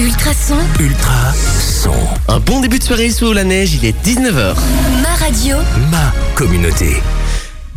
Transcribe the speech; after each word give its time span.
Ultrason, 0.00 0.56
Ultra 0.80 1.34
son. 1.34 1.92
Un 2.26 2.40
bon 2.40 2.60
début 2.60 2.78
de 2.78 2.84
soirée 2.84 3.10
sous 3.10 3.34
la 3.34 3.44
neige, 3.44 3.74
il 3.74 3.84
est 3.84 3.94
19h. 4.02 4.54
ma 5.02 5.14
radio, 5.16 5.56
Ma 5.90 6.10
communauté. 6.34 7.02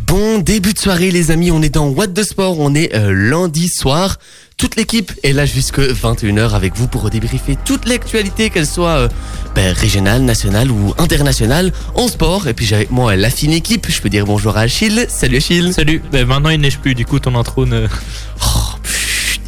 Bon 0.06 0.38
début 0.38 0.72
de 0.72 0.78
soirée 0.78 1.10
les 1.10 1.30
amis, 1.30 1.50
on 1.50 1.60
est 1.60 1.74
dans 1.74 1.88
What 1.88 2.08
the 2.08 2.22
Sport, 2.22 2.58
on 2.60 2.74
est 2.74 2.94
euh, 2.94 3.12
lundi 3.12 3.68
soir. 3.68 4.16
Toute 4.56 4.76
l'équipe 4.76 5.12
est 5.22 5.34
là 5.34 5.44
jusque 5.44 5.80
21h 5.80 6.52
avec 6.54 6.74
vous 6.76 6.88
pour 6.88 7.10
débriefer 7.10 7.58
toute 7.62 7.86
l'actualité, 7.86 8.48
qu'elle 8.48 8.66
soit 8.66 8.96
euh, 8.96 9.08
ben, 9.54 9.74
régionale, 9.74 10.22
nationale 10.22 10.70
ou 10.70 10.94
internationale 10.96 11.74
en 11.94 12.08
sport. 12.08 12.48
Et 12.48 12.54
puis 12.54 12.64
j'ai 12.64 12.76
avec 12.76 12.90
moi 12.90 13.16
la 13.16 13.28
fine 13.28 13.52
équipe, 13.52 13.90
je 13.90 14.00
peux 14.00 14.08
dire 14.08 14.24
bonjour 14.24 14.56
à 14.56 14.60
Achille. 14.60 15.04
Salut 15.10 15.36
Achille. 15.36 15.74
Salut, 15.74 16.00
ben 16.10 16.24
maintenant 16.24 16.48
il 16.48 16.60
neige 16.62 16.78
plus, 16.78 16.94
du 16.94 17.04
coup 17.04 17.18
ton 17.18 17.38
intro 17.38 17.66
ne... 17.66 17.86
Oh, 18.40 18.78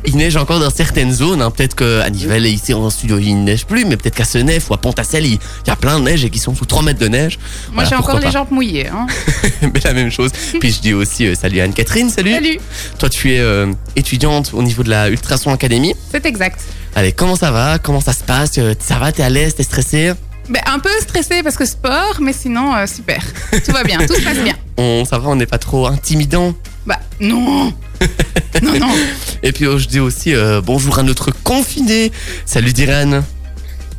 il 0.06 0.16
neige 0.16 0.36
encore 0.36 0.60
dans 0.60 0.70
certaines 0.70 1.12
zones, 1.12 1.42
hein. 1.42 1.50
peut-être 1.50 1.74
qu'à 1.74 2.08
Nivelles 2.10 2.46
ici 2.46 2.72
en 2.74 2.88
studio 2.90 3.18
il 3.18 3.42
neige 3.44 3.66
plus, 3.66 3.84
mais 3.84 3.96
peut-être 3.96 4.14
qu'à 4.14 4.24
Senef 4.24 4.70
ou 4.70 4.74
à 4.74 4.78
Pontacelle 4.78 5.26
il 5.26 5.38
y 5.66 5.70
a 5.70 5.76
plein 5.76 5.98
de 5.98 6.04
neige 6.04 6.24
et 6.24 6.30
qui 6.30 6.38
sont 6.38 6.54
sous 6.54 6.64
3 6.64 6.82
mètres 6.82 7.00
de 7.00 7.08
neige. 7.08 7.38
Moi, 7.72 7.84
Voilà, 7.84 7.88
j'ai 7.90 7.96
encore 7.96 8.18
les 8.20 8.30
jambes 8.30 8.50
mouillées. 8.50 8.88
Hein. 8.88 9.06
mais 9.62 9.80
la 9.84 9.92
même 9.92 10.10
chose. 10.10 10.30
Puis 10.60 10.72
je 10.72 10.80
dis 10.80 10.94
aussi 10.94 11.26
euh, 11.26 11.34
salut 11.34 11.60
Anne-Catherine, 11.60 12.08
salut. 12.10 12.32
Salut, 12.32 12.58
Toi 12.98 13.08
tu 13.08 13.32
es 13.34 13.40
euh, 13.40 13.72
étudiante 13.96 14.50
au 14.52 14.62
niveau 14.62 14.82
de 14.82 14.90
la 14.90 15.08
Ultrason 15.08 15.52
Academy. 15.52 15.94
c'est 16.10 16.26
exact. 16.26 16.60
Allez, 16.94 17.12
comment 17.12 17.36
ça 17.36 17.50
va? 17.50 17.78
Comment 17.78 18.00
ça 18.00 18.12
se 18.14 18.24
passe? 18.24 18.52
Euh, 18.58 18.74
Ça 18.80 18.98
va? 18.98 19.12
T'es 19.12 19.22
à 19.22 19.28
l'aise? 19.28 19.54
T'es 19.54 19.62
stressé 19.64 20.12
Ben, 20.48 20.62
un 20.66 20.78
peu 20.78 20.88
stressé 21.00 21.42
parce 21.42 21.56
que 21.56 21.66
sport, 21.66 22.16
mais 22.20 22.32
sinon, 22.32 22.74
euh, 22.74 22.86
super. 22.86 23.22
Tout 23.52 23.72
va 23.72 23.82
bien, 23.84 23.98
tout 24.06 24.14
se 24.14 24.22
passe 24.22 24.38
bien. 24.38 24.54
on, 24.78 25.04
Ça 25.04 25.18
va, 25.18 25.28
on 25.28 25.36
n'est 25.36 25.44
pas 25.46 25.58
trop 25.58 25.86
intimidant 25.88 26.54
Bah, 26.86 26.98
non 27.20 27.72
Non, 28.62 28.78
non 28.78 28.88
Et 29.42 29.52
puis 29.52 29.66
euh, 29.66 29.78
je 29.78 29.88
dis 29.88 30.00
aussi 30.00 30.34
euh, 30.34 30.60
bonjour 30.64 30.98
à 30.98 31.02
notre 31.02 31.30
confiné. 31.42 32.12
Salut 32.44 32.72
Diran. 32.72 33.22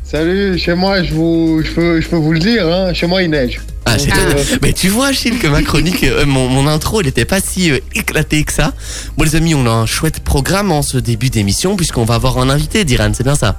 Salut, 0.04 0.58
chez 0.58 0.74
moi, 0.74 1.02
je, 1.02 1.12
vous, 1.12 1.60
je, 1.62 1.70
peux, 1.70 2.00
je 2.00 2.08
peux 2.08 2.16
vous 2.16 2.32
le 2.32 2.38
dire, 2.38 2.66
hein, 2.66 2.94
chez 2.94 3.06
moi 3.06 3.22
il 3.22 3.28
neige. 3.30 3.60
Ah, 3.84 3.96
toi. 3.98 4.16
Euh, 4.16 4.42
Mais 4.62 4.72
tu 4.72 4.88
vois, 4.88 5.08
Achille, 5.08 5.38
que 5.38 5.46
ma 5.46 5.62
chronique, 5.62 6.02
euh, 6.02 6.24
mon, 6.24 6.48
mon 6.48 6.66
intro, 6.66 7.00
elle 7.00 7.06
n'était 7.06 7.26
pas 7.26 7.40
si 7.40 7.70
euh, 7.70 7.78
éclatée 7.94 8.42
que 8.44 8.52
ça. 8.52 8.72
Bon, 9.18 9.24
les 9.24 9.36
amis, 9.36 9.54
on 9.54 9.66
a 9.66 9.70
un 9.70 9.84
chouette 9.84 10.20
programme 10.20 10.72
en 10.72 10.80
ce 10.80 10.96
début 10.96 11.28
d'émission, 11.28 11.76
puisqu'on 11.76 12.04
va 12.04 12.14
avoir 12.14 12.38
un 12.38 12.48
invité, 12.48 12.86
Diran, 12.86 13.10
c'est 13.12 13.22
bien 13.22 13.34
ça? 13.34 13.56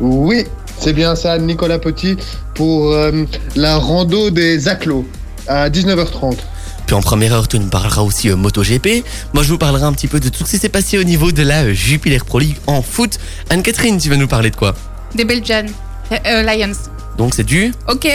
Oui, 0.00 0.46
c'est 0.78 0.94
bien 0.94 1.14
ça, 1.14 1.38
Nicolas 1.38 1.78
Petit, 1.78 2.16
pour 2.54 2.92
euh, 2.92 3.24
la 3.54 3.76
rando 3.76 4.30
des 4.30 4.66
Aclos 4.66 5.06
à 5.46 5.68
19h30. 5.68 6.36
Puis 6.90 6.96
en 6.96 7.02
première 7.02 7.32
heure, 7.34 7.46
tu 7.46 7.56
nous 7.60 7.68
parleras 7.68 8.02
aussi 8.02 8.30
euh, 8.30 8.34
MotoGP. 8.34 9.04
Moi, 9.32 9.44
je 9.44 9.50
vous 9.50 9.58
parlerai 9.58 9.84
un 9.84 9.92
petit 9.92 10.08
peu 10.08 10.18
de 10.18 10.28
tout 10.28 10.44
ce 10.44 10.50
qui 10.50 10.58
s'est 10.58 10.68
passé 10.68 10.98
au 10.98 11.04
niveau 11.04 11.30
de 11.30 11.44
la 11.44 11.62
euh, 11.62 11.72
Jupiler 11.72 12.18
Pro 12.18 12.40
League 12.40 12.56
en 12.66 12.82
foot. 12.82 13.20
Anne-Catherine, 13.48 13.96
tu 13.96 14.10
vas 14.10 14.16
nous 14.16 14.26
parler 14.26 14.50
de 14.50 14.56
quoi? 14.56 14.74
Des 15.14 15.24
Belgian. 15.24 15.66
Euh, 16.10 16.16
euh, 16.26 16.42
Lions. 16.42 16.72
Donc, 17.16 17.34
c'est 17.34 17.44
du 17.44 17.72
Ok. 17.86 18.08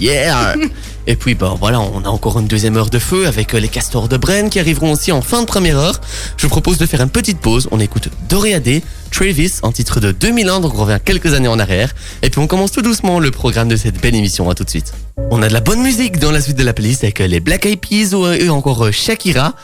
Yeah 0.00 0.54
Et 1.08 1.16
puis, 1.16 1.34
bah 1.34 1.56
voilà, 1.58 1.80
on 1.80 2.04
a 2.04 2.08
encore 2.08 2.38
une 2.38 2.46
deuxième 2.46 2.76
heure 2.76 2.88
de 2.88 3.00
feu 3.00 3.26
avec 3.26 3.54
euh, 3.54 3.58
les 3.58 3.66
castors 3.68 4.06
de 4.08 4.16
Brenne 4.16 4.50
qui 4.50 4.60
arriveront 4.60 4.92
aussi 4.92 5.10
en 5.10 5.20
fin 5.20 5.40
de 5.40 5.46
première 5.46 5.76
heure. 5.76 6.00
Je 6.36 6.46
vous 6.46 6.48
propose 6.48 6.78
de 6.78 6.86
faire 6.86 7.00
une 7.00 7.10
petite 7.10 7.40
pause. 7.40 7.68
On 7.72 7.80
écoute 7.80 8.08
Doréadé, 8.28 8.84
Travis, 9.10 9.54
en 9.62 9.72
titre 9.72 9.98
de 9.98 10.12
2001, 10.12 10.60
donc 10.60 10.74
on 10.74 10.82
revient 10.84 11.00
quelques 11.04 11.34
années 11.34 11.48
en 11.48 11.58
arrière. 11.58 11.92
Et 12.22 12.30
puis 12.30 12.40
on 12.40 12.46
commence 12.46 12.70
tout 12.70 12.82
doucement 12.82 13.18
le 13.18 13.32
programme 13.32 13.68
de 13.68 13.74
cette 13.74 14.00
belle 14.00 14.14
émission. 14.14 14.48
À 14.48 14.54
tout 14.54 14.62
de 14.62 14.70
suite. 14.70 14.94
On 15.30 15.42
a 15.42 15.48
de 15.48 15.52
la 15.52 15.60
bonne 15.60 15.82
musique 15.82 16.18
dans 16.18 16.30
la 16.30 16.40
suite 16.40 16.56
de 16.56 16.64
la 16.64 16.72
playlist 16.72 17.02
avec 17.02 17.20
euh, 17.20 17.26
les 17.26 17.40
Black 17.40 17.66
Eyed 17.66 17.80
Peas 17.80 18.14
ou, 18.14 18.24
euh, 18.24 18.48
encore 18.48 18.92
Shakira. 18.92 19.54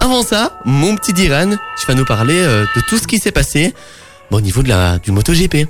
Avant 0.00 0.22
ça, 0.22 0.58
mon 0.64 0.94
petit 0.96 1.12
Diran, 1.12 1.50
tu 1.78 1.86
vas 1.86 1.94
nous 1.94 2.04
parler 2.04 2.38
euh, 2.38 2.64
de 2.76 2.80
tout 2.88 2.98
ce 2.98 3.06
qui 3.06 3.18
s'est 3.18 3.32
passé 3.32 3.74
bon, 4.30 4.38
au 4.38 4.40
niveau 4.40 4.62
de 4.62 4.68
la, 4.68 4.98
du 4.98 5.10
MotoGP. 5.12 5.66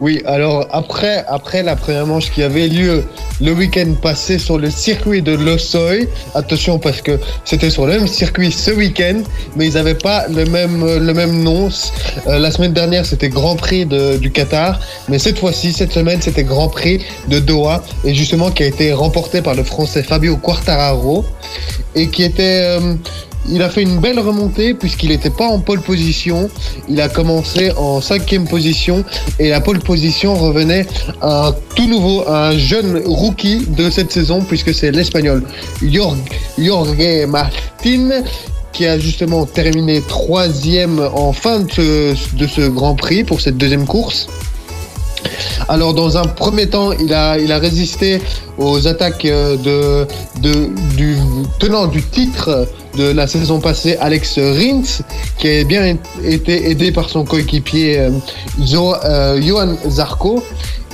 Oui, 0.00 0.22
alors 0.26 0.66
après, 0.70 1.24
après 1.28 1.62
la 1.62 1.76
première 1.76 2.06
manche 2.06 2.30
qui 2.30 2.42
avait 2.42 2.68
lieu 2.68 3.04
le 3.40 3.52
week-end 3.52 3.94
passé 4.00 4.38
sur 4.38 4.58
le 4.58 4.70
circuit 4.70 5.22
de 5.22 5.32
Losoy, 5.32 6.08
attention 6.34 6.78
parce 6.78 7.00
que 7.00 7.18
c'était 7.44 7.70
sur 7.70 7.86
le 7.86 7.94
même 7.94 8.06
circuit 8.06 8.52
ce 8.52 8.70
week-end, 8.70 9.22
mais 9.56 9.66
ils 9.68 9.74
n'avaient 9.74 9.94
pas 9.94 10.26
le 10.28 10.44
même, 10.44 10.84
le 10.84 11.14
même 11.14 11.42
nom. 11.42 11.68
Euh, 12.26 12.38
la 12.38 12.50
semaine 12.50 12.72
dernière, 12.72 13.06
c'était 13.06 13.28
Grand 13.28 13.56
Prix 13.56 13.86
du 13.86 14.30
Qatar, 14.30 14.80
mais 15.08 15.18
cette 15.18 15.38
fois-ci, 15.38 15.72
cette 15.72 15.92
semaine, 15.92 16.20
c'était 16.20 16.44
Grand 16.44 16.68
Prix 16.68 17.04
de 17.28 17.38
Doha, 17.38 17.82
et 18.04 18.14
justement 18.14 18.50
qui 18.50 18.62
a 18.62 18.66
été 18.66 18.92
remporté 18.92 19.42
par 19.42 19.54
le 19.54 19.64
Français 19.64 20.02
Fabio 20.02 20.36
Quartararo, 20.36 21.24
et 21.94 22.08
qui 22.08 22.22
était... 22.22 22.78
euh, 22.80 22.94
il 23.48 23.62
a 23.62 23.68
fait 23.68 23.82
une 23.82 23.98
belle 23.98 24.18
remontée 24.18 24.74
puisqu'il 24.74 25.08
n'était 25.10 25.30
pas 25.30 25.46
en 25.46 25.58
pole 25.58 25.80
position. 25.80 26.48
Il 26.88 27.00
a 27.00 27.08
commencé 27.08 27.72
en 27.76 28.00
cinquième 28.00 28.46
position 28.46 29.04
et 29.38 29.50
la 29.50 29.60
pole 29.60 29.80
position 29.80 30.34
revenait 30.34 30.86
à 31.20 31.48
un 31.48 31.54
tout 31.74 31.88
nouveau, 31.88 32.22
à 32.28 32.48
un 32.48 32.58
jeune 32.58 33.02
rookie 33.04 33.66
de 33.66 33.90
cette 33.90 34.12
saison 34.12 34.42
puisque 34.42 34.72
c'est 34.74 34.90
l'espagnol 34.90 35.42
Jorge, 35.82 36.18
Martin 37.28 38.22
qui 38.72 38.86
a 38.86 38.98
justement 38.98 39.44
terminé 39.44 40.00
troisième 40.00 41.00
en 41.12 41.32
fin 41.32 41.60
de 41.60 42.14
ce, 42.14 42.68
Grand 42.68 42.94
Prix 42.94 43.22
pour 43.24 43.40
cette 43.40 43.58
deuxième 43.58 43.86
course. 43.86 44.28
Alors 45.68 45.94
dans 45.94 46.16
un 46.16 46.24
premier 46.24 46.68
temps, 46.68 46.92
il 46.92 47.12
a, 47.12 47.58
résisté 47.58 48.20
aux 48.56 48.86
attaques 48.86 49.24
euh, 49.24 50.06
du 50.36 51.16
tenant 51.58 51.86
du 51.86 52.02
titre 52.02 52.66
de 52.96 53.04
la 53.12 53.26
saison 53.26 53.60
passée, 53.60 53.96
Alex 54.00 54.38
Rins, 54.38 55.02
qui 55.38 55.48
a 55.48 55.64
bien 55.64 55.96
été 56.24 56.70
aidé 56.70 56.92
par 56.92 57.08
son 57.08 57.24
coéquipier 57.24 57.98
euh, 57.98 58.10
euh, 59.04 59.40
Johan 59.40 59.76
Zarco. 59.88 60.42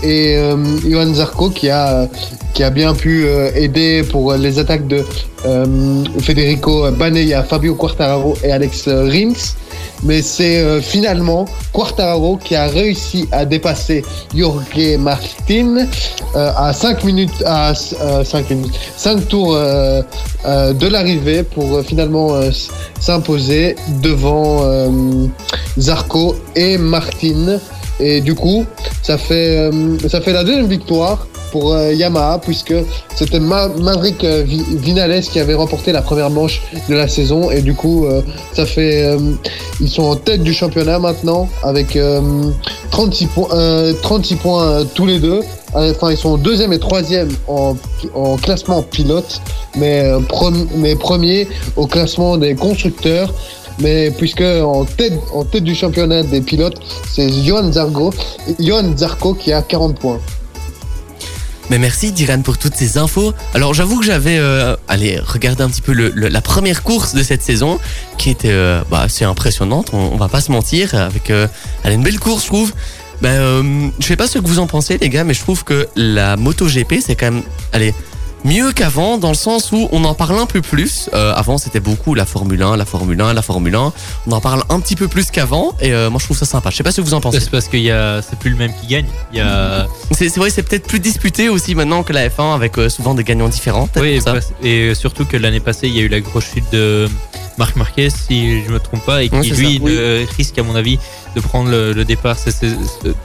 Et 0.03 0.37
euh, 0.37 0.57
Johan 0.89 1.13
Zarco 1.15 1.51
qui 1.51 1.69
a, 1.71 2.09
qui 2.55 2.63
a 2.63 2.71
bien 2.71 2.95
pu 2.95 3.25
euh, 3.25 3.51
aider 3.55 4.03
pour 4.03 4.35
les 4.35 4.59
attaques 4.59 4.87
de 4.87 5.05
euh, 5.47 6.05
Federico 6.21 6.91
Banega, 6.93 7.43
Fabio 7.43 7.75
Quartararo 7.75 8.37
et 8.43 8.53
Alex 8.53 8.89
Rins. 8.89 9.55
Mais 10.05 10.23
c'est 10.23 10.59
euh, 10.59 10.81
finalement 10.81 11.45
Quartararo 11.73 12.37
qui 12.37 12.55
a 12.55 12.67
réussi 12.67 13.29
à 13.33 13.45
dépasser 13.45 14.05
Jorge 14.35 14.97
Martin 14.99 15.87
euh, 16.37 16.53
à 16.57 16.73
5 16.73 17.05
minutes, 17.05 17.43
à 17.45 17.75
5 17.75 18.51
minutes, 18.51 18.79
5 18.97 19.29
tours 19.29 19.55
euh, 19.55 20.03
euh, 20.47 20.73
de 20.73 20.87
l'arrivée 20.87 21.43
pour 21.43 21.77
euh, 21.77 21.83
finalement 21.83 22.35
euh, 22.35 22.51
s'imposer 23.01 23.75
devant 24.03 24.59
euh, 24.63 25.27
Zarco 25.79 26.37
et 26.55 26.79
Martin. 26.79 27.59
Et 28.01 28.21
du 28.21 28.35
coup, 28.35 28.65
ça 29.03 29.19
fait, 29.19 29.59
euh, 29.59 29.97
ça 30.09 30.21
fait 30.21 30.33
la 30.33 30.45
deuxième 30.45 30.67
victoire 30.69 31.27
pour 31.51 31.73
euh, 31.73 31.93
Yamaha 31.95 32.39
puisque 32.45 32.75
c'était 33.15 33.41
Ma- 33.41 33.69
Maverick 33.69 34.23
euh, 34.23 34.43
Vi- 34.47 34.63
Vinales 34.77 35.23
qui 35.23 35.41
avait 35.41 35.55
remporté 35.55 35.93
la 35.93 36.03
première 36.03 36.29
manche 36.29 36.61
de 36.91 36.95
la 36.95 37.09
saison. 37.09 37.51
Et 37.51 37.63
du 37.63 37.75
coup 37.75 38.07
ça 38.53 38.67
fait 38.67 39.17
ils 39.81 39.89
sont 39.89 40.03
en 40.03 40.17
tête 40.17 40.43
du 40.43 40.53
championnat 40.53 40.99
maintenant 40.99 41.49
avec 41.63 41.97
euh, 41.97 42.21
36 42.91 43.27
points 43.29 43.49
36 44.03 44.37
points 44.37 44.85
tous 44.95 45.07
les 45.07 45.19
deux. 45.21 45.41
Enfin 45.75 46.11
ils 46.11 46.17
sont 46.19 46.37
deuxième 46.37 46.73
et 46.75 46.79
troisième 46.79 47.29
en, 47.47 47.75
en 48.15 48.37
classement 48.37 48.83
pilote 48.83 49.41
mais, 49.77 50.11
mais 50.77 50.97
premier 50.97 51.49
au 51.77 51.87
classement 51.87 52.37
des 52.37 52.55
constructeurs 52.55 53.33
mais 53.81 54.11
puisque 54.11 54.41
en 54.43 54.85
tête, 54.85 55.15
du 55.63 55.75
championnat 55.75 56.23
des 56.23 56.41
pilotes, 56.41 56.81
c'est 57.11 57.31
Johan 57.45 57.73
Zarco, 57.73 58.13
Zarco 58.97 59.35
qui 59.35 59.53
a 59.53 59.63
40 59.63 59.99
points. 59.99 60.21
Mais 61.71 61.79
merci 61.79 62.13
Diran 62.13 62.41
pour 62.41 62.57
toutes 62.57 62.75
ces 62.75 62.97
infos. 62.97 63.35
Alors 63.53 63.75
j'avoue 63.75 63.99
que 63.99 64.05
j'avais 64.07 64.39
euh, 64.39 64.75
allez 64.89 65.19
regarder 65.19 65.63
un 65.63 65.69
petit 65.69 65.83
peu 65.83 65.93
la 65.93 66.41
première 66.41 66.83
course 66.83 67.15
de 67.15 67.23
cette 67.23 67.43
saison 67.43 67.79
qui 68.17 68.31
était 68.31 68.51
euh, 68.51 68.83
bah, 68.91 69.03
assez 69.03 69.25
impressionnante, 69.25 69.91
on, 69.93 70.17
va 70.17 70.29
pas 70.29 70.41
se 70.41 70.51
mentir, 70.51 70.95
avec 70.95 71.31
euh, 71.31 71.47
elle 71.85 71.93
a 71.93 71.95
une 71.95 72.03
belle 72.03 72.19
course 72.19 72.45
je 72.45 72.49
trouve. 72.49 72.73
Ben, 73.21 73.91
je 73.99 74.07
sais 74.07 74.17
pas 74.17 74.29
ce 74.29 74.39
que 74.39 74.47
vous 74.47 74.61
en 74.61 74.69
pensez 74.69 74.97
les 74.97 75.09
gars, 75.09 75.25
mais 75.25 75.35
je 75.35 75.41
trouve 75.41 75.65
que 75.65 75.89
la 75.97 76.37
MotoGP 76.37 77.01
c'est 77.05 77.17
quand 77.17 77.33
même 77.33 77.43
allez 77.73 77.93
mieux 78.45 78.73
qu'avant 78.73 79.19
dans 79.19 79.29
le 79.29 79.35
sens 79.35 79.73
où 79.73 79.89
on 79.93 80.05
en 80.05 80.15
parle 80.15 80.39
un 80.39 80.47
peu 80.47 80.63
plus. 80.63 81.11
Euh, 81.15 81.33
avant 81.35 81.59
c'était 81.59 81.81
beaucoup 81.81 82.15
la 82.15 82.25
Formule 82.25 82.63
1, 82.63 82.77
la 82.77 82.85
Formule 82.85 83.21
1, 83.21 83.33
la 83.33 83.43
Formule 83.43 83.75
1. 83.75 83.93
On 84.27 84.33
en 84.33 84.41
parle 84.41 84.63
un 84.69 84.81
petit 84.81 84.97
peu 84.97 85.09
plus 85.09 85.31
qu'avant 85.31 85.75
et 85.81 85.93
euh, 85.93 86.11
moi 86.11 86.19
je 86.19 86.25
trouve 86.25 86.37
ça 86.37 86.47
sympa. 86.47 86.71
Je 86.71 86.77
sais 86.77 86.83
pas 86.83 86.93
ce 86.93 87.01
que 87.01 87.07
vous 87.07 87.15
en 87.15 87.21
pensez. 87.21 87.41
C'est 87.41 87.51
parce 87.51 87.69
qu'il 87.69 87.81
y 87.81 87.91
a, 87.91 88.23
c'est 88.23 88.39
plus 88.39 88.51
le 88.51 88.57
même 88.57 88.73
qui 88.81 88.87
gagne. 88.87 89.07
Il 89.33 89.39
y 89.39 89.41
a, 89.41 89.87
C'est 90.13 90.35
vrai, 90.37 90.51
c'est 90.51 90.63
peut-être 90.63 90.87
plus 90.87 91.01
disputé 91.01 91.49
aussi 91.49 91.75
maintenant 91.75 92.03
que 92.03 92.13
la 92.13 92.29
F1 92.29 92.55
avec 92.55 92.79
euh, 92.79 92.89
souvent 92.89 93.15
des 93.15 93.25
gagnants 93.25 93.49
différents. 93.49 93.89
oui, 93.97 94.21
ça. 94.21 94.35
et 94.63 94.95
surtout 94.95 95.25
que 95.25 95.37
l'année 95.37 95.61
passée, 95.61 95.89
il 95.89 95.97
y 95.97 96.01
a 96.01 96.03
eu 96.03 96.09
la 96.09 96.21
grosse 96.21 96.47
chute 96.53 96.71
de, 96.73 97.09
Marc 97.59 97.77
Marquez, 97.77 98.09
si 98.11 98.63
je 98.65 98.71
me 98.71 98.79
trompe 98.79 99.05
pas, 99.05 99.23
et 99.23 99.29
qui 99.29 99.51
lui 99.51 99.79
oui. 99.83 99.93
euh, 99.97 100.25
risque, 100.37 100.59
à 100.59 100.63
mon 100.63 100.75
avis, 100.77 100.99
de 101.35 101.41
prendre 101.41 101.71
le, 101.71 101.93
le 101.93 102.05
départ, 102.05 102.37
euh, 102.47 102.73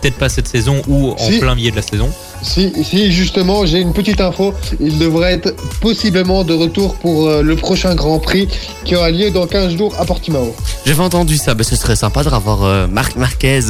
peut-être 0.01 0.15
pas 0.17 0.29
cette 0.29 0.47
saison 0.47 0.81
ou 0.87 1.11
en 1.11 1.17
Si. 1.17 1.39
plein 1.39 1.55
milieu 1.55 1.71
de 1.71 1.75
la 1.75 1.81
saison. 1.81 2.09
Si, 2.41 2.71
si, 2.83 3.11
justement, 3.11 3.65
j'ai 3.65 3.79
une 3.79 3.93
petite 3.93 4.19
info. 4.19 4.53
Il 4.79 4.97
devrait 4.97 5.33
être 5.33 5.55
possiblement 5.79 6.43
de 6.43 6.53
retour 6.53 6.95
pour 6.95 7.27
euh, 7.27 7.41
le 7.41 7.55
prochain 7.55 7.95
Grand 7.95 8.19
Prix 8.19 8.47
qui 8.83 8.95
aura 8.95 9.11
lieu 9.11 9.31
dans 9.31 9.47
15 9.47 9.77
jours 9.77 9.95
à 9.99 10.05
Portimao. 10.05 10.53
J'avais 10.85 11.01
entendu 11.01 11.37
ça, 11.37 11.53
bah, 11.53 11.63
ce 11.63 11.75
serait 11.75 11.95
sympa 11.95 12.23
de 12.23 12.29
revoir 12.29 12.63
euh, 12.63 12.87
Marc 12.87 13.15
Marquez 13.15 13.61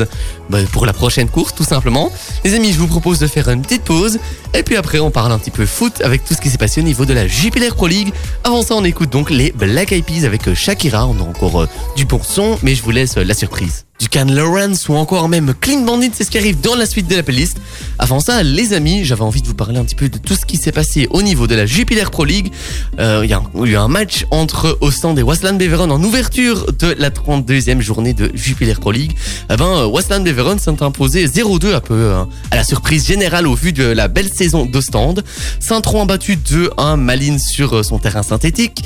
bah, 0.49 0.57
pour 0.71 0.85
la 0.85 0.93
prochaine 0.93 1.29
course, 1.29 1.53
tout 1.53 1.63
simplement. 1.63 2.11
Les 2.43 2.55
amis, 2.55 2.71
je 2.73 2.79
vous 2.79 2.87
propose 2.87 3.19
de 3.19 3.27
faire 3.27 3.49
une 3.49 3.61
petite 3.61 3.83
pause, 3.83 4.17
et 4.53 4.63
puis 4.63 4.75
après 4.75 4.99
on 4.99 5.11
parle 5.11 5.31
un 5.31 5.37
petit 5.39 5.51
peu 5.51 5.65
foot 5.65 6.01
avec 6.01 6.23
tout 6.25 6.33
ce 6.33 6.41
qui 6.41 6.49
s'est 6.49 6.57
passé 6.57 6.81
au 6.81 6.83
niveau 6.83 7.05
de 7.05 7.13
la 7.13 7.27
Jupiler 7.27 7.69
Pro 7.69 7.87
League. 7.87 8.11
Avant 8.43 8.61
ça, 8.63 8.75
on 8.75 8.83
écoute 8.83 9.09
donc 9.11 9.29
les 9.29 9.51
Black 9.51 9.91
Eyed 9.91 10.05
Peas 10.05 10.25
avec 10.25 10.52
Shakira, 10.53 11.07
on 11.07 11.19
a 11.19 11.23
encore 11.23 11.61
euh, 11.61 11.69
du 11.95 12.05
bon 12.05 12.21
son, 12.21 12.57
mais 12.63 12.75
je 12.75 12.83
vous 12.83 12.91
laisse 12.91 13.17
euh, 13.17 13.23
la 13.23 13.33
surprise. 13.33 13.85
Du 13.99 14.09
Can 14.09 14.25
Lawrence 14.25 14.89
ou 14.89 14.95
encore 14.95 15.29
même 15.29 15.53
Clean 15.61 15.81
Bandit, 15.81 16.11
c'est 16.13 16.23
ce 16.23 16.31
qui 16.31 16.37
arrive 16.37 16.59
dans 16.59 16.75
la 16.75 16.85
suite 16.85 17.07
de 17.07 17.15
la 17.15 17.23
playlist. 17.23 17.57
Avant 17.99 18.19
ça, 18.19 18.41
les 18.43 18.73
amis, 18.73 19.05
j'avais 19.05 19.21
envie 19.21 19.41
de 19.41 19.47
vous 19.47 19.53
parler 19.53 19.77
un 19.77 19.85
petit 19.85 19.95
peu 19.95 20.09
de 20.09 20.17
tout 20.17 20.33
ce 20.35 20.45
qui 20.45 20.57
s'est 20.57 20.71
passé 20.71 21.07
au 21.11 21.21
niveau 21.21 21.45
de 21.47 21.55
la 21.55 21.65
Jupiler 21.65 22.03
Pro 22.11 22.25
League. 22.25 22.51
Euh, 22.99 23.21
Il 23.23 23.29
y 23.29 23.33
a 23.33 23.41
eu 23.63 23.75
un 23.75 23.87
match 23.87 24.25
entre 24.31 24.77
Ostend 24.81 25.15
et 25.15 25.21
Wasland 25.21 25.57
Beveren 25.57 25.91
en 25.91 26.03
ouverture 26.03 26.65
de 26.77 26.95
la 26.97 27.11
32e 27.11 27.81
journée 27.81 28.13
de 28.13 28.31
Jupiler 28.33 28.73
Pro 28.73 28.91
League. 28.91 29.13
Eh 29.51 29.55
ben, 29.55 29.65
euh, 29.65 29.85
Wasland 29.85 30.23
Beveren 30.25 30.57
s'est 30.59 30.81
imposé 30.83 31.27
0-2 31.27 31.73
un 31.75 31.79
peu 31.79 31.93
euh, 31.93 32.23
à 32.51 32.55
la 32.55 32.63
surprise 32.63 33.05
générale 33.07 33.47
au 33.47 33.53
vu 33.55 33.73
de 33.73 33.83
la 33.85 34.07
belle 34.07 34.33
saison 34.33 34.65
d'Ostende. 34.65 35.23
Saint-Tron 35.59 36.01
a 36.01 36.05
battu 36.05 36.35
2-1 36.35 36.97
Malines 36.97 37.39
sur 37.39 37.77
euh, 37.77 37.83
son 37.83 37.99
terrain 37.99 38.23
synthétique. 38.23 38.83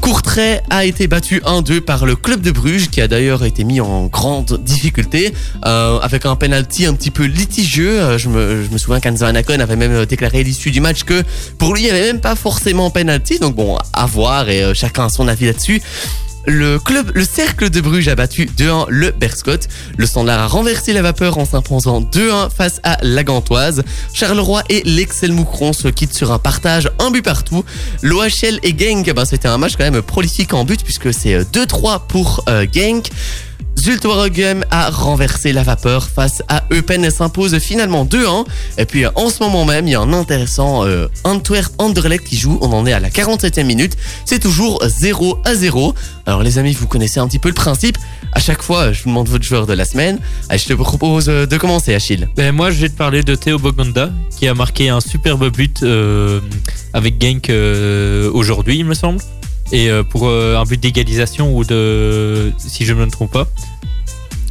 Courtrai 0.00 0.60
a 0.70 0.84
été 0.84 1.08
battu 1.08 1.40
1-2 1.44 1.80
par 1.80 2.06
le 2.06 2.14
club 2.14 2.40
de 2.40 2.50
Bruges 2.50 2.88
qui 2.88 3.00
a 3.00 3.08
d'ailleurs 3.08 3.44
été 3.44 3.64
mis 3.64 3.80
en 3.80 4.06
grande 4.06 4.49
difficulté 4.58 5.32
euh, 5.64 5.98
avec 6.00 6.26
un 6.26 6.36
penalty 6.36 6.86
un 6.86 6.94
petit 6.94 7.10
peu 7.10 7.24
litigieux. 7.24 8.00
Euh, 8.00 8.18
je, 8.18 8.28
me, 8.28 8.78
souviens 8.78 9.00
qu'Anza 9.00 9.26
Anacon 9.26 9.60
avait 9.60 9.76
même 9.76 9.92
euh, 9.92 10.06
déclaré 10.06 10.40
à 10.40 10.42
l'issue 10.42 10.70
du 10.70 10.80
match 10.80 11.04
que 11.04 11.22
pour 11.58 11.74
lui 11.74 11.82
il 11.82 11.84
n'y 11.84 11.90
avait 11.90 12.06
même 12.06 12.20
pas 12.20 12.36
forcément 12.36 12.90
penalty. 12.90 13.38
Donc 13.38 13.56
bon, 13.56 13.76
à 13.92 14.06
voir 14.06 14.48
et 14.48 14.62
euh, 14.62 14.74
chacun 14.74 15.06
a 15.06 15.08
son 15.08 15.28
avis 15.28 15.46
là-dessus. 15.46 15.82
Le 16.46 16.78
club, 16.78 17.12
le 17.14 17.24
cercle 17.24 17.68
de 17.68 17.80
Bruges 17.82 18.08
a 18.08 18.14
battu 18.14 18.46
2-1 18.46 18.86
le 18.88 19.10
Berscott. 19.10 19.68
Le 19.98 20.06
Standard 20.06 20.40
a 20.40 20.46
renversé 20.46 20.92
la 20.94 21.02
vapeur 21.02 21.36
en 21.36 21.44
s'imposant 21.44 22.00
2-1 22.00 22.50
face 22.50 22.80
à 22.82 22.96
la 23.02 23.22
Gantoise. 23.24 23.82
Charleroi 24.14 24.62
et 24.70 24.82
l'Excel 24.86 25.32
Moucron 25.32 25.74
se 25.74 25.88
quittent 25.88 26.14
sur 26.14 26.32
un 26.32 26.38
partage, 26.38 26.90
un 26.98 27.10
but 27.10 27.22
partout. 27.22 27.62
L'OHL 28.02 28.58
et 28.62 28.74
Genk, 28.76 29.06
eh 29.06 29.12
ben, 29.12 29.26
c'était 29.26 29.48
un 29.48 29.58
match 29.58 29.74
quand 29.76 29.88
même 29.88 30.00
prolifique 30.00 30.54
en 30.54 30.64
but 30.64 30.82
puisque 30.82 31.12
c'est 31.12 31.34
euh, 31.34 31.44
2-3 31.44 32.06
pour 32.08 32.42
euh, 32.48 32.66
Genk. 32.72 33.10
Zultwaregem 33.80 34.62
a 34.70 34.90
renversé 34.90 35.54
la 35.54 35.62
vapeur 35.62 36.06
face 36.10 36.42
à 36.48 36.64
Eupen 36.70 37.02
et 37.02 37.10
s'impose 37.10 37.58
finalement 37.60 38.04
2-1. 38.04 38.44
Et 38.76 38.84
puis 38.84 39.06
en 39.06 39.30
ce 39.30 39.42
moment 39.42 39.64
même, 39.64 39.88
il 39.88 39.92
y 39.92 39.94
a 39.94 40.00
un 40.00 40.12
intéressant 40.12 40.84
euh, 40.84 41.08
Antwerp 41.24 41.72
Anderlecht 41.78 42.26
qui 42.26 42.36
joue. 42.36 42.58
On 42.60 42.70
en 42.74 42.84
est 42.84 42.92
à 42.92 43.00
la 43.00 43.08
47e 43.08 43.64
minute. 43.64 43.96
C'est 44.26 44.38
toujours 44.38 44.82
0 44.86 45.38
à 45.46 45.54
0. 45.54 45.94
Alors 46.26 46.42
les 46.42 46.58
amis, 46.58 46.74
vous 46.74 46.86
connaissez 46.86 47.20
un 47.20 47.26
petit 47.26 47.38
peu 47.38 47.48
le 47.48 47.54
principe. 47.54 47.96
À 48.32 48.40
chaque 48.40 48.62
fois, 48.62 48.92
je 48.92 49.02
vous 49.02 49.08
demande 49.08 49.30
votre 49.30 49.44
joueur 49.44 49.66
de 49.66 49.72
la 49.72 49.86
semaine. 49.86 50.18
Allez, 50.50 50.58
je 50.58 50.66
te 50.66 50.74
propose 50.74 51.30
euh, 51.30 51.46
de 51.46 51.56
commencer, 51.56 51.94
Achille. 51.94 52.28
Ben, 52.36 52.54
moi, 52.54 52.70
je 52.70 52.80
vais 52.82 52.90
te 52.90 52.96
parler 52.96 53.22
de 53.22 53.34
Théo 53.34 53.58
Boganda, 53.58 54.10
qui 54.38 54.46
a 54.46 54.52
marqué 54.52 54.90
un 54.90 55.00
superbe 55.00 55.50
but 55.50 55.82
euh, 55.82 56.40
avec 56.92 57.14
Genk 57.18 57.50
aujourd'hui, 58.34 58.78
il 58.80 58.84
me 58.84 58.94
semble. 58.94 59.20
Et 59.72 59.88
euh, 59.90 60.02
pour 60.02 60.28
euh, 60.28 60.56
un 60.56 60.64
but 60.64 60.80
d'égalisation 60.80 61.54
ou 61.56 61.64
de. 61.64 62.52
Si 62.58 62.84
je 62.84 62.92
ne 62.92 63.04
me 63.04 63.10
trompe 63.10 63.32
pas. 63.32 63.46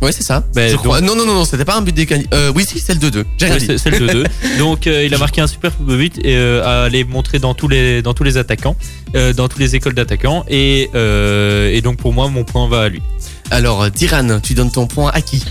Ouais, 0.01 0.13
c'est 0.13 0.23
ça. 0.23 0.45
Ben, 0.55 0.69
je 0.69 0.75
donc- 0.75 0.83
crois. 0.85 1.01
Non, 1.01 1.13
non, 1.13 1.25
non, 1.25 1.33
non, 1.33 1.43
c'était 1.45 1.65
pas 1.65 1.75
un 1.75 1.81
but 1.81 1.93
d'égal. 1.93 2.23
Euh, 2.33 2.53
oui, 2.55 2.63
si, 2.65 2.79
c'est 2.79 2.93
le 2.93 2.99
2-2. 3.01 3.25
J'ai 3.37 3.45
rien 3.47 3.55
Ouais, 3.55 3.59
dit. 3.59 3.77
c'est 3.77 3.89
le 3.89 4.07
2-2. 4.07 4.25
Donc 4.57 4.87
euh, 4.87 5.03
il 5.03 5.13
a 5.13 5.17
marqué 5.17 5.41
un 5.41 5.47
superbe 5.47 5.75
but 5.97 6.17
et 6.19 6.37
euh, 6.37 6.63
à 6.63 6.83
aller 6.83 7.03
montrer 7.03 7.39
dans 7.39 7.53
tous 7.53 7.67
les 7.67 8.01
dans 8.01 8.13
tous 8.13 8.23
les 8.23 8.37
attaquants, 8.37 8.77
dans 9.13 9.49
toutes 9.49 9.59
les 9.59 9.75
écoles 9.75 9.93
d'attaquants 9.95 10.45
et 10.47 10.89
et 10.93 11.81
donc 11.81 11.97
pour 11.97 12.13
moi 12.13 12.29
mon 12.29 12.45
point 12.45 12.69
va 12.69 12.83
à 12.83 12.89
lui. 12.89 13.01
Alors, 13.51 13.89
Diran, 13.91 14.39
tu 14.41 14.53
donnes 14.53 14.71
ton 14.71 14.85
point 14.87 15.11
à 15.13 15.21
qui? 15.21 15.43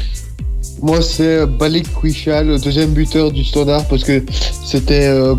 Moi, 0.80 1.02
c'est 1.02 1.44
Balik 1.46 1.92
Kwisha, 1.92 2.42
le 2.42 2.58
deuxième 2.58 2.90
buteur 2.90 3.32
du 3.32 3.44
Standard, 3.44 3.86
parce 3.88 4.04
que 4.04 4.22
c'était 4.64 5.06
euh, 5.08 5.34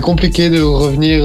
compliqué 0.00 0.50
de 0.50 0.60
revenir. 0.62 1.24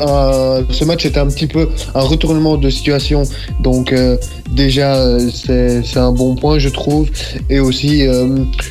euh, 0.00 0.62
ce 0.70 0.84
match 0.84 1.06
était 1.06 1.20
un 1.20 1.28
petit 1.28 1.46
peu 1.46 1.68
un 1.94 2.00
retournement 2.00 2.56
de 2.56 2.70
situation. 2.70 3.22
Donc 3.60 3.92
euh, 3.92 4.16
déjà, 4.50 4.96
euh, 4.96 5.28
c'est 5.32 5.96
un 5.96 6.12
bon 6.12 6.34
point, 6.34 6.58
je 6.58 6.68
trouve. 6.70 7.08
Et 7.50 7.60
aussi 7.60 8.06
euh, 8.06 8.26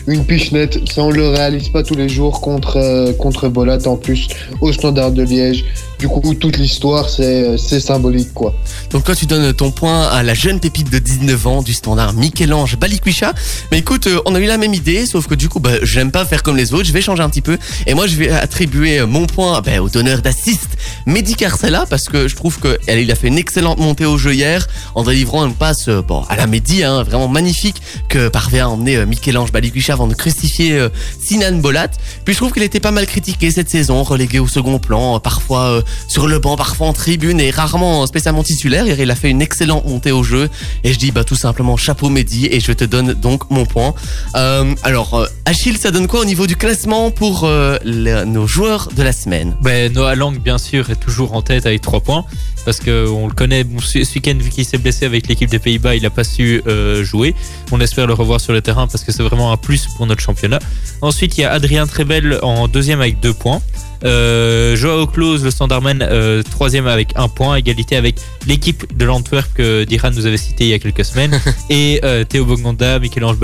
une 0.07 0.25
pichenette, 0.25 0.79
ça 0.91 1.03
on 1.03 1.11
le 1.11 1.29
réalise 1.29 1.69
pas 1.69 1.83
tous 1.83 1.95
les 1.95 2.09
jours 2.09 2.41
contre 2.41 2.77
euh, 2.77 3.13
contre 3.13 3.47
Bolat 3.47 3.79
en 3.85 3.95
plus 3.95 4.27
au 4.61 4.73
Standard 4.73 5.11
de 5.11 5.23
Liège. 5.23 5.65
Du 5.99 6.07
coup, 6.07 6.33
toute 6.35 6.57
l'histoire, 6.57 7.09
c'est 7.09 7.79
symbolique 7.79 8.33
quoi. 8.33 8.53
Donc 8.91 9.03
toi 9.03 9.15
tu 9.15 9.25
donnes 9.25 9.53
ton 9.53 9.71
point 9.71 10.03
à 10.03 10.21
la 10.23 10.33
jeune 10.33 10.59
pépite 10.59 10.91
de 10.91 10.99
19 10.99 11.47
ans 11.47 11.61
du 11.63 11.73
standard 11.73 12.13
Michel-Ange 12.13 12.77
Balikwisha. 12.77 13.33
Mais 13.71 13.79
écoute, 13.79 14.07
euh, 14.07 14.19
on 14.25 14.35
a 14.35 14.39
eu 14.39 14.45
la 14.45 14.57
même 14.57 14.73
idée, 14.73 15.05
sauf 15.05 15.27
que 15.27 15.35
du 15.35 15.49
coup, 15.49 15.59
bah, 15.59 15.71
j'aime 15.81 16.11
pas 16.11 16.25
faire 16.25 16.44
comme 16.44 16.55
les 16.55 16.73
autres, 16.73 16.85
je 16.85 16.94
vais 16.94 17.01
changer 17.01 17.23
un 17.23 17.29
petit 17.29 17.41
peu. 17.41 17.57
Et 17.88 17.94
moi 17.94 18.05
je 18.05 18.15
vais 18.15 18.29
attribuer 18.29 19.05
mon 19.05 19.25
point 19.25 19.61
bah, 19.61 19.81
au 19.81 19.89
donneur 19.89 20.21
d'assist, 20.21 20.69
Mehdi 21.05 21.35
Carcella, 21.35 21.85
parce 21.89 22.05
que 22.05 22.27
je 22.27 22.35
trouve 22.35 22.59
qu'il 22.59 23.11
a 23.11 23.15
fait 23.15 23.27
une 23.27 23.38
excellente 23.38 23.79
montée 23.79 24.05
au 24.05 24.17
jeu 24.17 24.33
hier, 24.33 24.67
en 24.94 25.03
délivrant 25.03 25.45
une 25.45 25.55
passe 25.55 25.88
euh, 25.88 26.01
bon, 26.01 26.23
à 26.29 26.35
la 26.35 26.45
Mehdi, 26.47 26.83
hein, 26.83 27.03
vraiment 27.03 27.27
magnifique, 27.27 27.81
que 28.07 28.29
parvient 28.29 28.67
à 28.67 28.69
emmener 28.69 28.97
euh, 28.97 29.05
Michel-Ange 29.05 29.51
Balikwisha 29.51 29.94
avant 29.94 30.07
de 30.07 30.13
crucifier 30.13 30.88
Sinan 31.19 31.57
Bolat. 31.57 31.89
Puis 32.23 32.33
je 32.33 32.39
trouve 32.39 32.51
qu'il 32.51 32.63
était 32.63 32.79
pas 32.79 32.91
mal 32.91 33.05
critiqué 33.05 33.49
cette 33.51 33.69
saison, 33.69 34.03
relégué 34.03 34.39
au 34.39 34.47
second 34.47 34.79
plan, 34.79 35.19
parfois 35.19 35.71
euh, 35.71 35.81
sur 36.07 36.28
le 36.28 36.39
banc, 36.39 36.56
parfois 36.56 36.88
en 36.88 36.94
tribune 36.94 37.39
et 37.39 37.51
rarement 37.51 38.06
spécialement 38.07 38.44
titulaire. 38.44 38.86
Il 38.88 39.12
a 39.12 39.16
fait 39.16 39.30
une 39.30 39.42
excellente 39.42 39.86
montée 39.86 40.12
au 40.12 40.24
jeu 40.24 40.50
et 40.84 40.94
je 40.94 41.00
dis 41.00 41.12
bah 41.12 41.24
tout 41.24 41.36
simplement 41.36 41.78
chapeau 41.78 42.10
Mehdi 42.10 42.48
et 42.48 42.60
je 42.60 42.72
te 42.72 42.84
donne 42.84 43.13
donc 43.13 43.50
mon 43.50 43.66
point. 43.66 43.94
Euh, 44.36 44.74
alors 44.84 45.13
euh, 45.16 45.28
Achille, 45.45 45.78
ça 45.78 45.92
donne 45.92 46.07
quoi 46.07 46.22
au 46.22 46.25
niveau 46.25 46.48
du 46.48 46.56
classement 46.56 47.12
pour 47.12 47.44
euh, 47.44 47.78
nos 48.25 48.48
joueurs 48.48 48.89
de 48.95 49.04
la 49.04 49.12
semaine? 49.12 49.56
Ben 49.62 49.92
Noah 49.94 50.16
Lang 50.16 50.39
bien 50.39 50.57
sûr 50.57 50.89
est 50.89 50.95
toujours 50.95 51.34
en 51.34 51.42
tête 51.42 51.66
avec 51.66 51.81
3 51.81 52.01
points 52.01 52.25
parce 52.66 52.80
que 52.80 53.07
on 53.07 53.28
le 53.28 53.33
connaît. 53.33 53.66
Ce 53.80 54.00
week-end 54.16 54.38
vu 54.40 54.50
qu'il 54.50 54.66
s'est 54.66 54.78
blessé 54.78 55.06
avec 55.06 55.28
l'équipe 55.28 55.50
des 55.50 55.60
Pays-Bas, 55.60 55.95
il 55.95 56.06
a 56.06 56.10
pas 56.10 56.24
su 56.24 56.62
jouer. 57.01 57.36
On 57.72 57.80
espère 57.80 58.07
le 58.07 58.13
revoir 58.13 58.42
sur 58.42 58.54
le 58.54 58.62
terrain 58.62 58.88
parce 58.88 59.04
que 59.04 59.12
c'est 59.12 59.24
vraiment 59.24 59.51
un 59.51 59.57
plus 59.57 59.88
pour 59.95 60.06
notre 60.06 60.22
championnat. 60.22 60.60
Ensuite 61.01 61.38
il 61.38 61.42
y 61.42 61.44
a 61.44 61.51
Adrien 61.51 61.88
Trebel 61.88 62.40
en 62.42 62.68
deuxième 62.68 63.01
avec 63.01 63.19
2 63.19 63.33
points. 63.33 63.62
Euh, 64.03 64.75
Joao 64.75 65.07
Klose, 65.07 65.44
le 65.44 65.51
standardman, 65.51 66.01
euh, 66.01 66.44
troisième 66.44 66.88
avec 66.88 67.09
un 67.15 67.27
point, 67.27 67.55
égalité 67.55 67.95
avec 67.95 68.15
l'équipe 68.45 68.95
de 68.95 69.05
l'Antwerp 69.05 69.53
que 69.53 69.83
Diran 69.83 70.11
nous 70.11 70.25
avait 70.25 70.38
cité 70.38 70.65
il 70.65 70.69
y 70.69 70.73
a 70.73 70.79
quelques 70.79 71.05
semaines, 71.05 71.39
et 71.69 71.99
euh, 72.03 72.23
Théo 72.23 72.45
Boganda, 72.45 72.99
Michel-Ange 72.99 73.38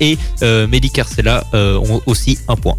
et 0.00 0.18
euh, 0.42 0.66
Mehdi 0.66 0.90
Carcella 0.90 1.44
ont 1.52 2.00
aussi 2.06 2.38
un 2.48 2.56
point. 2.56 2.76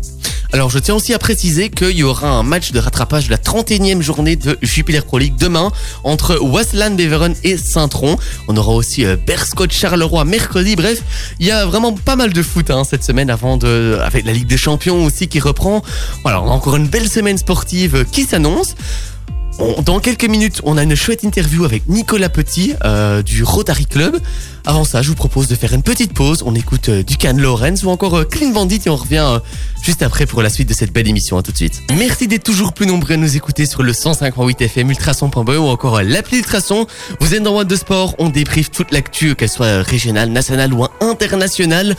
Alors 0.54 0.70
je 0.70 0.80
tiens 0.80 0.96
aussi 0.96 1.14
à 1.14 1.20
préciser 1.20 1.70
qu'il 1.70 1.98
y 1.98 2.04
aura 2.04 2.30
un 2.30 2.44
match 2.44 2.72
de 2.72 2.80
rattrapage 2.80 3.26
de 3.26 3.32
la 3.32 3.38
31e 3.38 4.02
journée 4.02 4.36
de 4.36 4.58
Jupiler 4.62 5.02
Pro 5.02 5.18
League 5.18 5.36
demain 5.38 5.72
entre 6.04 6.38
Wasland 6.42 6.96
Beveren 6.96 7.34
et 7.44 7.58
Saint-Tron. 7.58 8.16
On 8.48 8.56
aura 8.56 8.72
aussi 8.72 9.06
Berscott 9.26 9.72
Charleroi 9.72 10.24
mercredi. 10.24 10.76
Bref, 10.76 11.02
il 11.40 11.48
y 11.48 11.52
a 11.52 11.66
vraiment 11.66 11.92
pas 11.94 12.16
mal 12.16 12.32
de 12.32 12.42
foot 12.42 12.70
hein, 12.70 12.84
cette 12.86 13.04
semaine 13.04 13.30
avant 13.30 13.58
de 13.58 14.00
avec 14.02 14.26
la 14.26 14.32
Ligue 14.32 14.48
des 14.48 14.58
Champions 14.58 15.04
aussi 15.04 15.28
qui 15.28 15.40
reprend. 15.40 15.82
Voilà, 16.24 16.42
on 16.42 16.48
a 16.50 16.54
encore 16.54 16.78
une 16.78 16.88
belle 16.96 17.10
semaine 17.10 17.38
sportive 17.38 18.06
qui 18.10 18.24
s'annonce. 18.24 18.74
On- 19.60 19.82
dans 19.82 20.00
quelques 20.00 20.24
minutes, 20.30 20.62
on 20.64 20.78
a 20.78 20.84
une 20.84 20.96
chouette 20.96 21.24
interview 21.24 21.66
avec 21.66 21.90
Nicolas 21.90 22.30
Petit 22.30 22.74
euh, 22.86 23.22
du 23.22 23.44
Rotary 23.44 23.86
Club. 23.86 24.18
Avant 24.68 24.84
ça, 24.84 25.04
je 25.04 25.10
vous 25.10 25.16
propose 25.16 25.48
de 25.48 25.54
faire 25.54 25.74
une 25.74 25.84
petite 25.84 26.12
pause. 26.12 26.42
On 26.44 26.56
écoute 26.56 26.90
euh, 26.90 27.04
du 27.04 27.18
Can 27.18 27.38
Lawrence 27.38 27.84
ou 27.84 27.90
encore 27.90 28.18
euh, 28.18 28.24
Clean 28.24 28.50
Bandit 28.50 28.82
et 28.88 28.90
on 28.90 28.96
revient 28.96 29.24
euh, 29.24 29.40
juste 29.84 30.02
après 30.02 30.26
pour 30.26 30.42
la 30.42 30.50
suite 30.50 30.68
de 30.68 30.74
cette 30.74 30.92
belle 30.92 31.08
émission. 31.08 31.38
À 31.38 31.44
tout 31.44 31.52
de 31.52 31.58
suite. 31.58 31.84
Merci 31.96 32.28
d'être 32.28 32.44
toujours 32.44 32.74
plus 32.74 32.88
nombreux 32.88 33.14
à 33.14 33.18
nous 33.18 33.38
écouter 33.38 33.68
sur 33.68 33.84
le 33.84 33.94
158 33.94 34.64
FM 34.64 34.90
Ultrason.be 34.90 35.50
ou 35.50 35.68
encore 35.68 36.02
l'appli 36.02 36.40
Ultrason. 36.40 36.88
Vous 37.20 37.36
êtes 37.36 37.44
dans 37.44 37.52
Boîte 37.52 37.68
de 37.68 37.76
Sport, 37.76 38.16
on 38.18 38.30
débriefe 38.30 38.72
toute 38.72 38.92
l'actu, 38.92 39.36
qu'elle 39.36 39.50
soit 39.50 39.84
régionale, 39.84 40.30
nationale 40.30 40.74
ou 40.74 40.84
internationale, 41.00 41.96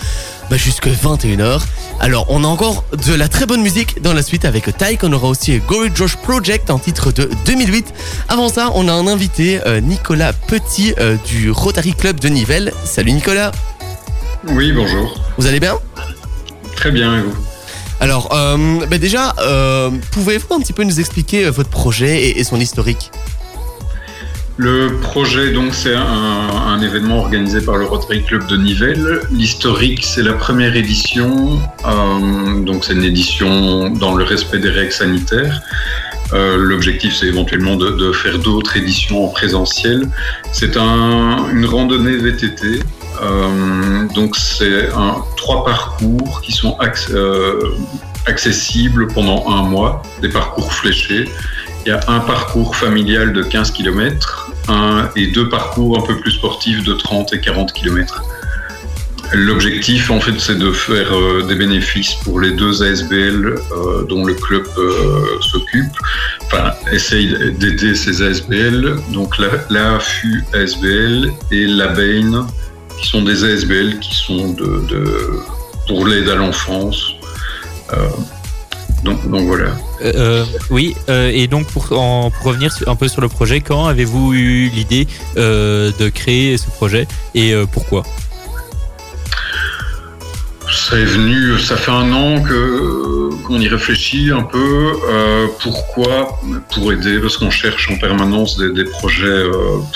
bah, 0.51 0.57
jusque 0.57 0.89
21h. 0.89 1.63
Alors, 2.01 2.27
on 2.31 2.43
a 2.43 2.49
encore 2.49 2.85
de 3.07 3.15
la 3.15 3.29
très 3.29 3.47
bonne 3.47 3.63
musique 3.63 4.03
dans 4.03 4.13
la 4.13 4.25
suite 4.25 4.45
avec 4.45 4.77
Tyke. 4.77 5.05
On 5.05 5.13
aura 5.13 5.29
aussi 5.29 5.57
Gory 5.61 5.91
Josh 5.95 6.17
Project, 6.17 6.69
un 6.71 6.81
titre 6.81 7.13
de 7.13 7.31
2008. 7.47 7.95
Avant 8.29 8.49
ça, 8.49 8.73
on 8.75 8.89
a 8.89 8.93
un 8.93 9.07
invité, 9.07 9.61
Nicolas 9.83 10.33
Petit 10.33 10.95
du 11.25 11.53
Rotary 11.53 11.95
Club 11.95 12.19
de 12.19 12.29
Nivelles. 12.29 12.56
Salut 12.85 13.13
Nicolas, 13.13 13.53
Oui, 14.49 14.73
bonjour. 14.73 15.15
vous 15.37 15.47
allez 15.47 15.61
bien? 15.61 15.79
Très 16.75 16.91
bien, 16.91 17.19
et 17.19 17.21
vous? 17.21 17.35
Alors, 18.01 18.33
euh, 18.35 18.87
bah 18.87 18.97
déjà, 18.97 19.35
euh, 19.41 19.91
pouvez-vous 20.13 20.55
un 20.55 20.61
petit 20.61 20.73
peu 20.73 20.83
nous 20.85 20.99
expliquer 20.99 21.45
euh, 21.47 21.51
votre 21.51 21.69
projet 21.69 22.17
et, 22.23 22.41
et 22.41 22.45
son 22.45 22.59
historique? 22.59 23.11
Le 24.59 24.97
projet, 25.03 25.53
donc, 25.53 25.75
c'est 25.75 25.95
un, 25.95 26.81
événement 26.81 27.19
organisé 27.19 27.61
par 27.61 27.77
le 27.77 27.85
Rotary 27.85 28.23
Club 28.23 28.47
de 28.47 28.57
Nivelles. 28.57 29.21
L'historique, 29.31 30.05
c'est 30.05 30.23
la 30.23 30.33
première 30.35 30.77
édition. 30.77 31.59
euh, 31.87 32.61
donc, 32.63 32.85
c'est 32.85 32.93
une 32.95 33.03
édition 33.05 33.91
dans 33.91 34.15
le 34.15 34.25
respect 34.25 34.59
des 34.59 34.71
règles 34.71 34.93
sanitaires. 34.93 35.61
Euh, 36.33 36.57
L'objectif, 36.57 37.15
c'est 37.15 37.27
éventuellement 37.27 37.77
de, 37.77 38.13
faire 38.13 38.39
d'autres 38.39 38.77
éditions 38.77 39.25
en 39.27 39.29
présentiel. 39.29 40.09
C'est 40.53 40.77
un, 40.77 41.51
une 41.53 41.67
randonnée 41.67 42.17
VTT. 42.17 42.81
Euh, 43.23 44.07
donc, 44.15 44.37
c'est 44.37 44.89
trois 45.37 45.65
parcours 45.65 46.41
qui 46.43 46.53
sont 46.53 46.77
acc- 46.81 47.13
accessibles 48.27 49.09
pendant 49.09 49.49
un 49.51 49.63
mois, 49.63 50.03
des 50.23 50.29
parcours 50.31 50.73
fléchés. 50.73 51.29
Il 51.87 51.91
y 51.91 51.93
a 51.93 52.01
un 52.09 52.19
parcours 52.19 52.75
familial 52.75 53.33
de 53.33 53.45
15 53.45 53.71
km 53.71 54.51
un, 54.69 55.09
et 55.15 55.29
deux 55.29 55.49
parcours 55.49 55.97
un 55.97 56.03
peu 56.03 56.17
plus 56.19 56.33
sportifs 56.33 56.83
de 56.83 56.95
30 56.95 57.33
et 57.33 57.41
40 57.41 57.73
km. 57.73 58.25
L'objectif, 59.33 60.11
en 60.11 60.19
fait, 60.19 60.35
c'est 60.41 60.59
de 60.59 60.73
faire 60.73 61.17
euh, 61.17 61.45
des 61.47 61.55
bénéfices 61.55 62.15
pour 62.25 62.41
les 62.41 62.51
deux 62.51 62.83
ASBL 62.83 63.47
euh, 63.47 64.05
dont 64.09 64.25
le 64.25 64.35
club 64.35 64.65
euh, 64.79 65.41
s'occupe. 65.41 65.93
Enfin, 66.47 66.73
essaye 66.91 67.53
d'aider 67.53 67.95
ces 67.95 68.21
ASBL. 68.21 68.97
Donc, 69.13 69.39
la, 69.39 69.49
la 69.71 69.99
ASBL 70.55 71.31
et 71.53 71.67
la 71.69 71.87
BAIN, 71.87 72.49
qui 73.01 73.07
sont 73.07 73.23
des 73.23 73.45
ASBL 73.45 74.01
qui 74.01 74.15
sont 74.17 74.55
de, 74.55 74.83
pour 75.87 76.05
l'aide 76.05 76.29
à 76.31 76.35
l'enfance. 76.35 77.13
Donc 79.05 79.21
voilà. 79.25 79.71
Euh, 80.03 80.13
euh, 80.15 80.45
oui, 80.71 80.95
euh, 81.09 81.31
et 81.33 81.47
donc 81.47 81.67
pour, 81.69 81.87
pour 81.87 82.43
revenir 82.45 82.73
un 82.87 82.97
peu 82.97 83.09
sur 83.09 83.21
le 83.21 83.29
projet, 83.29 83.61
quand 83.61 83.87
avez-vous 83.87 84.35
eu 84.35 84.69
l'idée 84.69 85.07
de 85.37 86.09
créer 86.09 86.57
ce 86.57 86.67
projet 86.67 87.07
et 87.35 87.55
pourquoi? 87.73 88.03
Ça 90.69 90.97
venu, 90.97 91.59
ça 91.59 91.77
fait 91.77 91.93
un 91.93 92.13
an 92.13 92.43
que 92.43 93.31
qu'on 93.45 93.61
y 93.61 93.69
réfléchit 93.69 94.31
un 94.33 94.43
peu. 94.43 94.93
Pourquoi? 95.61 96.39
Pour 96.73 96.93
aider, 96.93 97.19
parce 97.21 97.37
qu'on 97.37 97.51
cherche 97.51 97.91
en 97.91 97.97
permanence 97.97 98.59
des, 98.59 98.85
projets 98.85 99.45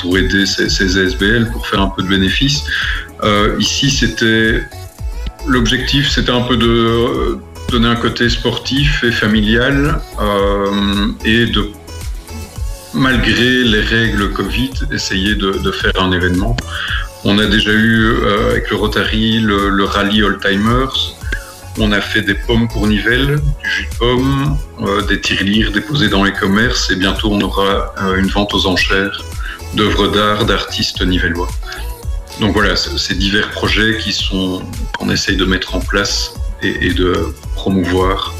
pour 0.00 0.16
aider 0.16 0.47
ces, 0.47 0.69
ces 0.69 0.97
ASBL, 0.99 1.50
pour 1.52 1.66
faire 1.66 1.80
un 1.80 1.88
peu 1.88 2.02
de 2.02 2.09
bénéfices. 2.09 2.64
Ici, 3.59 3.90
c'était 3.90 4.62
l'objectif, 5.47 6.09
c'était 6.11 6.33
un 6.33 6.42
peu 6.42 6.57
de 6.57 7.38
donner 7.71 7.89
un 7.89 7.97
côté 7.97 8.29
sportif 8.29 9.05
et 9.05 9.12
familial 9.12 10.00
euh, 10.21 11.07
et 11.25 11.47
de 11.47 11.71
malgré 12.93 13.62
les 13.62 13.81
règles 13.81 14.33
Covid, 14.33 14.73
essayer 14.93 15.37
de, 15.37 15.71
faire 15.71 15.93
un 16.03 16.11
événement. 16.11 16.57
On 17.25 17.39
a 17.39 17.47
déjà 17.47 17.71
eu 17.71 18.07
euh, 18.07 18.50
avec 18.50 18.71
le 18.71 18.77
Rotary 18.77 19.39
le, 19.39 19.69
le 19.69 19.85
rallye 19.85 20.23
Oldtimers. 20.23 21.15
On 21.79 21.93
a 21.93 22.00
fait 22.00 22.23
des 22.23 22.35
pommes 22.35 22.67
pour 22.67 22.89
Nivelles, 22.89 23.39
du 23.62 23.71
jus 23.71 23.89
de 23.93 23.97
pomme, 23.97 24.59
euh, 24.83 25.03
des 25.03 25.21
tirelires 25.21 25.71
déposés 25.71 26.09
dans 26.09 26.25
les 26.25 26.33
commerces 26.33 26.91
et 26.91 26.97
bientôt 26.97 27.29
on 27.31 27.41
aura 27.41 27.95
une 28.17 28.27
vente 28.27 28.53
aux 28.53 28.67
enchères 28.67 29.23
d'œuvres 29.75 30.09
d'art 30.09 30.45
d'artistes 30.45 31.03
nivellois. 31.03 31.49
Donc 32.41 32.55
voilà, 32.55 32.75
ces 32.75 33.15
divers 33.15 33.50
projets 33.50 33.99
qui 33.99 34.12
sont 34.12 34.62
qu'on 34.99 35.11
essaye 35.11 35.37
de 35.37 35.45
mettre 35.45 35.77
en 35.77 35.81
place 35.81 36.35
et, 36.62 36.87
et 36.87 36.95
de 36.95 37.35
promouvoir 37.55 38.35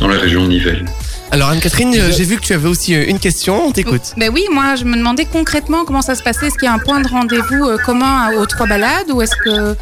dans 0.00 0.08
la 0.08 0.18
région 0.18 0.42
de 0.44 0.48
Nivelles. 0.48 0.84
Alors 1.32 1.48
Anne-Catherine, 1.48 1.92
j'ai 2.16 2.24
vu 2.24 2.36
que 2.36 2.42
tu 2.42 2.52
avais 2.52 2.68
aussi 2.68 2.94
euh, 2.94 3.04
une 3.08 3.18
question, 3.18 3.66
on 3.66 3.72
t'écoute. 3.72 4.12
Ben 4.16 4.30
oui, 4.32 4.44
moi 4.52 4.76
je 4.76 4.84
me 4.84 4.96
demandais 4.96 5.24
concrètement 5.24 5.84
comment 5.84 6.02
ça 6.02 6.14
se 6.14 6.22
passait. 6.22 6.46
Est-ce 6.46 6.54
qu'il 6.56 6.66
y 6.66 6.68
a 6.68 6.74
un 6.74 6.78
point 6.78 7.00
de 7.00 7.08
rendez-vous 7.08 7.64
euh, 7.66 7.78
commun 7.78 8.32
aux 8.38 8.46
trois 8.46 8.66
balades 8.66 9.10
ou 9.10 9.20
est-ce 9.22 9.34
que 9.36 9.74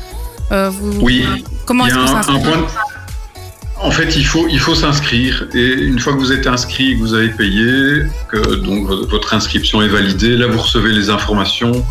euh, 0.53 0.71
vous 0.71 1.01
Oui, 1.01 1.27
comment 1.67 1.87
Il 1.87 1.91
y 1.91 1.93
est-ce 1.93 2.01
a 2.01 2.07
qu'on 2.07 2.15
un, 2.15 2.19
un 2.19 2.23
s'inscrit 2.23 2.43
point. 2.51 2.57
de- 2.63 2.67
En 3.83 3.91
fait, 3.91 4.17
il 4.17 4.25
faut, 4.25 4.47
il 4.49 4.59
faut 4.59 4.75
s'inscrire 4.75 5.47
et 5.53 5.73
une 5.75 5.99
fois 5.99 6.15
que 6.15 6.19
vous 6.19 6.33
êtes 6.33 6.47
inscrit 6.47 6.93
et 6.93 6.95
que 6.95 7.01
vous 7.01 7.13
avez 7.13 7.29
payé, 7.29 8.05
que 8.31 8.55
donc 8.55 8.87
vo- 8.87 9.07
votre 9.07 9.35
inscription 9.35 9.83
est 9.83 9.89
validée, 9.89 10.37
là 10.37 10.47
vous 10.47 10.61
recevez 10.61 10.93
les 10.93 11.11
informations. 11.11 11.85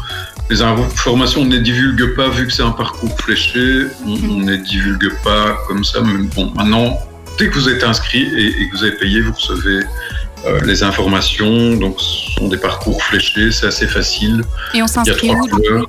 Les 0.49 0.61
informations, 0.61 1.41
on 1.41 1.45
ne 1.45 1.55
les 1.55 1.61
divulgue 1.61 2.15
pas 2.15 2.29
vu 2.29 2.45
que 2.47 2.53
c'est 2.53 2.63
un 2.63 2.71
parcours 2.71 3.15
fléché, 3.21 3.87
on 4.05 4.11
on 4.11 4.39
ne 4.39 4.51
les 4.51 4.57
divulgue 4.57 5.11
pas 5.23 5.57
comme 5.67 5.83
ça. 5.83 6.01
Mais 6.01 6.27
bon, 6.35 6.51
maintenant, 6.55 6.99
dès 7.39 7.47
que 7.49 7.53
vous 7.55 7.69
êtes 7.69 7.83
inscrit 7.83 8.23
et, 8.23 8.61
et 8.61 8.69
que 8.69 8.77
vous 8.77 8.83
avez 8.83 8.97
payé, 8.97 9.21
vous 9.21 9.33
recevez 9.33 9.83
euh, 10.45 10.59
les 10.65 10.83
informations. 10.83 11.75
Donc, 11.77 11.95
ce 11.99 12.31
sont 12.37 12.49
des 12.49 12.57
parcours 12.57 13.01
fléchés, 13.01 13.51
c'est 13.51 13.67
assez 13.67 13.87
facile. 13.87 14.43
Et 14.73 14.83
on 14.83 14.87
s'inscrit 14.87 15.31
où. 15.31 15.85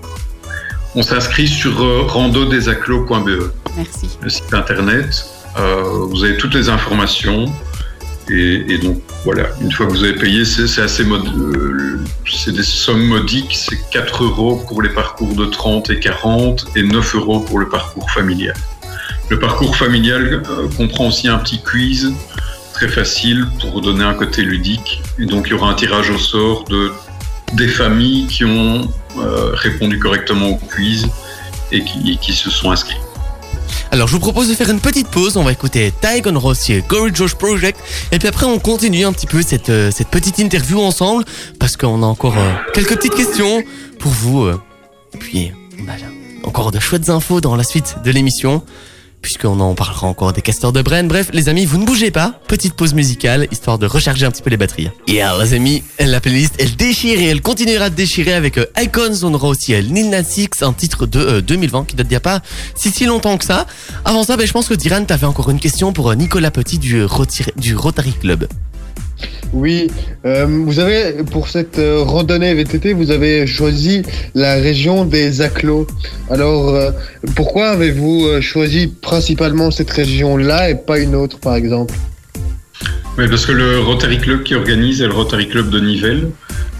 On 0.94 1.02
s'inscrit 1.02 1.48
sur 1.48 1.82
euh, 1.82 2.02
randodesaclos.be 2.06 3.50
Merci. 3.76 4.16
le 4.22 4.28
site 4.28 4.54
internet. 4.54 5.26
Euh, 5.58 6.06
vous 6.08 6.22
avez 6.22 6.36
toutes 6.36 6.54
les 6.54 6.68
informations. 6.68 7.46
Et, 8.30 8.78
donc 8.78 9.02
voilà, 9.24 9.48
une 9.60 9.70
fois 9.70 9.86
que 9.86 9.92
vous 9.92 10.02
avez 10.02 10.14
payé, 10.14 10.44
c'est 10.44 10.80
assez 10.80 11.04
mod- 11.04 11.28
euh, 11.36 11.98
c'est 12.30 12.52
des 12.52 12.62
sommes 12.62 13.04
modiques. 13.04 13.54
C'est 13.54 13.78
4 13.90 14.24
euros 14.24 14.64
pour 14.66 14.82
les 14.82 14.88
parcours 14.88 15.34
de 15.34 15.44
30 15.46 15.90
et 15.90 16.00
40 16.00 16.66
et 16.76 16.82
9 16.82 17.14
euros 17.16 17.40
pour 17.40 17.58
le 17.58 17.68
parcours 17.68 18.10
familial. 18.10 18.54
Le 19.28 19.38
parcours 19.38 19.76
familial 19.76 20.42
euh, 20.48 20.68
comprend 20.76 21.08
aussi 21.08 21.28
un 21.28 21.38
petit 21.38 21.60
quiz 21.62 22.12
très 22.72 22.88
facile 22.88 23.46
pour 23.60 23.80
donner 23.80 24.04
un 24.04 24.14
côté 24.14 24.42
ludique. 24.42 25.02
Et 25.18 25.26
donc 25.26 25.46
il 25.46 25.50
y 25.50 25.54
aura 25.54 25.70
un 25.70 25.74
tirage 25.74 26.10
au 26.10 26.18
sort 26.18 26.64
de 26.64 26.92
des 27.54 27.68
familles 27.68 28.26
qui 28.26 28.44
ont 28.44 28.88
euh, 29.18 29.50
répondu 29.54 29.98
correctement 29.98 30.48
au 30.48 30.56
quiz 30.56 31.08
et 31.72 31.82
qui, 31.82 32.32
se 32.32 32.50
sont 32.50 32.70
inscrits. 32.70 32.96
Alors 33.94 34.08
je 34.08 34.14
vous 34.14 34.18
propose 34.18 34.48
de 34.48 34.54
faire 34.54 34.70
une 34.70 34.80
petite 34.80 35.06
pause, 35.06 35.36
on 35.36 35.44
va 35.44 35.52
écouter 35.52 35.92
Tygon 36.00 36.36
Rossier, 36.36 36.82
Gory 36.88 37.14
Josh 37.14 37.36
Project, 37.36 37.78
et 38.10 38.18
puis 38.18 38.26
après 38.26 38.44
on 38.44 38.58
continue 38.58 39.04
un 39.04 39.12
petit 39.12 39.28
peu 39.28 39.40
cette, 39.40 39.68
euh, 39.68 39.92
petite 40.10 40.40
interview 40.40 40.80
ensemble, 40.80 41.24
parce 41.60 41.76
qu'on 41.76 42.02
a 42.02 42.06
encore 42.06 42.36
euh, 42.36 42.50
quelques 42.72 42.96
petites 42.96 43.14
questions 43.14 43.62
pour 44.00 44.10
vous. 44.10 44.46
euh. 44.46 44.60
et 45.14 45.18
puis 45.18 45.52
encore 46.42 46.72
de 46.72 46.80
chouettes 46.80 47.08
infos 47.08 47.40
dans 47.40 47.54
la 47.54 47.62
suite 47.62 47.98
de 48.04 48.10
l'émission, 48.10 48.64
puisqu'on 49.24 49.58
en 49.58 49.74
parlera 49.74 50.06
encore 50.06 50.34
des 50.34 50.42
castors 50.42 50.70
de 50.70 50.82
Bren. 50.82 51.08
Bref, 51.08 51.30
les 51.32 51.48
amis, 51.48 51.64
vous 51.64 51.78
ne 51.78 51.86
bougez 51.86 52.10
pas, 52.10 52.38
petite 52.46 52.74
pause 52.74 52.92
musicale, 52.92 53.48
histoire 53.50 53.78
de 53.78 53.86
recharger 53.86 54.26
un 54.26 54.30
petit 54.30 54.42
peu 54.42 54.50
les 54.50 54.58
batteries. 54.58 54.90
Yeah 55.08 55.32
les 55.42 55.54
amis, 55.54 55.82
la 55.98 56.20
playlist 56.20 56.54
elle 56.58 56.76
déchire 56.76 57.18
et 57.18 57.24
elle 57.24 57.40
continuera 57.40 57.88
de 57.88 57.94
déchirer 57.94 58.34
avec 58.34 58.58
euh, 58.58 58.66
Icons, 58.78 59.24
on 59.24 59.32
aura 59.32 59.48
aussi 59.48 59.74
euh, 59.74 59.80
Lil 59.80 60.10
Nas 60.10 60.24
un 60.60 60.72
titre 60.72 61.06
de 61.06 61.18
euh, 61.18 61.40
2020 61.40 61.86
qui 61.86 61.96
date 61.96 62.06
d'il 62.06 62.12
n'y 62.12 62.16
a 62.16 62.20
pas 62.20 62.40
si 62.74 62.90
si 62.90 63.06
longtemps 63.06 63.38
que 63.38 63.44
ça. 63.44 63.66
Avant 64.04 64.24
ça, 64.24 64.36
ben, 64.36 64.46
je 64.46 64.52
pense 64.52 64.68
que 64.68 64.74
Diran, 64.74 65.04
t'avais 65.04 65.26
encore 65.26 65.50
une 65.50 65.60
question 65.60 65.92
pour 65.92 66.10
euh, 66.10 66.14
Nicolas 66.14 66.50
Petit 66.50 66.78
euh, 66.92 67.08
du 67.56 67.76
Rotary 67.76 68.12
Club. 68.12 68.46
Oui, 69.52 69.88
euh, 70.24 70.46
vous 70.48 70.78
avez, 70.80 71.22
pour 71.30 71.48
cette 71.48 71.78
euh, 71.78 72.02
randonnée 72.02 72.52
VTT, 72.54 72.92
vous 72.92 73.10
avez 73.10 73.46
choisi 73.46 74.02
la 74.34 74.54
région 74.54 75.04
des 75.04 75.40
Aclos. 75.40 75.86
Alors, 76.30 76.70
euh, 76.74 76.90
pourquoi 77.36 77.68
avez-vous 77.68 78.40
choisi 78.40 78.88
principalement 78.88 79.70
cette 79.70 79.90
région-là 79.90 80.70
et 80.70 80.74
pas 80.74 80.98
une 80.98 81.14
autre, 81.14 81.38
par 81.38 81.54
exemple? 81.54 81.94
Oui, 83.16 83.28
parce 83.28 83.46
que 83.46 83.52
le 83.52 83.78
Rotary 83.78 84.18
Club 84.18 84.42
qui 84.42 84.56
organise 84.56 85.00
est 85.00 85.06
le 85.06 85.12
Rotary 85.12 85.48
Club 85.48 85.70
de 85.70 85.78
Nivelles. 85.78 86.30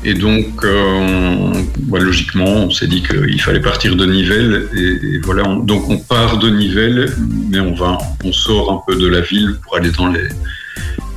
Et 0.07 0.13
donc, 0.15 0.47
on- 0.65 1.53
bah, 1.85 1.99
logiquement, 1.99 2.45
on 2.67 2.71
s'est 2.71 2.89
dit 2.89 3.03
qu'il 3.03 3.41
fallait 3.41 3.61
partir 3.61 3.97
de 3.97 4.05
Nivelles. 4.05 4.67
Et, 4.77 5.19
voilà, 5.23 5.49
on- 5.49 5.61
donc 5.61 5.89
on 5.89 5.97
part 5.97 6.39
de 6.39 6.51
Nivelles, 6.51 7.11
mais 7.51 7.61
on 7.61 7.75
va, 7.75 7.99
on 8.25 8.33
sort 8.33 8.71
un 8.73 8.83
peu 8.87 9.01
de 9.01 9.07
la 9.07 9.21
ville 9.21 9.55
pour 9.63 9.77
aller 9.77 9.91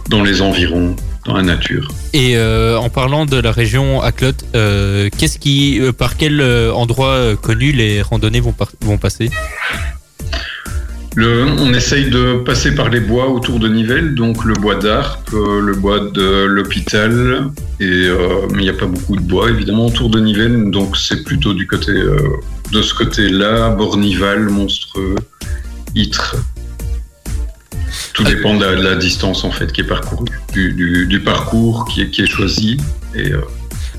dans 0.09 0.23
les 0.23 0.41
environs, 0.41 0.95
dans 1.27 1.35
la 1.35 1.43
nature. 1.43 1.89
Et 2.13 2.37
euh, 2.37 2.77
en 2.79 2.89
parlant 2.89 3.25
de 3.25 3.37
la 3.37 3.51
région 3.51 4.01
Aclot, 4.01 4.31
euh, 4.55 5.09
qu'est-ce 5.17 5.37
qui, 5.37 5.79
euh, 5.79 5.91
par 5.91 6.17
quel 6.17 6.39
euh, 6.41 6.73
endroit 6.73 7.35
connu 7.41 7.71
les 7.71 8.01
randonnées 8.01 8.39
vont, 8.39 8.53
par- 8.53 8.71
vont 8.81 8.97
passer? 8.97 9.29
Le, 11.15 11.45
on 11.45 11.73
essaye 11.73 12.09
de 12.11 12.35
passer 12.43 12.75
par 12.75 12.89
les 12.89 12.99
bois 12.99 13.27
autour 13.29 13.59
de 13.59 13.67
Nivelles, 13.67 14.13
donc 14.13 14.45
le 14.45 14.53
bois 14.53 14.75
d'Arp, 14.75 15.29
le 15.33 15.73
bois 15.73 15.99
de 15.99 16.45
l'hôpital, 16.45 17.47
et 17.79 18.07
mais 18.53 18.59
il 18.59 18.61
n'y 18.61 18.69
a 18.69 18.73
pas 18.73 18.85
beaucoup 18.85 19.15
de 19.15 19.21
bois 19.21 19.49
évidemment 19.49 19.87
autour 19.87 20.11
de 20.11 20.19
Nivelles, 20.19 20.69
donc 20.69 20.95
c'est 20.95 21.23
plutôt 21.23 21.55
du 21.55 21.65
côté 21.65 21.91
de 22.71 22.81
ce 22.83 22.93
côté-là, 22.93 23.69
Bornival, 23.71 24.49
Monstreux, 24.49 25.15
Ytre. 25.95 26.35
Tout 28.17 28.23
dépend 28.23 28.55
de 28.57 28.65
la, 28.65 28.75
de 28.75 28.81
la 28.81 28.95
distance 28.95 29.43
en 29.43 29.51
fait 29.51 29.71
qui 29.71 29.81
est 29.81 29.83
parcourue, 29.83 30.25
du, 30.51 30.73
du- 30.73 31.05
du 31.05 31.19
parcours 31.19 31.85
qui 31.85 32.01
est, 32.01 32.09
qui 32.09 32.21
est 32.23 32.27
choisi. 32.27 32.77
Et 33.13 33.31
euh, 33.31 33.41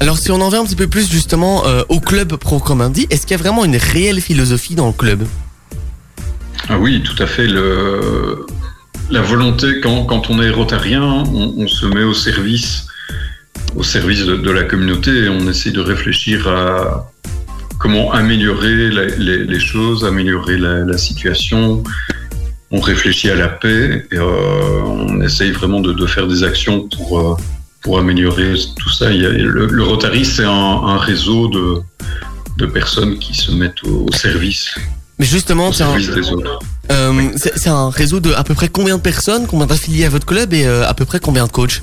Alors 0.01 0.19
si 0.19 0.31
on 0.33 0.41
en 0.41 0.49
vient 0.49 0.61
un 0.63 0.65
petit 0.65 0.75
peu 0.77 0.89
plus 0.89 1.09
justement 1.11 1.67
euh, 1.67 1.83
au 1.89 2.01
club 2.01 2.35
proprement 2.37 2.91
dit, 2.91 3.07
est-ce 3.11 3.23
qu'il 3.23 3.37
y 3.37 3.41
a 3.41 3.43
vraiment 3.43 3.65
une 3.65 3.77
réelle 3.77 4.21
philosophie 4.21 4.75
dans 4.75 4.89
le 4.89 4.93
club? 4.93 5.25
Ah 6.69 6.79
oui, 6.79 7.01
tout 7.03 7.21
à 7.23 7.27
fait. 7.27 7.47
Le, 7.47 8.45
la 9.11 9.23
volonté, 9.23 9.81
quand, 9.81 10.05
quand 10.05 10.29
on 10.31 10.43
est 10.43 10.51
rotarien, 10.51 11.03
on, 11.03 11.55
on 11.57 11.69
se 11.69 11.87
met 11.87 12.03
au 12.03 12.13
service 12.15 12.87
au 13.77 13.83
service 13.85 14.25
de, 14.25 14.35
de 14.37 14.51
la 14.51 14.65
communauté 14.65 15.11
et 15.25 15.29
on 15.29 15.49
essaye 15.49 15.73
de 15.73 15.81
réfléchir 15.81 16.49
à 16.49 17.11
comment 17.79 18.11
améliorer 18.13 18.91
les, 18.91 19.45
les 19.45 19.61
choses, 19.61 20.05
améliorer 20.05 20.59
la, 20.59 20.81
la 20.85 20.99
situation. 20.99 21.85
On 22.71 22.81
réfléchit 22.81 23.31
à 23.31 23.35
la 23.35 23.49
paix 23.49 24.07
et 24.13 24.17
euh, 24.19 24.83
on 24.85 25.21
essaye 25.23 25.53
vraiment 25.53 25.81
de, 25.81 25.93
de 25.93 26.07
faire 26.07 26.27
des 26.27 26.45
actions 26.45 26.87
pour, 26.95 27.19
euh, 27.19 27.37
pour 27.81 27.99
améliorer 27.99 28.55
tout 28.79 28.91
ça. 28.91 29.11
Il 29.11 29.23
y 29.23 29.27
a- 29.27 29.31
le, 29.31 29.67
le 29.67 29.83
Rotary, 29.83 30.25
c'est 30.25 30.45
un, 30.45 30.51
un 30.51 30.99
réseau 30.99 31.49
de, 31.49 31.81
de 32.59 32.67
personnes 32.67 33.19
qui 33.19 33.35
se 33.35 33.53
mettent 33.53 33.83
au, 33.85 34.07
au 34.09 34.13
service, 34.13 34.69
Mais 35.19 35.25
justement, 35.25 35.73
c'est 35.73 35.85
un, 35.85 35.95
euh, 36.91 37.31
c'est 37.37 37.69
un 37.71 37.89
réseau 37.91 38.21
de 38.21 38.33
à 38.33 38.45
peu 38.45 38.55
près 38.55 38.69
combien 38.69 38.97
de 38.99 39.03
personnes, 39.03 39.47
combien 39.47 39.67
d'affiliés 39.67 40.05
à 40.05 40.11
votre 40.11 40.27
club 40.27 40.53
et 40.53 40.67
à 40.67 40.93
peu 40.95 41.05
près 41.07 41.21
combien 41.21 41.47
de 41.47 41.51
coachs? 41.53 41.83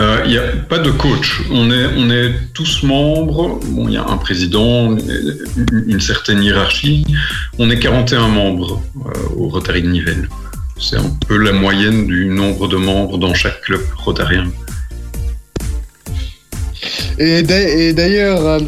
Euh, 0.00 0.22
Il 0.24 0.30
n'y 0.30 0.38
a 0.38 0.42
pas 0.68 0.78
de 0.78 0.90
coach. 0.90 1.42
On 1.50 1.70
est, 1.70 2.32
tous 2.54 2.82
membres. 2.82 3.60
Il 3.86 3.90
y 3.90 3.96
a 3.96 4.06
un 4.06 4.16
président, 4.16 4.96
une, 4.96 5.84
une 5.86 6.00
certaine 6.00 6.42
hiérarchie. 6.42 7.04
On 7.58 7.70
est 7.70 7.78
41 7.78 8.28
membres 8.28 8.82
euh, 9.06 9.10
au 9.36 9.48
Rotary 9.48 9.82
de 9.82 9.88
Nivelles. 9.88 10.28
C'est 10.78 10.96
un 10.96 11.16
peu 11.28 11.36
la 11.36 11.52
moyenne 11.52 12.06
du 12.06 12.26
nombre 12.26 12.68
de 12.68 12.76
membres 12.76 13.18
dans 13.18 13.34
chaque 13.34 13.60
club 13.62 13.82
rotarien. 13.96 14.50
Et 17.24 17.42
d'a- 17.42 17.68
et 17.68 17.92
d'ailleurs, 17.92 18.44
euh, 18.46 18.58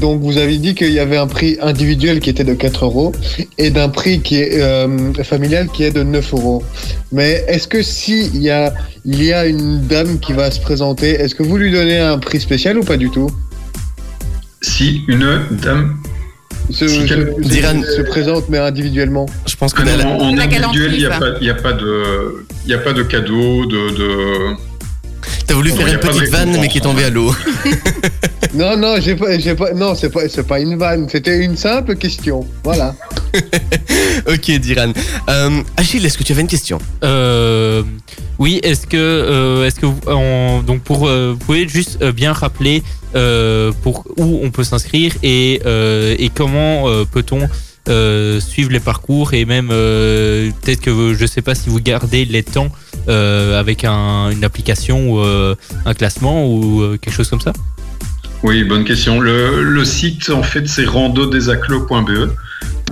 donc 0.00 0.22
vous 0.22 0.38
avez 0.38 0.56
dit 0.56 0.74
qu'il 0.74 0.92
y 0.92 0.98
avait 1.00 1.18
un 1.18 1.26
prix 1.26 1.58
individuel 1.60 2.20
qui 2.20 2.30
était 2.30 2.42
de 2.44 2.54
4 2.54 2.86
euros 2.86 3.12
et 3.58 3.68
d'un 3.70 3.90
prix 3.90 4.20
qui 4.20 4.36
est 4.40 4.60
euh, 4.62 5.12
familial 5.22 5.68
qui 5.74 5.84
est 5.84 5.90
de 5.90 6.02
9 6.02 6.32
euros. 6.32 6.62
Mais 7.12 7.44
est-ce 7.46 7.68
que 7.68 7.82
si 7.82 8.30
il 8.32 8.40
y 8.42 8.48
a, 8.50 8.72
il 9.04 9.22
y 9.22 9.32
a 9.34 9.44
une 9.46 9.82
dame 9.86 10.18
qui 10.18 10.32
va 10.32 10.50
se 10.50 10.60
présenter, 10.60 11.10
est-ce 11.10 11.34
que 11.34 11.42
vous 11.42 11.58
lui 11.58 11.70
donnez 11.72 11.98
un 11.98 12.18
prix 12.18 12.40
spécial 12.40 12.78
ou 12.78 12.84
pas 12.84 12.96
du 12.96 13.10
tout? 13.10 13.30
Si 14.62 15.02
une 15.08 15.40
dame 15.62 15.96
se, 16.70 16.88
Si 16.88 17.00
se- 17.00 17.06
quel- 17.06 17.34
se- 17.42 17.48
Diran- 17.48 17.82
se 17.84 18.00
présente 18.02 18.48
mais 18.48 18.56
individuellement. 18.58 19.26
Je 19.46 19.56
pense 19.56 19.74
que 19.74 19.82
Ah 19.82 19.96
la- 19.98 20.08
en 20.08 20.32
individuel, 20.70 20.92
il 20.94 20.98
n'y 21.00 21.04
a, 21.04 21.10
pas- 21.18 21.36
il 21.40 21.46
y 21.46 21.50
a 21.50 21.54
pas 21.54 21.72
de, 21.74 22.46
il 22.64 22.70
y 22.70 22.74
a 22.74 22.78
pas 22.78 22.94
de 22.94 23.02
cadeau, 23.02 23.66
de, 23.66 23.90
de... 23.98 24.08
t'as 25.46 25.54
voulu 25.54 25.70
faire 25.70 25.86
une 25.86 25.98
petite 25.98 26.30
vanne 26.30 26.56
mais 26.60 26.68
qui 26.68 26.78
est 26.78 26.82
tombée 26.82 27.04
à 27.04 27.10
l'eau. 27.10 27.34
Non, 28.54 28.76
non, 28.76 28.94
j'ai 29.00 29.16
pas, 29.16 29.36
j'ai 29.36 29.56
pas, 29.56 29.72
non, 29.72 29.96
c'est 29.96 30.10
pas, 30.10 30.28
c'est 30.28 30.46
pas 30.46 30.60
une 30.60 30.78
vanne, 30.78 31.08
c'était 31.10 31.44
une 31.44 31.56
simple 31.56 31.96
question. 31.96 32.46
Voilà. 32.62 32.94
ok, 34.28 34.50
Diran. 34.60 34.92
Euh, 35.28 35.60
Achille, 35.76 36.06
est-ce 36.06 36.16
que 36.16 36.22
tu 36.22 36.30
avais 36.30 36.42
une 36.42 36.46
question? 36.46 36.78
Euh, 37.02 37.82
oui, 38.38 38.60
est-ce 38.62 38.86
que, 38.86 38.96
euh, 38.96 39.66
est-ce 39.66 39.80
que 39.80 39.86
vous, 39.86 39.98
en- 40.06 40.62
donc 40.62 40.82
pour, 40.82 41.08
euh, 41.08 41.32
vous 41.32 41.44
pouvez 41.44 41.66
juste 41.68 41.98
euh, 42.00 42.12
bien 42.12 42.32
rappeler 42.32 42.84
euh, 43.16 43.72
pour 43.82 44.04
où 44.18 44.38
on 44.44 44.50
peut 44.52 44.62
s'inscrire 44.62 45.12
et, 45.24 45.60
euh, 45.66 46.14
et 46.16 46.28
comment 46.28 46.88
euh, 46.88 47.04
peut-on 47.10 47.48
euh, 47.88 48.40
suivre 48.40 48.70
les 48.70 48.80
parcours 48.80 49.34
et 49.34 49.44
même 49.44 49.68
euh, 49.70 50.50
peut-être 50.62 50.80
que 50.80 51.14
je 51.14 51.26
sais 51.26 51.42
pas 51.42 51.54
si 51.54 51.68
vous 51.68 51.80
gardez 51.80 52.24
les 52.24 52.42
temps 52.42 52.70
euh, 53.08 53.58
avec 53.60 53.84
un- 53.84 54.30
une 54.30 54.44
application 54.44 55.12
ou 55.14 55.20
un 55.84 55.94
classement 55.94 56.46
ou 56.48 56.96
quelque 57.00 57.14
chose 57.14 57.28
comme 57.30 57.40
ça. 57.40 57.52
Oui, 58.42 58.62
bonne 58.64 58.84
question. 58.84 59.20
Le, 59.20 59.84
site, 59.84 60.28
en 60.30 60.42
fait, 60.42 60.66
c'est 60.68 60.84
randodesaclos.be. 60.84 62.30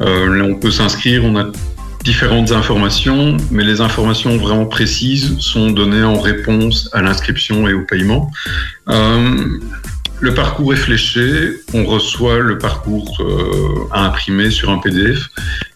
On 0.01 0.55
peut 0.55 0.71
s'inscrire, 0.71 1.25
on 1.25 1.37
a 1.37 1.47
différentes 2.05 2.51
informations, 2.53 3.37
mais 3.51 3.63
les 3.63 3.81
informations 3.81 4.37
vraiment 4.39 4.65
précises 4.67 5.37
sont 5.39 5.71
données 5.71 6.03
en 6.03 6.19
réponse 6.21 6.89
à 6.93 7.01
l'inscription 7.03 7.69
et 7.69 7.75
au 7.75 7.83
paiement. 7.83 8.31
Le 10.23 10.33
parcours 10.35 10.73
est 10.73 10.77
fléché, 10.77 11.57
on 11.75 11.85
reçoit 11.85 12.39
le 12.39 12.57
parcours 12.57 13.19
euh, 13.19 13.89
à 13.91 14.05
imprimer 14.07 14.53
sur 14.53 14.71
un 14.71 14.79
PDF 14.79 15.29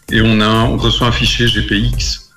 et 0.09 0.21
on, 0.21 0.77
reçoit 0.77 1.07
un 1.07 1.11
fichier 1.11 1.47
GPX. 1.47 2.31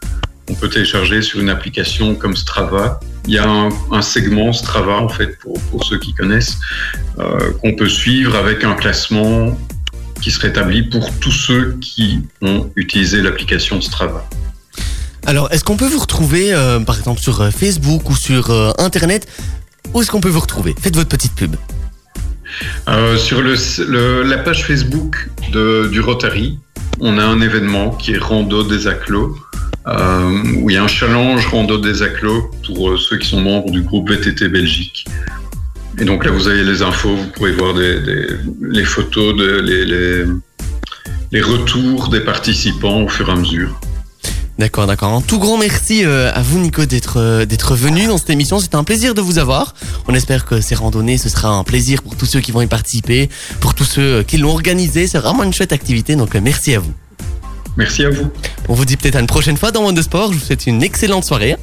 On 0.51 0.55
peut 0.55 0.69
télécharger 0.69 1.23
sur 1.23 1.39
une 1.39 1.49
application 1.49 2.17
comme 2.17 2.35
Strava. 2.35 2.99
Il 3.29 3.35
y 3.35 3.39
a 3.39 3.49
un, 3.49 4.03
segment 4.03 4.53
Strava, 4.53 4.97
en 4.97 5.09
fait, 5.09 5.39
pour, 5.39 5.85
ceux 5.85 6.01
qui 6.01 6.13
connaissent, 6.13 6.59
euh, 7.21 7.53
qu'on 7.63 7.77
peut 7.77 7.89
suivre 7.89 8.35
avec 8.35 8.65
un 8.65 8.75
classement 8.75 9.57
qui 10.21 10.33
serait 10.33 10.49
établi 10.49 10.83
pour 10.83 11.17
tous 11.21 11.31
ceux 11.31 11.79
qui 11.81 12.23
ont 12.43 12.73
utilisé 12.75 13.23
l'application 13.23 13.81
Strava. 13.81 14.29
Alors, 15.27 15.53
est-ce 15.53 15.63
qu'on 15.63 15.77
peut 15.77 15.87
vous 15.87 16.01
retrouver, 16.01 16.53
euh, 16.53 16.81
par 16.81 16.99
exemple, 16.99 17.21
sur 17.21 17.49
Facebook 17.53 18.11
ou 18.11 18.17
sur 18.17 18.51
Internet? 18.81 19.29
Où 19.95 20.03
est-ce 20.03 20.11
qu'on 20.11 20.21
peut 20.21 20.29
vous 20.29 20.41
retrouver? 20.41 20.75
Faites 20.77 20.97
votre 20.97 21.09
petite 21.09 21.37
pub. 21.37 21.55
Euh, 22.89 23.17
sur 23.17 23.43
la 23.43 24.39
page 24.39 24.65
Facebook 24.65 25.29
du 25.53 26.01
Rotary, 26.01 26.59
on 27.01 27.19
a 27.19 27.25
un 27.25 27.41
événement 27.41 27.91
qui 27.91 28.13
est 28.13 28.19
Rando 28.19 28.63
des 28.63 28.87
Aclos, 28.87 29.37
euh, 29.87 30.43
où 30.57 30.71
il 30.71 30.75
y 30.75 30.77
a 30.77 30.83
un 30.83 30.89
challenge 30.89 31.47
Rando 31.47 31.79
des 31.79 32.03
Aclos 32.03 32.51
pour 32.67 32.91
euh, 32.91 32.97
ceux 32.97 33.17
qui 33.19 33.29
sont 33.29 33.41
membres 33.41 33.71
du 33.71 33.83
groupe 33.83 34.11
VTT 34.11 34.49
Belgique. 34.49 35.07
Et 35.99 36.05
donc 36.05 36.25
là, 36.25 36.31
vous 36.31 36.49
avez 36.49 36.63
les 36.63 36.83
infos, 36.83 37.15
vous 37.15 37.29
pouvez 37.29 37.53
voir 37.53 37.75
les 37.75 38.85
photos, 38.85 39.35
les 41.33 41.41
retours 41.41 42.09
des 42.09 42.21
participants 42.21 43.03
au 43.03 43.09
fur 43.09 43.29
et 43.29 43.33
à 43.33 43.37
mesure. 43.37 43.79
D'accord, 44.61 44.87
d'accord. 44.87 45.15
Un 45.15 45.23
tout 45.23 45.39
grand 45.39 45.57
merci 45.57 46.05
euh, 46.05 46.31
à 46.35 46.43
vous, 46.43 46.59
Nico, 46.59 46.85
d'être 46.85 47.19
euh, 47.19 47.47
d'être 47.47 47.75
venu 47.75 48.07
dans 48.09 48.19
cette 48.19 48.29
émission. 48.29 48.61
C'était 48.61 48.77
un 48.77 48.85
plaisir 48.85 49.15
de 49.15 49.23
vous 49.23 49.39
avoir. 49.39 49.75
On 50.07 50.15
espère 50.15 50.45
que 50.45 50.61
ces 50.61 50.75
randonnées, 50.75 51.17
ce 51.17 51.31
sera 51.31 51.49
un 51.49 51.65
plaisir 51.65 52.03
pour 52.03 52.15
tous 52.15 52.27
ceux 52.27 52.41
qui 52.41 52.53
vont 52.53 52.61
y 52.61 52.67
participer, 52.67 53.31
pour 53.61 53.73
tous 53.73 53.87
ceux 53.87 54.03
euh, 54.03 54.23
qui 54.23 54.37
l'ont 54.37 54.51
organisé. 54.51 55.07
C'est 55.07 55.17
vraiment 55.17 55.45
une 55.45 55.55
chouette 55.55 55.73
activité, 55.73 56.15
donc 56.15 56.35
merci 56.35 56.75
à 56.75 56.81
vous. 56.81 56.93
Merci 57.79 58.05
à 58.05 58.11
vous. 58.11 58.31
On 58.69 58.75
vous 58.75 58.85
dit 58.85 58.99
peut-être 58.99 59.17
à 59.17 59.21
une 59.21 59.27
prochaine 59.27 59.57
fois 59.57 59.71
dans 59.71 59.81
Monde 59.81 59.97
de 59.97 60.03
Sport. 60.03 60.31
Je 60.35 60.39
vous 60.39 60.45
souhaite 60.45 60.67
une 60.67 60.83
excellente 60.83 61.25
soirée. 61.25 61.57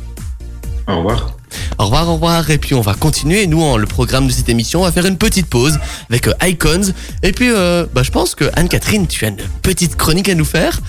Au 0.87 0.97
revoir. 0.97 1.37
Au 1.77 1.85
revoir, 1.85 2.09
au 2.09 2.13
revoir. 2.13 2.49
Et 2.49 2.57
puis 2.57 2.73
on 2.73 2.81
va 2.81 2.95
continuer, 2.95 3.45
nous, 3.45 3.61
en 3.61 3.77
le 3.77 3.85
programme 3.85 4.25
de 4.25 4.31
cette 4.31 4.49
émission. 4.49 4.81
On 4.81 4.85
va 4.85 4.91
faire 4.91 5.05
une 5.05 5.17
petite 5.17 5.45
pause 5.45 5.77
avec 6.09 6.27
Icons. 6.41 6.93
Et 7.21 7.31
puis, 7.31 7.51
euh, 7.51 7.85
bah, 7.93 8.01
je 8.01 8.09
pense 8.09 8.33
que 8.33 8.45
Anne-Catherine, 8.55 9.05
tu 9.05 9.25
as 9.25 9.27
une 9.27 9.37
petite 9.61 9.97
chronique 9.97 10.29
à 10.29 10.33
nous 10.33 10.45
faire 10.45 10.79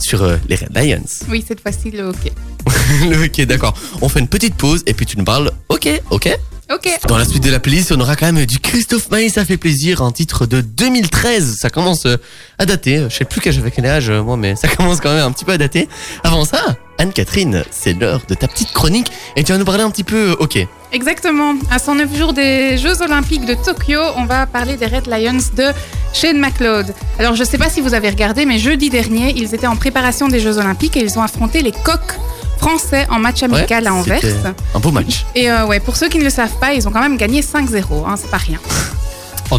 sur 0.00 0.22
euh, 0.22 0.36
les 0.48 0.56
Red 0.56 0.76
Lions. 0.76 1.04
Oui, 1.28 1.44
cette 1.46 1.60
fois-ci, 1.60 1.90
le 1.90 2.02
hockey. 2.04 2.32
Le- 3.08 3.24
ok, 3.26 3.40
d'accord. 3.46 3.74
On 4.00 4.08
fait 4.08 4.20
une 4.20 4.28
petite 4.28 4.54
pause 4.56 4.82
et 4.86 4.94
puis 4.94 5.06
tu 5.06 5.16
nous 5.18 5.24
parles. 5.24 5.50
Ok, 5.68 5.88
ok? 6.10 6.28
Ok. 6.72 6.88
Dans 7.08 7.18
la 7.18 7.24
suite 7.24 7.42
de 7.42 7.50
la 7.50 7.58
playlist, 7.58 7.90
on 7.90 8.00
aura 8.00 8.14
quand 8.14 8.32
même 8.32 8.46
du 8.46 8.60
Christophe 8.60 9.10
Maé, 9.10 9.28
ça 9.28 9.44
fait 9.44 9.56
plaisir, 9.56 10.02
un 10.02 10.12
titre 10.12 10.46
de 10.46 10.60
2013. 10.60 11.56
Ça 11.58 11.68
commence 11.68 12.06
euh, 12.06 12.16
à 12.58 12.66
dater. 12.66 13.06
Je 13.08 13.16
sais 13.16 13.24
plus 13.24 13.40
j'avais 13.44 13.72
quel 13.72 13.86
âge, 13.86 14.08
euh, 14.08 14.22
moi, 14.22 14.36
mais 14.36 14.54
ça 14.54 14.68
commence 14.76 15.00
quand 15.00 15.12
même 15.12 15.24
un 15.24 15.32
petit 15.32 15.44
peu 15.44 15.50
à 15.50 15.58
dater. 15.58 15.88
Avant 16.22 16.44
ça, 16.44 16.76
Anne-Catherine, 16.98 17.64
c'est 17.72 17.94
l'heure 17.94 18.22
de 18.28 18.34
ta 18.34 18.46
petite 18.46 18.72
chronique 18.72 19.10
et 19.34 19.42
tu 19.42 19.50
vas 19.50 19.58
nous 19.58 19.64
parler 19.64 19.82
un 19.82 19.90
petit 19.90 20.04
peu, 20.04 20.30
euh, 20.30 20.36
ok. 20.38 20.64
Exactement. 20.92 21.54
À 21.72 21.80
109 21.80 22.16
jours 22.16 22.32
des 22.34 22.78
Jeux 22.78 23.02
Olympiques 23.02 23.46
de 23.46 23.54
Tokyo, 23.54 24.00
on 24.14 24.26
va 24.26 24.46
parler 24.46 24.76
des 24.76 24.86
Red 24.86 25.08
Lions 25.08 25.42
de 25.56 25.72
Shane 26.12 26.38
McLeod. 26.38 26.94
Alors, 27.18 27.34
je 27.34 27.40
ne 27.40 27.48
sais 27.48 27.58
pas 27.58 27.68
si 27.68 27.80
vous 27.80 27.94
avez 27.94 28.10
regardé, 28.10 28.46
mais 28.46 28.58
jeudi 28.58 28.90
dernier, 28.90 29.34
ils 29.36 29.56
étaient 29.56 29.66
en 29.66 29.76
préparation 29.76 30.28
des 30.28 30.38
Jeux 30.38 30.58
Olympiques 30.58 30.96
et 30.96 31.00
ils 31.00 31.18
ont 31.18 31.22
affronté 31.22 31.62
les 31.62 31.72
coqs 31.72 32.16
français 32.60 33.06
en 33.10 33.18
match 33.18 33.42
amical 33.42 33.86
à 33.86 33.94
Anvers. 33.94 34.20
Un 34.74 34.80
beau 34.80 34.90
match. 34.90 35.24
Et 35.34 35.50
euh, 35.50 35.64
ouais, 35.66 35.80
pour 35.80 35.96
ceux 35.96 36.08
qui 36.08 36.18
ne 36.18 36.24
le 36.24 36.30
savent 36.30 36.58
pas, 36.60 36.74
ils 36.74 36.86
ont 36.86 36.90
quand 36.90 37.00
même 37.00 37.16
gagné 37.16 37.40
5-0. 37.40 38.06
Hein, 38.06 38.16
c'est 38.16 38.30
pas 38.30 38.36
rien. 38.36 38.58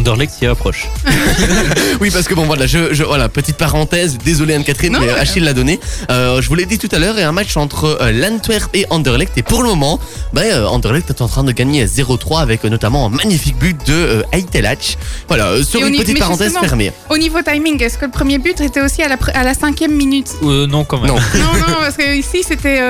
Anderlecht 0.02 0.32
s'y 0.36 0.46
approche. 0.46 0.88
Oui, 2.00 2.10
parce 2.10 2.26
que 2.26 2.34
bon, 2.34 2.44
voilà, 2.46 2.66
je, 2.66 2.92
je- 2.92 3.04
voilà, 3.04 3.28
petite 3.28 3.56
parenthèse, 3.56 4.18
désolé 4.24 4.54
Anne-Catherine, 4.54 4.96
mais 5.00 5.08
Achille 5.10 5.44
l'a 5.44 5.52
donné. 5.52 5.78
Euh, 6.10 6.42
je 6.42 6.48
vous 6.48 6.56
l'ai 6.56 6.66
dit 6.66 6.78
tout 6.78 6.88
à 6.90 6.98
l'heure, 6.98 7.14
il 7.16 7.20
y 7.20 7.22
a 7.22 7.28
un 7.28 7.32
match 7.32 7.56
entre 7.56 7.98
euh, 8.00 8.10
l'Antwerp 8.10 8.70
et 8.74 8.84
Anderlecht, 8.90 9.38
et 9.38 9.42
pour 9.44 9.62
le 9.62 9.68
moment, 9.68 10.00
ben, 10.32 10.42
euh, 10.42 10.66
Anderlecht 10.66 11.08
est 11.10 11.22
en 11.22 11.28
train 11.28 11.44
de 11.44 11.52
gagner 11.52 11.86
0-3 11.86 12.40
avec 12.40 12.64
euh, 12.64 12.68
notamment 12.68 13.06
un 13.06 13.10
magnifique 13.10 13.56
but 13.58 13.76
de 13.86 13.92
euh, 13.92 14.22
Aitelach. 14.32 14.96
Voilà, 15.28 15.46
euh, 15.48 15.62
sur 15.62 15.80
Et 15.80 15.88
une 15.88 15.96
petite 15.96 16.18
parenthèse 16.18 16.54
fermée. 16.58 16.90
Au 17.08 17.16
niveau 17.18 17.40
timing, 17.42 17.80
est-ce 17.80 17.96
que 17.98 18.06
le 18.06 18.10
premier 18.10 18.38
but 18.38 18.60
était 18.60 18.80
aussi 18.80 19.02
à 19.02 19.08
la, 19.08 19.16
à 19.34 19.44
la 19.44 19.54
cinquième 19.54 19.92
minute? 19.94 20.30
Euh, 20.42 20.66
non, 20.66 20.82
quand 20.84 20.98
même. 20.98 21.08
Non. 21.08 21.14
Non, 21.16 21.52
non, 21.68 21.74
parce 21.78 21.96
que 21.96 22.16
ici 22.16 22.42
c'était 22.46 22.80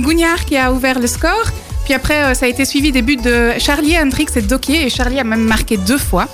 Gougnard 0.00 0.44
qui 0.44 0.56
a 0.56 0.72
ouvert 0.72 0.98
le 0.98 1.06
score. 1.06 1.44
Puis 1.84 1.94
après, 1.94 2.22
euh, 2.24 2.34
ça 2.34 2.46
a 2.46 2.48
été 2.48 2.64
suivi 2.64 2.92
des 2.92 3.02
buts 3.02 3.16
de 3.16 3.52
Charlie, 3.58 3.98
Hendrix 3.98 4.26
et 4.36 4.42
Dokier. 4.42 4.86
Et 4.86 4.90
Charlie 4.90 5.18
a 5.18 5.24
même 5.24 5.44
marqué 5.44 5.76
deux 5.76 5.98
fois. 5.98 6.28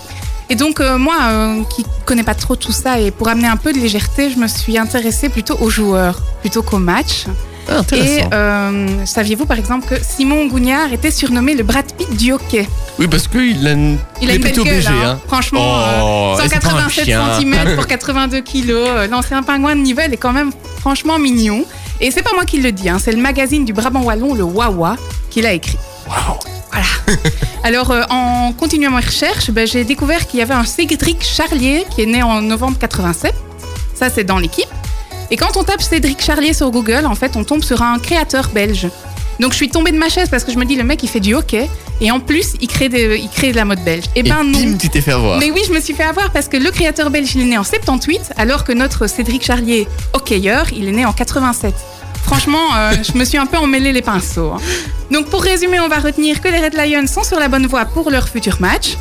Et 0.51 0.55
donc, 0.55 0.81
euh, 0.81 0.97
moi, 0.99 1.17
euh, 1.23 1.63
qui 1.75 1.85
connais 2.07 2.23
pas 2.23 2.35
trop 2.35 2.57
tout 2.57 2.73
ça, 2.73 2.99
et 2.99 3.11
pour 3.11 3.29
amener 3.29 3.49
un 3.49 3.57
peu 3.59 3.73
de 3.73 3.79
légèreté, 3.79 4.31
je 4.31 4.39
me 4.39 4.47
suis 4.49 4.79
intéressée 4.79 5.29
plutôt 5.29 5.57
aux 5.61 5.69
joueurs, 5.69 6.23
plutôt 6.41 6.63
qu'aux 6.63 6.79
matchs. 6.79 7.27
Ah, 7.71 7.83
Et 7.95 8.23
euh, 8.33 9.05
saviez-vous, 9.05 9.45
par 9.45 9.59
exemple, 9.59 9.87
que 9.87 10.03
Simon 10.03 10.47
Gougnard 10.47 10.91
était 10.95 11.11
surnommé 11.11 11.55
le 11.55 11.65
Brad 11.65 11.85
Pitt 11.93 12.17
du 12.17 12.33
hockey? 12.33 12.67
Oui, 12.99 13.07
parce 13.09 13.29
qu'il 13.29 13.67
a 13.67 13.73
une... 13.73 13.99
Il 14.23 14.31
a 14.31 14.35
une 14.37 14.43
belle 14.43 14.55
BG, 14.55 14.89
hein. 14.89 14.93
hein. 15.05 15.21
franchement. 15.27 15.61
Oh, 15.61 16.37
euh, 16.41 16.45
et 16.45 16.49
c'est 16.49 16.61
pas 16.63 16.69
un 16.69 16.89
187 16.89 17.05
chien. 17.05 17.23
cm 17.39 17.75
pour 17.77 17.87
82 17.99 18.41
kilos. 18.41 18.89
Euh, 18.89 19.07
L'ancien 19.09 19.43
pingouin 19.43 19.77
de 19.77 19.83
Nivelles 19.83 20.15
est 20.15 20.19
quand 20.19 20.33
même 20.33 20.51
franchement 20.81 21.19
mignon. 21.19 21.63
Et 22.01 22.11
c'est 22.11 22.23
pas 22.23 22.33
moi 22.33 22.45
qui 22.45 22.61
le 22.61 22.71
dis, 22.71 22.89
hein, 22.89 22.99
c'est 23.03 23.13
le 23.13 23.21
magazine 23.21 23.65
du 23.65 23.73
Brabant 23.73 24.03
Wallon, 24.03 24.35
le 24.35 24.45
Wawa, 24.45 24.97
qui 25.31 25.43
l'a 25.43 25.53
écrit. 25.53 25.79
Alors, 27.65 27.91
euh, 27.91 28.03
en 28.11 28.53
continuant 28.53 28.91
mes 28.91 29.05
recherches, 29.05 29.51
ben, 29.51 29.67
j'ai 29.67 29.85
découvert 29.85 30.27
qu'il 30.27 30.39
y 30.39 30.43
avait 30.43 30.55
un 30.55 30.65
Cédric 30.65 31.25
Charlier 31.25 31.85
qui 31.91 32.03
est 32.03 32.07
né 32.07 32.23
en 32.23 32.41
novembre 32.41 32.79
87. 32.79 33.35
Ça, 33.95 34.11
c'est 34.11 34.25
dans 34.25 34.39
l'équipe. 34.39 34.69
Et 35.31 35.37
quand 35.37 35.57
on 35.57 35.65
tape 35.65 35.83
Cédric 35.83 36.23
Charlier 36.23 36.55
sur 36.55 36.71
Google, 36.71 37.05
en 37.05 37.15
fait, 37.15 37.37
on 37.37 37.45
tombe 37.45 37.63
sur 37.63 37.83
un 37.83 37.99
créateur 37.99 38.49
belge. 38.55 38.89
Donc, 39.41 39.53
je 39.53 39.57
suis 39.57 39.69
tombée 39.69 39.93
de 39.93 39.99
ma 39.99 40.09
chaise 40.09 40.29
parce 40.31 40.45
que 40.45 40.53
je 40.53 40.59
me 40.59 40.65
dis, 40.65 40.75
le 40.77 40.85
mec, 40.85 41.03
il 41.03 41.09
fait 41.09 41.21
du 41.21 41.35
hockey. 41.35 41.69
Et 42.01 42.11
en 42.11 42.21
plus, 42.21 42.55
il 42.61 42.69
crée, 42.69 42.89
des- 42.89 43.19
il 43.19 43.29
crée 43.29 43.51
de 43.53 43.57
la 43.57 43.65
mode 43.65 43.83
belge. 43.85 44.05
Eh 44.15 44.21
Et 44.21 44.23
ben 44.23 44.45
non. 44.45 44.59
bim, 44.59 44.77
tu 44.79 44.89
t'es 44.89 45.01
fait 45.01 45.13
avoir. 45.13 45.39
Mais 45.39 45.51
oui, 45.51 45.61
je 45.67 45.73
me 45.73 45.81
suis 45.81 45.95
fait 45.95 46.05
avoir 46.05 46.31
parce 46.31 46.49
que 46.49 46.57
le 46.57 46.71
créateur 46.71 47.11
belge, 47.11 47.33
il 47.35 47.41
est 47.43 47.45
né 47.45 47.59
en 47.59 47.65
78, 47.65 48.33
alors 48.37 48.65
que 48.65 48.73
notre 48.73 49.07
Cédric 49.09 49.45
Charlier, 49.45 49.89
hockeyeur, 50.13 50.67
il 50.73 50.89
est 50.89 50.93
né 50.93 51.05
en 51.07 51.13
87. 51.13 51.75
Franchement, 52.25 52.59
euh, 52.77 52.93
je 53.13 53.19
me 53.19 53.25
suis 53.25 53.39
un 53.39 53.47
peu 53.47 53.57
emmêlé 53.57 53.93
les 53.93 54.03
pinceaux. 54.03 54.53
hein. 54.55 54.61
Donc 55.11 55.27
pour 55.27 55.43
résumer, 55.43 55.81
on 55.81 55.89
va 55.89 55.99
retenir 55.99 56.41
que 56.41 56.49
les 56.49 56.59
Red 56.59 56.75
Lions 56.75 57.07
sont 57.07 57.25
sur 57.25 57.39
la 57.39 57.49
bonne 57.49 57.67
voie 57.67 57.85
pour 57.87 58.11
leur 58.11 58.29
futur 58.29 58.59
match, 58.61 58.97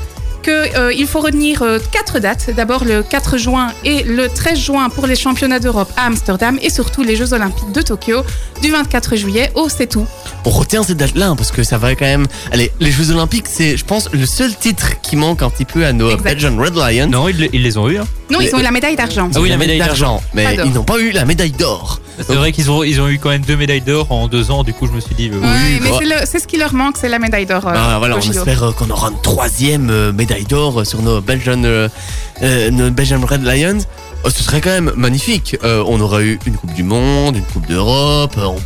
qu'il 0.48 1.08
faut 1.08 1.20
retenir 1.20 1.62
euh, 1.62 1.80
quatre 1.92 2.20
dates, 2.20 2.50
d'abord 2.56 2.86
le 2.86 3.04
4 3.04 3.38
juin 3.38 3.68
et 3.84 4.04
le 4.04 4.30
13 4.30 4.58
juin 4.60 4.90
pour 4.90 5.06
les 5.08 5.16
championnats 5.16 5.60
d'Europe 5.60 5.92
à 5.98 6.06
Amsterdam 6.06 6.58
et 6.62 6.70
surtout 6.70 7.04
les 7.04 7.16
Jeux 7.16 7.34
Olympiques 7.34 7.72
de 7.74 7.82
Tokyo 7.82 8.22
du 8.62 8.72
24 8.72 9.16
juillet 9.16 9.52
au 9.56 9.70
c'est 9.70 9.88
tout. 9.88 10.06
On 10.46 10.50
retient 10.50 10.84
cette 10.84 10.98
date-là 10.98 11.30
hein, 11.30 11.36
parce 11.36 11.52
que 11.52 11.64
ça 11.64 11.78
va 11.78 11.94
quand 11.96 12.06
même. 12.06 12.28
Allez, 12.52 12.72
les 12.80 12.92
Jeux 12.92 13.12
Olympiques, 13.12 13.48
c'est, 13.48 13.78
je 13.78 13.86
pense, 13.86 14.10
le 14.12 14.26
seul 14.26 14.56
titre 14.56 15.02
qui 15.02 15.16
manque 15.16 15.42
un 15.42 15.50
petit 15.50 15.66
peu 15.66 15.86
à 15.86 15.94
nos 15.94 16.10
Exact. 16.10 16.24
Belgian 16.24 16.58
Red 16.58 16.76
Lions. 16.76 17.08
Non, 17.08 17.28
ils, 17.28 17.50
ils 17.54 17.64
les 17.64 17.78
ont 17.78 17.90
eu. 17.90 17.98
hein. 17.98 18.08
Non, 18.30 18.40
ils 18.42 18.54
ont 18.56 18.60
eu 18.60 18.64
la 18.64 18.72
médaille 18.72 18.96
d'argent. 18.96 19.30
Ah 19.36 19.40
oui, 19.40 19.50
la 19.50 19.58
médaille 19.58 19.80
d'argent, 19.80 20.22
mais 20.34 20.56
ils 20.66 20.74
n'ont 20.74 20.84
pas 20.84 21.00
eu 21.00 21.12
la 21.12 21.26
médaille 21.26 21.52
d'or. 21.52 22.00
C'est 22.20 22.34
vrai 22.36 22.52
qu'ils 22.52 22.72
ont, 22.72 22.84
ils 22.84 23.00
ont 23.00 23.08
eu 23.08 23.20
quand 23.20 23.30
même 23.30 23.44
deux 23.44 23.56
médailles 23.56 23.82
d'or 23.82 24.12
en 24.12 24.28
deux 24.28 24.50
ans. 24.50 24.64
Du 24.64 24.74
coup, 24.74 24.88
je 24.88 24.92
me 24.92 25.00
suis 25.00 25.14
dit. 25.14 25.30
euh, 25.32 25.40
Ouais, 25.40 25.80
mais 25.82 25.90
bah. 25.92 25.96
c'est 26.00 26.06
le- 26.06 26.26
c'est 26.26 26.40
ce 26.40 26.48
qui 26.48 26.58
leur 26.58 26.74
manque, 26.74 26.96
c'est 27.00 27.10
la 27.10 27.20
médaille 27.20 27.46
d'or. 27.46 27.68
euh, 27.68 27.74
Ah, 27.76 27.96
voilà, 28.00 28.16
on 28.18 28.20
espère 28.20 28.64
euh, 28.64 28.72
qu'on 28.72 28.90
aura 28.90 29.10
une 29.12 29.22
troisième 29.22 29.90
euh, 29.92 30.12
médaille 30.12 30.46
d'or 30.46 30.84
sur 30.86 31.02
nos 31.04 31.22
Belgian, 31.22 31.58
nos 31.58 32.90
Belgian 32.92 33.22
Red 33.26 33.44
Lions. 33.44 33.78
Oh, 34.24 34.30
ce 34.32 34.44
serait 34.44 34.62
quand 34.62 34.72
même 34.72 34.92
magnifique. 34.96 35.58
Euh, 35.64 35.84
on 35.88 36.02
aurait 36.02 36.24
eu 36.24 36.40
une 36.48 36.56
Coupe 36.56 36.74
du 36.74 36.84
Monde, 36.84 37.38
une 37.38 37.44
Coupe 37.44 37.68
d'Europe. 37.68 38.34
euh, 38.40 38.46
on- 38.46 38.56
Bah, 38.56 38.62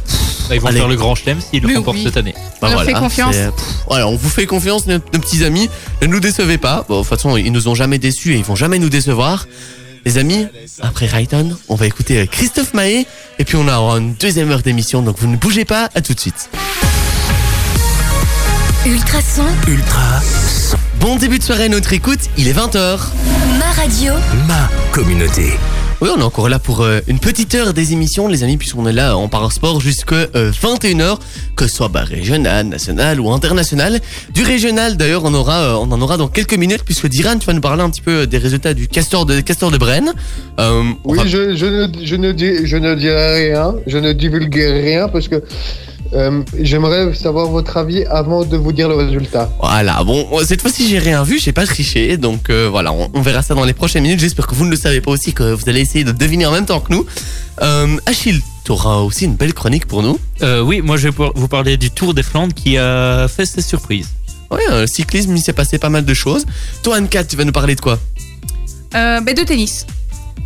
ils 0.55 0.61
vont 0.61 0.67
Allez. 0.67 0.77
faire 0.79 0.87
le 0.87 0.95
grand 0.95 1.15
chelem 1.15 1.39
s'ils 1.41 1.61
le 1.61 1.67
Mais 1.67 1.75
remportent 1.77 1.97
oui. 1.97 2.03
cette 2.03 2.17
année. 2.17 2.33
bah, 2.61 2.67
On 2.69 2.71
leur 2.71 2.83
fait 2.83 2.93
confiance. 2.93 3.35
c'est- 3.35 3.51
pff, 3.51 3.65
voilà, 3.87 4.07
on 4.07 4.15
vous 4.15 4.29
fait 4.29 4.45
confiance, 4.45 4.85
nos, 4.87 4.93
nos 4.95 5.19
petits 5.19 5.43
amis. 5.43 5.69
Ne 6.01 6.07
nous 6.07 6.19
décevez 6.19 6.57
pas. 6.57 6.85
Bon, 6.87 6.97
de 6.97 6.99
toute 7.01 7.09
façon, 7.09 7.37
ils 7.37 7.51
nous 7.51 7.67
ont 7.67 7.75
jamais 7.75 7.97
déçus 7.97 8.33
et 8.33 8.37
ils 8.37 8.43
vont 8.43 8.55
jamais 8.55 8.79
nous 8.79 8.89
décevoir. 8.89 9.47
Les 10.05 10.17
amis, 10.17 10.47
après 10.81 11.05
Rayton, 11.05 11.55
on 11.69 11.75
va 11.75 11.85
écouter 11.85 12.17
euh, 12.21 12.25
Christophe 12.25 12.73
Mahé 12.73 13.05
et 13.37 13.45
puis 13.45 13.55
on 13.55 13.67
aura 13.67 13.97
une 13.99 14.13
deuxième 14.15 14.49
heure 14.51 14.61
d'émission. 14.61 15.01
Donc 15.03 15.17
vous 15.19 15.27
ne 15.27 15.35
bougez 15.37 15.63
pas. 15.65 15.89
À 15.93 16.01
tout 16.01 16.13
de 16.15 16.19
suite. 16.19 16.49
Ultrason, 18.85 19.43
Ultra 19.67 20.19
son. 20.21 20.77
Bon 20.99 21.15
début 21.17 21.37
de 21.37 21.43
soirée 21.43 21.65
à 21.65 21.69
notre 21.69 21.93
écoute. 21.93 22.19
Il 22.37 22.47
est 22.47 22.53
20h. 22.53 22.97
ma 23.59 23.71
radio, 23.79 24.13
Ma 24.47 24.69
communauté. 24.91 25.53
Oui, 26.01 26.09
on 26.15 26.19
est 26.19 26.23
encore 26.23 26.49
là 26.49 26.57
pour 26.57 26.81
euh, 26.81 26.99
une 27.07 27.19
petite 27.19 27.53
heure 27.53 27.73
des 27.75 27.93
émissions, 27.93 28.27
les 28.27 28.43
amis, 28.43 28.57
puisqu'on 28.57 28.87
est 28.87 28.91
là, 28.93 29.15
on 29.17 29.29
parle 29.29 29.51
sport 29.51 29.79
jusque 29.79 30.13
euh, 30.13 30.51
21h, 30.51 31.19
que 31.55 31.67
ce 31.67 31.75
soit 31.75 31.89
bah, 31.89 32.03
régional, 32.03 32.65
national 32.65 33.19
ou 33.19 33.29
international. 33.31 33.99
Du 34.33 34.41
régional, 34.43 34.97
d'ailleurs, 34.97 35.21
on 35.25 35.33
aura, 35.35 35.59
euh, 35.61 35.73
on 35.75 35.91
en 35.91 36.01
aura 36.01 36.17
dans 36.17 36.27
quelques 36.27 36.55
minutes, 36.55 36.81
puisque 36.83 37.05
Diran, 37.07 37.37
tu 37.37 37.45
vas 37.45 37.53
nous 37.53 37.61
parler 37.61 37.83
un 37.83 37.89
petit 37.91 38.01
peu 38.01 38.25
des 38.25 38.39
résultats 38.39 38.73
du 38.73 38.87
Castor 38.87 39.27
de 39.27 39.41
Castor 39.41 39.69
de 39.69 39.77
Brenne. 39.77 40.11
Euh, 40.59 40.81
Oui, 41.03 41.19
va- 41.19 41.27
je, 41.27 41.55
je, 41.55 41.65
ne, 41.67 41.87
je, 42.03 42.15
ne 42.15 42.31
dis, 42.31 42.65
je 42.65 42.77
ne 42.77 42.95
dirai 42.95 43.49
rien, 43.51 43.75
je 43.85 43.99
ne 43.99 44.11
divulguerai 44.13 44.81
rien 44.81 45.07
parce 45.07 45.27
que 45.27 45.43
euh, 46.13 46.43
j'aimerais 46.59 47.13
savoir 47.13 47.47
votre 47.47 47.77
avis 47.77 48.03
avant 48.05 48.43
de 48.43 48.57
vous 48.57 48.71
dire 48.71 48.89
le 48.89 48.95
résultat. 48.95 49.49
Voilà, 49.59 50.03
bon, 50.03 50.27
cette 50.45 50.61
fois-ci, 50.61 50.87
j'ai 50.87 50.99
rien 50.99 51.23
vu, 51.23 51.39
j'ai 51.39 51.53
pas 51.53 51.65
triché, 51.65 52.17
donc 52.17 52.49
euh, 52.49 52.67
voilà, 52.69 52.91
on, 52.91 53.09
on 53.13 53.21
verra 53.21 53.41
ça 53.41 53.53
dans 53.55 53.65
les 53.65 53.73
prochaines 53.73 54.03
minutes. 54.03 54.19
J'espère 54.19 54.47
que 54.47 54.55
vous 54.55 54.65
ne 54.65 54.71
le 54.71 54.75
savez 54.75 55.01
pas 55.01 55.11
aussi, 55.11 55.33
que 55.33 55.53
vous 55.53 55.69
allez 55.69 55.81
essayer 55.81 56.03
de 56.03 56.11
deviner 56.11 56.45
en 56.45 56.51
même 56.51 56.65
temps 56.65 56.79
que 56.79 56.91
nous. 56.93 57.05
Euh, 57.61 57.97
Achille, 58.05 58.41
tu 58.63 58.71
auras 58.71 58.97
aussi 58.97 59.25
une 59.25 59.35
belle 59.35 59.53
chronique 59.53 59.85
pour 59.85 60.03
nous. 60.03 60.19
Euh, 60.41 60.61
oui, 60.61 60.81
moi 60.81 60.97
je 60.97 61.09
vais 61.09 61.25
vous 61.35 61.47
parler 61.47 61.77
du 61.77 61.91
Tour 61.91 62.13
des 62.13 62.23
Flandres 62.23 62.53
qui 62.53 62.77
a 62.77 63.27
fait 63.27 63.45
ses 63.45 63.61
surprises. 63.61 64.09
Ouais, 64.49 64.59
euh, 64.69 64.85
cyclisme, 64.85 65.35
il 65.35 65.41
s'est 65.41 65.53
passé 65.53 65.77
pas 65.77 65.89
mal 65.89 66.03
de 66.03 66.13
choses. 66.13 66.45
Toi, 66.83 66.97
Anne-Cat, 66.97 67.23
tu 67.23 67.37
vas 67.37 67.45
nous 67.45 67.53
parler 67.53 67.75
de 67.75 67.81
quoi? 67.81 67.97
Euh, 68.95 69.21
ben, 69.21 69.33
de 69.33 69.43
tennis. 69.43 69.85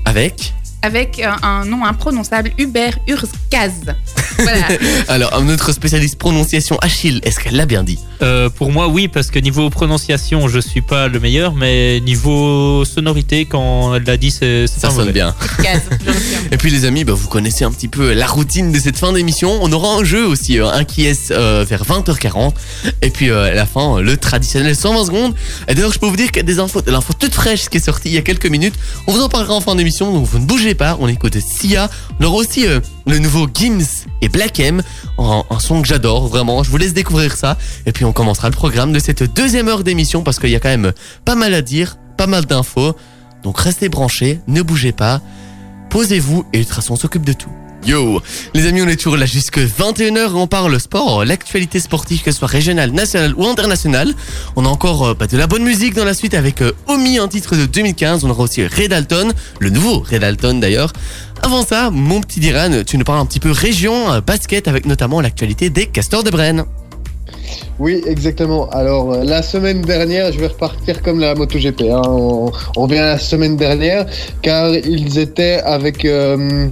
Avec? 0.06 0.54
Avec 0.84 1.20
un 1.42 1.66
nom 1.66 1.84
imprononçable, 1.84 2.52
Hubert 2.60 3.00
Urzkaz. 3.08 3.96
Voilà. 4.40 4.68
Alors, 5.08 5.42
notre 5.44 5.72
spécialiste 5.72 6.18
prononciation, 6.18 6.78
Achille, 6.82 7.20
est-ce 7.24 7.40
qu'elle 7.40 7.56
l'a 7.56 7.66
bien 7.66 7.84
dit 7.84 8.00
Euh, 8.22 8.50
pour 8.50 8.72
moi, 8.72 8.88
oui, 8.88 9.08
parce 9.08 9.28
que 9.32 9.40
niveau 9.40 9.70
prononciation, 9.70 10.48
je 10.48 10.60
suis 10.60 10.82
pas 10.82 11.08
le 11.08 11.20
meilleur, 11.20 11.54
mais 11.54 12.00
niveau 12.02 12.84
sonorité, 12.86 13.46
quand 13.46 13.96
elle 13.96 14.04
l'a 14.04 14.18
dit, 14.18 14.32
c'est 14.32 14.68
c'est 14.68 14.80
Ça 14.80 14.88
pas 14.88 14.94
sonne 14.94 15.02
mauvais. 15.06 15.14
bien. 15.14 15.36
Urzkaz, 15.42 15.82
je 16.06 16.10
retiens. 16.12 16.40
Et 16.52 16.58
puis, 16.58 16.70
les 16.72 16.86
amis, 16.86 17.04
bah, 17.04 17.14
vous 17.14 17.28
connaissez 17.28 17.64
un 17.66 17.72
petit 17.72 17.88
peu 17.88 18.14
la 18.14 18.28
routine 18.28 18.72
de 18.72 18.80
cette 18.80 18.98
fin 18.98 19.14
d'émission. 19.14 19.58
On 19.62 19.72
aura 19.72 19.96
un 20.00 20.04
jeu 20.04 20.26
aussi, 20.26 20.60
euh, 20.60 20.70
un 20.70 20.84
qui 20.84 21.06
est 21.06 21.32
euh, 21.32 21.66
vers 21.68 21.84
20h40. 21.84 22.54
Et 23.02 23.10
puis, 23.10 23.30
euh, 23.30 23.52
à 23.52 23.54
la 23.54 23.66
fin, 23.66 23.98
euh, 23.98 24.02
le 24.02 24.18
traditionnel 24.18 24.76
120 24.76 25.06
secondes. 25.06 25.36
Et 25.68 25.76
d'ailleurs, 25.76 25.92
je 25.94 26.00
peux 26.00 26.08
vous 26.08 26.16
dire 26.16 26.28
qu'il 26.28 26.38
y 26.38 26.40
a 26.40 26.44
des 26.44 26.60
infos, 26.60 26.82
de 26.82 26.92
l'info 26.92 27.14
toute 27.18 27.34
fraîche 27.34 27.70
qui 27.70 27.78
est 27.78 27.86
sortie 27.86 28.10
il 28.10 28.16
y 28.16 28.18
a 28.18 28.22
quelques 28.22 28.48
minutes. 28.48 28.76
On 29.08 29.12
vous 29.12 29.22
en 29.22 29.30
parlera 29.30 29.54
en 29.56 29.62
fin 29.62 29.76
d'émission, 29.76 30.12
donc 30.14 30.26
vous 30.26 30.40
ne 30.40 30.46
bougez 30.46 30.76
pas. 30.76 30.98
On 31.00 31.08
écoute 31.08 31.38
Sia. 31.40 31.90
On 32.20 32.26
aura 32.26 32.36
aussi 32.38 32.66
euh, 32.68 32.80
le 33.08 33.20
nouveau 33.20 33.48
Gims 33.54 33.84
et 34.22 34.25
Black 34.30 34.60
M, 34.60 34.82
un, 35.18 35.44
un 35.50 35.60
son 35.60 35.82
que 35.82 35.88
j'adore, 35.88 36.28
vraiment. 36.28 36.64
Je 36.64 36.70
vous 36.70 36.78
laisse 36.78 36.94
découvrir 36.94 37.36
ça. 37.36 37.58
Et 37.86 37.92
puis, 37.92 38.06
on 38.06 38.14
commencera 38.14 38.50
le 38.50 38.56
programme 38.56 38.94
de 38.94 39.00
cette 39.00 39.24
deuxième 39.36 39.68
heure 39.68 39.84
d'émission 39.84 40.24
parce 40.24 40.40
qu'il 40.40 40.50
y 40.50 40.56
a 40.56 40.60
quand 40.60 40.70
même 40.70 40.94
pas 41.26 41.36
mal 41.36 41.54
à 41.54 41.62
dire, 41.62 41.98
pas 42.18 42.28
mal 42.28 42.46
d'infos. 42.46 42.96
Donc, 43.44 43.60
restez 43.60 43.90
branchés, 43.90 44.40
ne 44.48 44.62
bougez 44.62 44.92
pas. 44.92 45.22
Posez-vous 45.90 46.46
et 46.54 46.60
Ultrason 46.60 46.96
s'occupe 46.96 47.26
de 47.26 47.34
tout. 47.34 47.52
Yo 47.86 48.20
Les 48.56 48.66
amis, 48.66 48.82
on 48.82 48.88
est 48.88 48.96
toujours 48.96 49.16
là 49.16 49.28
jusque 49.28 49.60
21h 49.60 50.32
on 50.34 50.48
parle 50.48 50.80
sport, 50.80 51.24
l'actualité 51.24 51.80
sportive, 51.80 52.24
que 52.24 52.32
ce 52.32 52.40
soit 52.40 52.48
régionale, 52.48 52.92
nationale 52.92 53.36
ou 53.38 53.46
internationale. 53.46 54.12
On 54.56 54.66
a 54.66 54.68
encore 54.68 55.06
euh, 55.06 55.14
bah, 55.14 55.28
de 55.28 55.38
la 55.38 55.46
bonne 55.46 55.64
musique 55.64 55.94
dans 55.94 56.04
la 56.04 56.16
suite 56.16 56.34
avec 56.34 56.62
euh, 56.62 56.72
Omi, 56.88 57.20
un 57.20 57.28
titre 57.28 57.56
de 57.56 57.68
2015. 57.68 58.24
On 58.24 58.32
aura 58.32 58.44
aussi 58.44 58.66
Red 58.66 58.92
Alton, 58.92 59.32
le 59.60 59.70
nouveau 59.70 60.00
Red 60.00 60.24
Alton 60.24 60.56
d'ailleurs. 60.60 60.94
Avant 61.46 61.62
ça, 61.62 61.92
mon 61.92 62.22
petit 62.22 62.40
Diran, 62.40 62.84
tu 62.88 62.98
nous 62.98 63.04
parles 63.04 63.20
un 63.20 63.26
petit 63.28 63.40
peu 63.40 63.52
région, 63.52 64.12
euh, 64.12 64.20
basket 64.20 64.68
avec 64.68 64.88
notamment 64.88 65.22
l'actualité 65.22 65.70
des 65.70 65.86
Castors 65.86 66.24
de 66.24 66.32
Brenne. 66.32 66.66
Oui, 67.78 68.02
exactement. 68.08 68.68
Alors, 68.72 69.14
euh, 69.14 69.24
la 69.24 69.44
semaine 69.44 69.84
dernière, 69.84 70.32
je 70.32 70.40
vais 70.40 70.48
repartir 70.48 71.04
comme 71.04 71.20
la 71.20 71.36
MotoGP. 71.36 71.82
Hein. 71.82 72.02
On, 72.04 72.52
on 72.76 72.82
revient 72.82 72.98
à 72.98 73.06
la 73.06 73.20
semaine 73.20 73.58
dernière, 73.58 74.08
car 74.42 74.74
ils 74.74 75.20
étaient 75.20 75.62
avec 75.64 76.04
euh, 76.04 76.68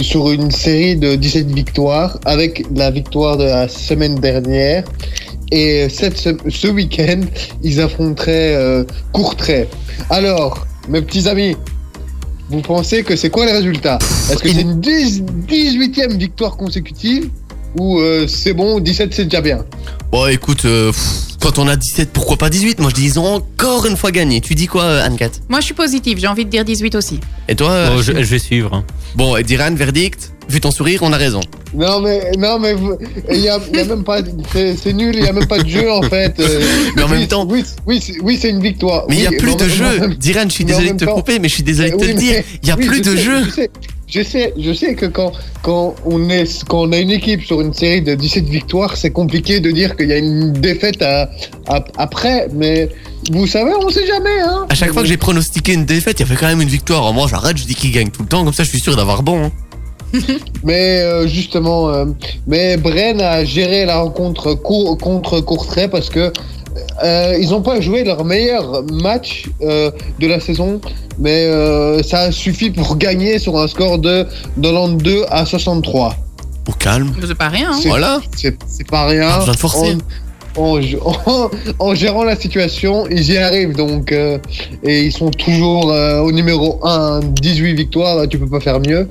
sur 0.00 0.30
une 0.30 0.50
série 0.50 0.96
de 0.96 1.14
17 1.14 1.48
victoires, 1.48 2.18
avec 2.24 2.64
la 2.74 2.90
victoire 2.90 3.36
de 3.36 3.44
la 3.44 3.68
semaine 3.68 4.14
dernière. 4.14 4.84
Et 5.52 5.90
cette, 5.90 6.16
ce 6.16 6.68
week-end, 6.68 7.20
ils 7.62 7.82
affronteraient 7.82 8.54
euh, 8.54 8.84
Courtrai. 9.12 9.68
Alors, 10.08 10.66
mes 10.88 11.02
petits 11.02 11.28
amis, 11.28 11.54
vous 12.48 12.60
pensez 12.60 13.02
que 13.02 13.16
c'est 13.16 13.30
quoi 13.30 13.46
le 13.46 13.52
résultat? 13.52 13.98
Est-ce 14.30 14.42
que 14.42 14.48
c'est 14.48 14.60
une 14.60 14.80
10 14.80 15.22
18e 15.48 16.16
victoire 16.16 16.56
consécutive 16.56 17.30
ou 17.78 17.98
euh, 17.98 18.26
c'est 18.28 18.52
bon, 18.52 18.80
17 18.80 19.14
c'est 19.14 19.24
déjà 19.24 19.40
bien? 19.40 19.64
Bon 20.10 20.26
écoute, 20.26 20.64
euh, 20.64 20.92
quand 21.44 21.58
on 21.58 21.68
a 21.68 21.76
17, 21.76 22.10
pourquoi 22.10 22.38
pas 22.38 22.48
18 22.48 22.78
Moi 22.80 22.88
je 22.88 22.94
dis 22.94 23.04
ils 23.04 23.18
ont 23.20 23.26
encore 23.26 23.84
une 23.84 23.98
fois 23.98 24.10
gagné. 24.10 24.40
Tu 24.40 24.54
dis 24.54 24.66
quoi 24.66 24.84
euh, 24.84 25.04
Anne-Cat 25.04 25.28
Moi, 25.50 25.60
je 25.60 25.66
suis 25.66 25.74
positive, 25.74 26.16
j'ai 26.18 26.26
envie 26.26 26.46
de 26.46 26.50
dire 26.50 26.64
18 26.64 26.94
aussi. 26.94 27.20
Et 27.48 27.54
toi 27.54 27.70
euh, 27.70 27.88
Bon, 27.90 27.98
je, 28.02 28.12
je 28.12 28.22
vais 28.30 28.38
suivre. 28.38 28.72
hein. 28.72 28.82
Bon, 29.14 29.36
et 29.36 29.42
Diran, 29.42 29.74
verdict? 29.74 30.30
Vu 30.48 30.60
ton 30.60 30.70
sourire, 30.70 31.00
on 31.02 31.12
a 31.12 31.16
raison. 31.18 31.40
Non 31.74 32.00
mais 32.00 32.30
non 32.38 32.58
mais 32.58 32.72
vous- 32.74 32.96
il 33.30 33.40
y 33.40 33.48
a, 33.48 33.58
il 33.72 33.76
y 33.78 33.80
a 33.80 33.84
même 33.84 34.04
pas 34.04 34.18
c'est 34.52 34.76
c'est 34.76 34.92
nul 34.92 35.14
il 35.16 35.24
y 35.24 35.26
a 35.28 35.32
même 35.32 35.46
pas 35.46 35.58
de 35.58 35.68
jeu 35.68 35.90
en 35.90 36.02
fait. 36.02 36.38
euh. 36.38 36.60
Mais 36.96 37.02
en 37.02 37.08
même 37.08 37.20
Oui, 37.20 37.28
temps- 37.28 37.46
oui 37.50 37.64
oui 37.86 38.00
c'est- 38.04 38.20
oui 38.22 38.38
c'est 38.40 38.50
une 38.50 38.60
victoire. 38.60 39.04
Mais 39.08 39.16
il 39.16 39.22
y 39.22 39.26
a 39.26 39.30
Oui, 39.30 39.36
plus 39.38 39.52
en 39.52 39.56
de 39.56 39.64
même- 39.64 39.70
jeu. 39.70 40.08
Diran, 40.16 40.42
je 40.44 40.48
suis 40.50 40.64
mais 40.64 40.72
en 40.74 40.76
désolé 40.76 40.86
de 40.88 40.92
même 40.92 41.00
te 41.00 41.04
temps- 41.06 41.14
couper, 41.14 41.38
mais 41.40 41.48
je 41.48 41.54
suis 41.54 41.62
désolé 41.62 41.90
de 41.90 41.96
te 41.96 42.00
Oui, 42.02 42.08
le 42.08 42.14
mais- 42.14 42.20
dire. 42.20 42.42
Il 42.62 42.68
y 42.68 42.72
a 42.72 42.76
oui, 42.76 42.86
plus 42.86 42.98
je 42.98 43.02
de 43.10 43.16
sais, 43.16 43.22
jeu. 43.22 43.44
Je 43.44 43.50
sais, 43.50 43.70
je 44.06 44.22
sais, 44.22 44.52
je 44.58 44.72
sais 44.72 44.94
que 44.94 45.06
quand, 45.06 45.32
quand, 45.62 45.94
on 46.04 46.28
est, 46.30 46.64
quand 46.68 46.82
on 46.82 46.92
a 46.92 46.98
une 46.98 47.10
équipe 47.10 47.42
sur 47.44 47.60
une 47.60 47.72
série 47.72 48.02
de 48.02 48.14
17 48.14 48.44
victoires, 48.44 48.96
c'est 48.96 49.10
compliqué 49.10 49.60
de 49.60 49.70
dire 49.70 49.96
qu'il 49.96 50.08
y 50.08 50.12
a 50.12 50.18
une 50.18 50.52
défaite 50.52 51.00
à, 51.02 51.30
à- 51.68 51.84
après, 51.96 52.48
mais 52.52 52.88
vous 53.32 53.46
savez, 53.46 53.72
on 53.82 53.88
sait 53.88 54.06
jamais. 54.06 54.40
Hein. 54.44 54.66
À 54.68 54.74
chaque 54.74 54.92
fois 54.92 55.02
que 55.02 55.08
j'ai 55.08 55.16
pronostiqué 55.16 55.72
une 55.72 55.84
défaite, 55.86 56.20
il 56.20 56.26
y 56.26 56.26
avait 56.30 56.36
quand 56.38 56.46
même 56.48 56.60
une 56.60 56.68
victoire. 56.68 57.12
Moi, 57.12 57.26
j'arrête, 57.30 57.56
je 57.56 57.64
dis 57.64 57.74
qu'il 57.74 57.90
gagne 57.92 58.10
tout 58.10 58.22
le 58.22 58.28
temps, 58.28 58.44
comme 58.44 58.52
ça, 58.52 58.62
je 58.64 58.68
suis 58.68 58.80
sûr 58.80 58.94
d'avoir 58.96 59.22
bon. 59.22 59.44
hein. 59.46 59.50
Mais 60.62 61.00
euh, 61.00 61.26
justement, 61.26 61.88
euh, 61.88 62.04
mais 62.46 62.76
Bren 62.76 63.20
a 63.20 63.44
géré 63.44 63.84
la 63.84 63.98
rencontre 64.00 64.54
cour- 64.54 64.96
contre 64.96 65.40
Courtrai 65.40 65.88
parce 65.88 66.08
que 66.08 66.32
euh, 67.02 67.36
ils 67.40 67.50
n'ont 67.50 67.62
pas 67.62 67.80
joué 67.80 68.04
leur 68.04 68.24
meilleur 68.24 68.82
match 68.92 69.44
euh, 69.62 69.90
de 70.18 70.26
la 70.26 70.40
saison, 70.40 70.80
mais 71.18 71.44
euh, 71.44 72.02
ça 72.02 72.20
a 72.20 72.32
suffi 72.32 72.70
pour 72.70 72.96
gagner 72.96 73.38
sur 73.38 73.58
un 73.58 73.68
score 73.68 73.98
de 73.98 74.26
92 74.60 75.26
à 75.30 75.44
63. 75.46 76.16
Au 76.68 76.72
calme. 76.72 77.12
C'est 77.26 77.34
pas 77.34 77.48
rien. 77.48 77.70
hein. 77.72 77.80
Voilà. 77.86 78.20
C'est 78.36 78.56
pas 78.90 79.06
rien. 79.06 79.28
Pas 79.28 79.38
besoin 79.38 79.54
de 79.54 79.58
forcer. 79.58 79.96
en, 80.56 80.78
en, 81.26 81.50
en 81.78 81.94
gérant 81.94 82.24
la 82.24 82.36
situation, 82.36 83.06
ils 83.10 83.32
y 83.32 83.36
arrivent 83.38 83.74
donc 83.76 84.12
euh, 84.12 84.38
et 84.82 85.02
ils 85.02 85.12
sont 85.12 85.30
toujours 85.30 85.90
euh, 85.90 86.20
au 86.20 86.32
numéro 86.32 86.78
1, 86.84 87.20
18 87.40 87.74
victoires, 87.74 88.26
tu 88.28 88.38
peux 88.38 88.48
pas 88.48 88.60
faire 88.60 88.80
mieux. 88.80 89.08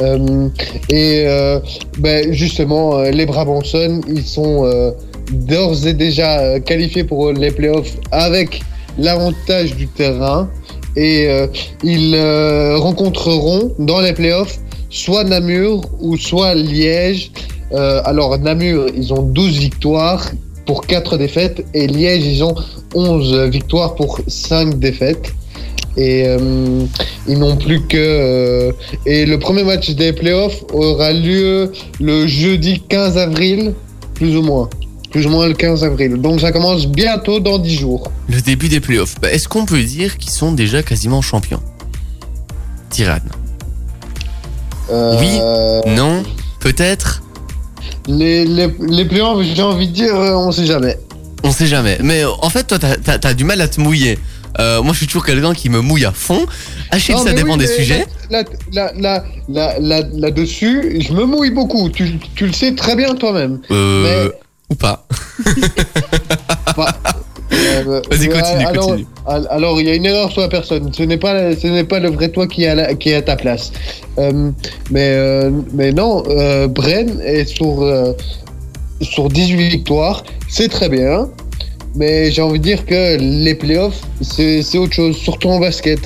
Euh, 0.00 0.48
et 0.88 1.22
euh, 1.26 1.60
ben, 1.98 2.32
justement, 2.32 3.00
les 3.02 3.24
Brabanson, 3.26 4.00
ils 4.08 4.24
sont 4.26 4.64
euh, 4.64 4.90
d'ores 5.32 5.86
et 5.86 5.94
déjà 5.94 6.40
euh, 6.40 6.60
qualifiés 6.60 7.04
pour 7.04 7.32
les 7.32 7.50
playoffs 7.50 7.96
avec 8.10 8.62
l'avantage 8.98 9.74
du 9.74 9.88
terrain 9.88 10.48
et 10.96 11.26
euh, 11.28 11.46
ils 11.82 12.14
euh, 12.14 12.76
rencontreront 12.78 13.72
dans 13.78 14.00
les 14.00 14.12
playoffs 14.12 14.58
soit 14.90 15.24
Namur 15.24 15.82
ou 16.00 16.16
soit 16.16 16.54
Liège. 16.54 17.32
Alors 17.72 18.38
Namur, 18.38 18.88
ils 18.94 19.14
ont 19.14 19.22
12 19.22 19.58
victoires 19.58 20.30
pour 20.66 20.86
4 20.86 21.16
défaites 21.16 21.64
et 21.72 21.86
Liège, 21.86 22.26
ils 22.26 22.44
ont 22.44 22.54
11 22.94 23.48
victoires 23.48 23.94
pour 23.94 24.20
5 24.26 24.78
défaites. 24.78 25.32
Et 25.96 26.26
ils 27.26 27.38
n'ont 27.38 27.56
plus 27.56 27.86
que... 27.86 28.74
et 29.06 29.24
le 29.24 29.38
premier 29.38 29.64
match 29.64 29.88
des 29.92 30.12
playoffs 30.12 30.62
aura 30.74 31.14
lieu 31.14 31.72
le 31.98 32.26
jeudi 32.26 32.82
15 32.86 33.16
avril, 33.16 33.72
plus 34.14 34.36
ou 34.36 34.42
moins. 34.42 34.68
Plus 35.12 35.26
ou 35.26 35.28
moins 35.30 35.46
le 35.46 35.54
15 35.54 35.84
avril. 35.84 36.14
Donc 36.20 36.40
ça 36.40 36.52
commence 36.52 36.86
bientôt 36.86 37.38
dans 37.38 37.58
10 37.58 37.76
jours. 37.76 38.10
Le 38.28 38.40
début 38.40 38.68
des 38.68 38.80
playoffs. 38.80 39.14
Bah, 39.20 39.30
Est-ce 39.30 39.46
qu'on 39.48 39.66
peut 39.66 39.82
dire 39.82 40.16
qu'ils 40.18 40.32
sont 40.32 40.52
déjà 40.52 40.82
quasiment 40.82 41.20
champions? 41.22 41.62
Tyrann. 42.90 43.20
Euh, 44.90 45.16
Oui? 45.20 45.90
Non? 45.94 46.22
Peut-être? 46.60 47.22
Les, 48.06 48.44
les, 48.44 48.68
les 48.80 49.04
playoffs, 49.04 49.42
j'ai 49.54 49.62
envie 49.62 49.88
de 49.88 49.92
dire, 49.92 50.14
euh, 50.14 50.34
on 50.34 50.50
sait 50.50 50.66
jamais. 50.66 50.98
On 51.44 51.50
sait 51.52 51.66
jamais. 51.66 51.98
Mais 52.02 52.24
en 52.24 52.50
fait, 52.50 52.64
toi, 52.64 52.78
t'as- 52.78 53.34
du 53.34 53.44
mal 53.44 53.60
à 53.60 53.68
te 53.68 53.80
mouiller. 53.80 54.18
Euh, 54.58 54.82
moi, 54.82 54.92
je 54.92 54.98
suis 54.98 55.06
toujours 55.06 55.24
quelqu'un 55.24 55.54
qui 55.54 55.70
me 55.70 55.80
mouille 55.80 56.04
à 56.04 56.12
fond. 56.12 56.46
Achille, 56.90 57.14
Non, 57.14 57.24
ça 57.24 57.32
dépend 57.32 57.52
oui, 57.54 57.58
des 57.60 57.66
sujets. 57.66 58.04
Là, 58.30 58.44
là, 58.72 58.92
là, 58.96 59.24
là, 59.48 59.74
là, 59.80 60.02
là, 60.12 60.30
dessus 60.30 61.00
je 61.00 61.12
me 61.12 61.24
mouille 61.24 61.50
beaucoup. 61.50 61.88
Tu, 61.88 62.18
tu 62.34 62.46
le 62.46 62.52
sais 62.52 62.74
très 62.74 62.94
bien 62.96 63.14
toi-même. 63.14 63.60
Euh, 63.70 64.28
mais- 64.28 64.32
Ou 64.72 64.74
pas. 64.74 65.06
Euh, 67.54 68.00
Vas-y, 68.10 68.28
euh, 68.28 68.66
alors, 68.66 68.86
continue. 68.86 69.06
al- 69.26 69.46
Alors, 69.50 69.78
il 69.80 69.86
y 69.86 69.90
a 69.90 69.94
une 69.94 70.06
erreur 70.06 70.32
sur 70.32 70.40
la 70.40 70.48
personne. 70.48 70.90
Ce 70.92 71.02
n'est 71.02 71.18
pas, 71.18 71.54
ce 71.54 71.66
n'est 71.66 71.84
pas 71.84 71.98
le 72.00 72.08
vrai 72.10 72.30
toi 72.30 72.46
qui 72.46 72.64
est 72.64 72.68
à, 72.68 72.74
la- 72.74 72.94
qui 72.94 73.10
est 73.10 73.14
à 73.16 73.22
ta 73.22 73.36
place. 73.36 73.72
Euh, 74.18 74.50
mais, 74.90 75.10
euh, 75.10 75.50
mais 75.74 75.92
non, 75.92 76.22
euh, 76.30 76.66
Bren 76.66 77.20
est 77.20 77.44
sur, 77.44 77.86
sur 79.02 79.28
18 79.28 79.68
victoires. 79.68 80.24
C'est 80.48 80.68
très 80.68 80.88
bien. 80.88 81.28
Mais 81.94 82.30
j'ai 82.32 82.40
envie 82.40 82.58
de 82.58 82.64
dire 82.64 82.86
que 82.86 83.18
les 83.18 83.54
playoffs, 83.54 84.00
c'est 84.22 84.62
c'est 84.62 84.78
autre 84.78 84.94
chose, 84.94 85.14
surtout 85.16 85.50
en 85.50 85.60
basket. 85.60 86.00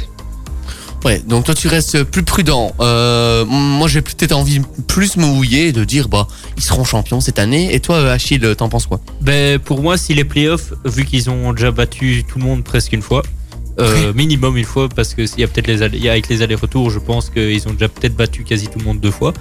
Ouais, 1.07 1.23
donc 1.25 1.45
toi, 1.45 1.55
tu 1.55 1.69
restes 1.69 2.03
plus 2.03 2.25
prudent. 2.25 2.73
Euh, 2.81 3.45
moi, 3.47 3.87
j'ai 3.87 4.03
peut-être 4.03 4.33
envie 4.33 4.59
de 4.59 4.65
plus 4.89 5.17
me 5.17 5.25
mouiller 5.25 5.69
et 5.69 5.73
de 5.73 5.85
dire, 5.85 6.09
bah, 6.09 6.27
ils 6.57 6.65
seront 6.65 6.83
champions 6.83 7.21
cette 7.21 7.39
année. 7.39 7.73
Et 7.73 7.79
toi, 7.79 8.11
Achille, 8.11 8.41
t'en 8.59 8.69
penses 8.69 8.87
quoi? 8.87 9.01
Ben, 9.21 9.61
pour 9.61 9.81
moi, 9.83 9.97
si 9.97 10.15
les 10.15 10.25
playoffs, 10.25 10.73
vu 10.85 11.05
qu'ils 11.05 11.31
ont 11.31 11.53
déjà 11.53 11.71
battu 11.71 12.25
tout 12.29 12.41
le 12.41 12.45
monde 12.45 12.65
presque 12.65 12.93
une 12.93 13.03
fois, 13.03 13.23
euh, 13.79 14.13
minimum 14.15 14.57
une 14.57 14.65
fois, 14.65 14.89
parce 14.89 15.15
que 15.15 15.27
s'il 15.27 15.39
y 15.41 15.45
a 15.45 15.47
peut-être 15.47 15.69
les 15.69 15.81
il 15.97 16.03
y 16.03 16.09
a- 16.09 16.13
avec 16.13 16.29
les 16.29 16.43
allers-retours, 16.43 16.91
je 16.91 16.99
pense 16.99 17.31
qu'ils 17.31 17.69
ont 17.69 17.73
déjà 17.73 17.89
peut-être 17.89 18.17
battu 18.17 18.43
quasi 18.43 18.67
tout 18.67 18.81
le 18.81 18.85
monde 18.87 18.99
deux 18.99 19.11
fois. 19.13 19.33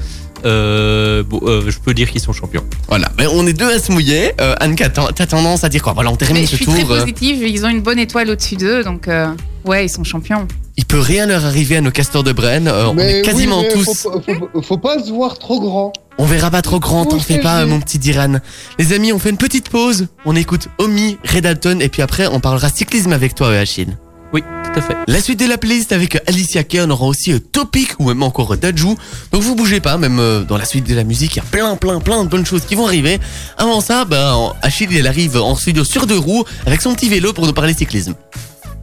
Euh, 0.46 1.24
bon, 1.24 1.40
euh, 1.48 1.64
je 1.68 1.80
peux 1.80 1.96
dire 1.96 2.12
qu'ils 2.12 2.22
sont 2.22 2.34
champions. 2.34 2.64
Voilà, 2.90 3.10
mais 3.18 3.26
on 3.26 3.48
est 3.48 3.54
deux 3.54 3.72
à 3.74 3.80
se 3.80 3.92
mouiller. 3.92 4.34
Euh, 4.40 4.54
Anne, 4.60 4.76
t'as 4.76 4.90
t'as 4.90 5.26
tendance 5.26 5.64
à 5.64 5.70
dire 5.70 5.82
quoi? 5.82 5.94
Voilà, 5.94 6.12
on 6.12 6.16
termine 6.16 6.42
Mais 6.42 6.46
je 6.46 6.52
ce 6.52 6.56
suis 6.58 6.66
tour. 6.66 6.76
très 6.76 6.84
positive. 6.84 7.42
Ils 7.42 7.66
ont 7.66 7.70
une 7.70 7.82
bonne 7.82 7.98
étoile 7.98 8.30
au-dessus 8.30 8.56
d'eux, 8.58 8.84
donc 8.84 9.08
euh, 9.08 9.30
ouais, 9.64 9.86
ils 9.86 9.90
sont 9.90 10.04
champions. 10.04 10.48
Il 10.78 10.86
peut 10.86 11.00
rien 11.00 11.26
leur 11.26 11.46
arriver 11.46 11.78
à 11.78 11.82
nos 11.82 11.92
castors 11.92 12.24
de 12.24 12.32
Brenne. 12.32 12.68
Euh, 12.68 12.88
on 12.90 12.98
est 12.98 13.22
quasiment 13.22 13.62
oui, 13.62 13.68
tous. 13.74 13.84
Faut, 14.04 14.10
pas- 14.20 14.34
faut, 14.54 14.62
faut 14.62 14.78
pas 14.78 15.04
se 15.04 15.10
voir 15.12 15.38
trop 15.40 15.60
grand. 15.60 15.94
On 16.18 16.26
verra 16.26 16.50
pas 16.50 16.62
trop 16.62 16.80
grand, 16.80 17.06
t'en 17.06 17.20
fais 17.20 17.40
pas, 17.40 17.66
mon 17.66 17.80
petit 17.82 18.00
Diran. 18.00 18.40
Les 18.80 18.94
amis, 18.94 19.12
on 19.12 19.20
fait 19.20 19.30
une 19.30 19.38
petite 19.38 19.70
pause. 19.70 20.08
On 20.26 20.36
écoute 20.36 20.70
Omi, 20.78 21.18
Red 21.26 21.46
Alton, 21.46 21.80
et 21.82 21.90
puis 21.90 22.02
après, 22.02 22.28
on 22.28 22.40
parlera 22.40 22.70
cyclisme 22.70 23.12
avec 23.14 23.36
toi, 23.36 23.48
euh, 23.48 23.62
Achille. 23.62 23.98
Oui, 24.34 24.42
tout 24.42 24.80
à 24.80 24.82
fait. 24.82 24.96
La 25.08 25.22
suite 25.22 25.40
de 25.40 25.46
la 25.46 25.58
playlist 25.58 25.92
avec 25.94 26.22
Alicia 26.28 26.64
Kay, 26.64 26.82
on 26.82 26.90
aura 26.90 27.06
aussi 27.06 27.32
euh, 27.32 27.40
Topic 27.40 27.92
ou 28.00 28.08
même 28.08 28.24
encore 28.24 28.54
euh, 28.54 28.58
Dajou. 28.58 28.98
Donc 29.32 29.44
vous 29.44 29.56
bougez 29.56 29.80
pas, 29.80 29.98
même 29.98 30.20
euh, 30.20 30.44
dans 30.44 30.58
la 30.58 30.66
suite 30.66 30.86
de 30.88 30.96
la 30.96 31.04
musique, 31.06 31.36
il 31.36 31.38
y 31.38 31.42
a 31.42 31.46
plein, 31.50 31.76
plein, 31.78 32.00
plein 32.02 32.24
de 32.24 32.30
bonnes 32.30 32.46
choses 32.46 32.66
qui 32.66 32.76
vont 32.76 32.86
arriver. 32.86 33.20
Avant 33.58 33.80
ça, 33.80 34.04
ben, 34.04 34.54
Achille, 34.62 34.90
il 34.92 35.08
arrive 35.08 35.38
en 35.38 35.56
studio 35.56 35.84
sur 35.86 36.06
deux 36.08 36.18
roues 36.18 36.44
avec 36.66 36.82
son 36.82 36.94
petit 36.96 37.08
vélo 37.08 37.32
pour 37.32 37.46
nous 37.46 37.54
parler 37.54 37.74
cyclisme. 37.74 38.16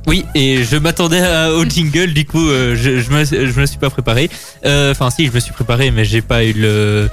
Oui, 0.07 0.25
et 0.35 0.65
je 0.65 0.77
m'attendais 0.77 1.21
à- 1.21 1.53
au 1.53 1.65
jingle, 1.65 2.13
du 2.13 2.25
coup, 2.25 2.49
euh, 2.49 2.75
je, 2.77 2.99
je, 3.01 3.11
me, 3.11 3.25
je 3.25 3.61
me 3.61 3.67
suis 3.67 3.79
pas 3.79 3.89
préparé. 3.91 4.29
Euh, 4.67 4.91
Enfin, 4.91 5.11
si, 5.11 5.27
je 5.27 5.31
me 5.33 5.39
suis 5.39 5.53
préparé, 5.53 5.91
mais 5.93 6.05
j'ai 6.05 6.23
pas 6.23 6.45
eu 6.45 6.53
le. 6.55 7.09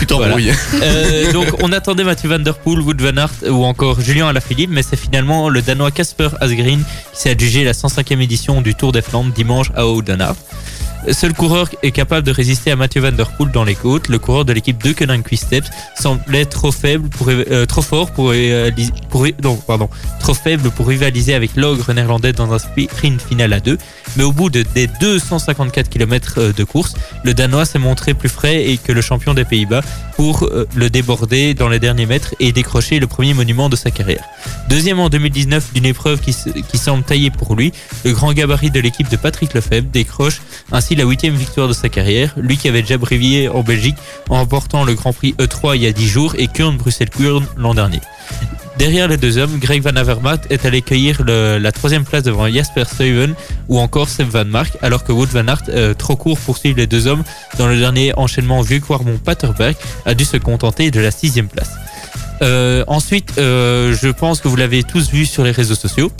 Tu 0.00 0.06
t'embrouilles. 0.06 0.52
Euh, 0.82 1.32
donc, 1.32 1.46
on 1.62 1.70
attendait 1.72 2.02
Mathieu 2.02 2.28
Van 2.28 2.40
Der 2.40 2.54
Poel, 2.56 2.80
Wood 2.80 3.00
Van 3.00 3.16
Aert 3.16 3.30
ou 3.48 3.64
encore 3.64 4.00
Julien 4.00 4.26
Alaphilippe, 4.26 4.70
mais 4.72 4.82
c'est 4.82 4.96
finalement 4.96 5.48
le 5.48 5.62
Danois 5.62 5.92
Casper 5.92 6.30
Asgreen 6.40 6.80
qui 7.14 7.20
s'est 7.20 7.30
adjugé 7.30 7.62
la 7.62 7.72
105e 7.72 8.20
édition 8.20 8.60
du 8.60 8.74
Tour 8.74 8.90
des 8.90 9.02
Flandres 9.02 9.32
dimanche 9.32 9.70
à 9.76 9.86
Oudenaarde. 9.86 10.36
Seul 11.12 11.34
coureur 11.34 11.70
capable 11.92 12.26
de 12.26 12.32
résister 12.32 12.72
à 12.72 12.76
Mathieu 12.76 13.00
Van 13.00 13.12
Der 13.12 13.30
Poel 13.30 13.52
dans 13.52 13.62
les 13.62 13.76
côtes. 13.76 14.08
Le 14.08 14.18
coureur 14.18 14.44
de 14.44 14.52
l'équipe 14.52 14.82
de 14.82 14.92
Kenan 14.92 15.22
Quick-Steps 15.22 15.70
semblait 15.98 16.44
trop 16.46 16.72
faible 16.72 17.08
pour, 17.08 17.28
euh, 17.30 17.44
euh, 17.50 17.66
rivaliser 20.86 21.34
avec 21.34 21.54
l'ogre 21.56 21.92
néerlandais 21.92 22.32
dans 22.32 22.52
un 22.52 22.58
sprint 22.58 23.22
final 23.22 23.52
à 23.52 23.60
deux. 23.60 23.78
Mais 24.16 24.24
au 24.24 24.32
bout 24.32 24.50
de, 24.50 24.64
des 24.74 24.88
254 25.00 25.88
km 25.88 26.52
de 26.52 26.64
course, 26.64 26.94
le 27.22 27.34
Danois 27.34 27.66
s'est 27.66 27.78
montré 27.78 28.14
plus 28.14 28.28
frais 28.28 28.78
que 28.82 28.92
le 28.92 29.00
champion 29.00 29.32
des 29.32 29.44
Pays-Bas 29.44 29.82
pour 30.16 30.44
euh, 30.44 30.66
le 30.74 30.90
déborder 30.90 31.54
dans 31.54 31.68
les 31.68 31.78
derniers 31.78 32.06
mètres 32.06 32.34
et 32.40 32.50
décrocher 32.50 32.98
le 32.98 33.06
premier 33.06 33.32
monument 33.32 33.68
de 33.68 33.76
sa 33.76 33.90
carrière. 33.90 34.24
Deuxième 34.68 34.98
en 34.98 35.08
2019 35.08 35.72
d'une 35.72 35.86
épreuve 35.86 36.20
qui, 36.20 36.34
qui 36.68 36.78
semble 36.78 37.04
taillée 37.04 37.30
pour 37.30 37.54
lui, 37.54 37.72
le 38.04 38.12
grand 38.12 38.32
gabarit 38.32 38.70
de 38.70 38.80
l'équipe 38.80 39.08
de 39.08 39.16
Patrick 39.16 39.54
Lefebvre 39.54 39.88
décroche 39.92 40.40
ainsi 40.72 40.95
la 40.96 41.04
huitième 41.04 41.34
victoire 41.34 41.68
de 41.68 41.72
sa 41.72 41.88
carrière, 41.88 42.32
lui 42.36 42.56
qui 42.56 42.68
avait 42.68 42.82
déjà 42.82 42.98
brillé 42.98 43.48
en 43.48 43.62
Belgique 43.62 43.96
en 44.28 44.36
remportant 44.38 44.84
le 44.84 44.94
Grand 44.94 45.12
Prix 45.12 45.34
E3 45.38 45.76
il 45.76 45.82
y 45.82 45.86
a 45.86 45.92
10 45.92 46.08
jours 46.08 46.34
et 46.38 46.48
Kurn 46.48 46.76
Bruxelles-Kurn 46.76 47.44
l'an 47.56 47.74
dernier. 47.74 48.00
Derrière 48.78 49.08
les 49.08 49.16
deux 49.16 49.38
hommes, 49.38 49.58
Greg 49.58 49.82
Van 49.82 49.96
Avermaet 49.96 50.40
est 50.50 50.66
allé 50.66 50.82
cueillir 50.82 51.22
le- 51.24 51.56
la 51.58 51.72
troisième 51.72 52.04
place 52.04 52.22
devant 52.24 52.46
Jasper 52.50 52.84
Stuyven 52.84 53.34
ou 53.68 53.78
encore 53.78 54.08
Seb 54.10 54.28
Van 54.28 54.44
Mark, 54.44 54.76
alors 54.82 55.02
que 55.04 55.12
Wout 55.12 55.26
Van 55.32 55.48
Aert, 55.48 55.62
euh, 55.70 55.94
trop 55.94 56.16
court 56.16 56.38
pour 56.38 56.58
suivre 56.58 56.76
les 56.76 56.86
deux 56.86 57.06
hommes 57.06 57.24
dans 57.58 57.68
le 57.68 57.78
dernier 57.78 58.12
enchaînement 58.18 58.60
vieux 58.60 58.80
quarmont 58.80 59.16
paterberg 59.16 59.76
a 60.04 60.12
dû 60.14 60.24
se 60.26 60.36
contenter 60.36 60.90
de 60.90 61.00
la 61.00 61.10
sixième 61.10 61.48
place. 61.48 61.70
Euh, 62.42 62.84
ensuite, 62.86 63.32
euh, 63.38 63.96
je 63.98 64.08
pense 64.08 64.40
que 64.42 64.48
vous 64.48 64.56
l'avez 64.56 64.82
tous 64.82 65.08
vu 65.10 65.24
sur 65.24 65.42
les 65.42 65.52
réseaux 65.52 65.74
sociaux. 65.74 66.12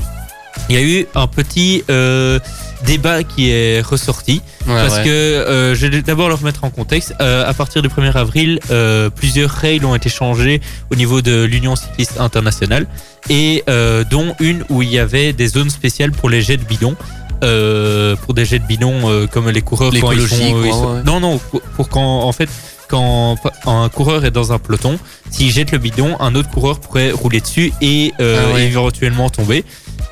Il 0.68 0.74
y 0.74 0.78
a 0.78 0.82
eu 0.82 1.06
un 1.14 1.26
petit 1.26 1.84
euh, 1.90 2.38
débat 2.84 3.22
qui 3.22 3.50
est 3.50 3.80
ressorti 3.80 4.42
parce 4.66 4.98
que 4.98 5.08
euh, 5.08 5.74
je 5.74 5.86
vais 5.86 6.02
d'abord 6.02 6.28
le 6.28 6.34
remettre 6.34 6.64
en 6.64 6.70
contexte. 6.70 7.14
Euh, 7.20 7.48
à 7.48 7.54
partir 7.54 7.82
du 7.82 7.88
1er 7.88 8.12
avril, 8.16 8.58
euh, 8.70 9.08
plusieurs 9.10 9.50
règles 9.50 9.84
ont 9.86 9.94
été 9.94 10.08
changées 10.08 10.60
au 10.90 10.96
niveau 10.96 11.22
de 11.22 11.44
l'Union 11.44 11.76
cycliste 11.76 12.18
internationale 12.20 12.86
et 13.30 13.64
dont 14.10 14.34
une 14.40 14.64
où 14.68 14.82
il 14.82 14.90
y 14.90 14.98
avait 14.98 15.32
des 15.32 15.48
zones 15.48 15.70
spéciales 15.70 16.10
pour 16.12 16.28
les 16.30 16.42
jets 16.42 16.56
de 16.56 16.64
bidon. 16.64 16.96
Pour 17.40 18.34
des 18.34 18.44
jets 18.44 18.58
de 18.58 18.66
bidon 18.66 19.26
comme 19.30 19.48
les 19.50 19.62
coureurs 19.62 19.90
quand 19.90 20.10
ils 20.12 20.18
L'écologie, 20.20 20.48
sont, 20.50 20.52
quoi, 20.52 20.66
ils 20.66 20.72
sont- 20.72 20.94
ouais. 20.94 21.02
non 21.04 21.20
non 21.20 21.38
pour, 21.38 21.60
pour 21.60 21.88
quand 21.88 22.20
en 22.22 22.32
fait 22.32 22.48
quand 22.88 23.36
un 23.66 23.88
coureur 23.88 24.24
est 24.24 24.30
dans 24.30 24.52
un 24.52 24.58
peloton 24.58 24.98
s'il 25.30 25.50
jette 25.52 25.70
le 25.72 25.78
bidon 25.78 26.16
un 26.20 26.34
autre 26.34 26.48
coureur 26.50 26.80
pourrait 26.80 27.10
rouler 27.10 27.40
dessus 27.40 27.72
et 27.82 28.12
euh, 28.20 28.40
Ah 28.50 28.54
ouais. 28.54 28.64
éventuellement 28.66 29.28
tomber 29.28 29.64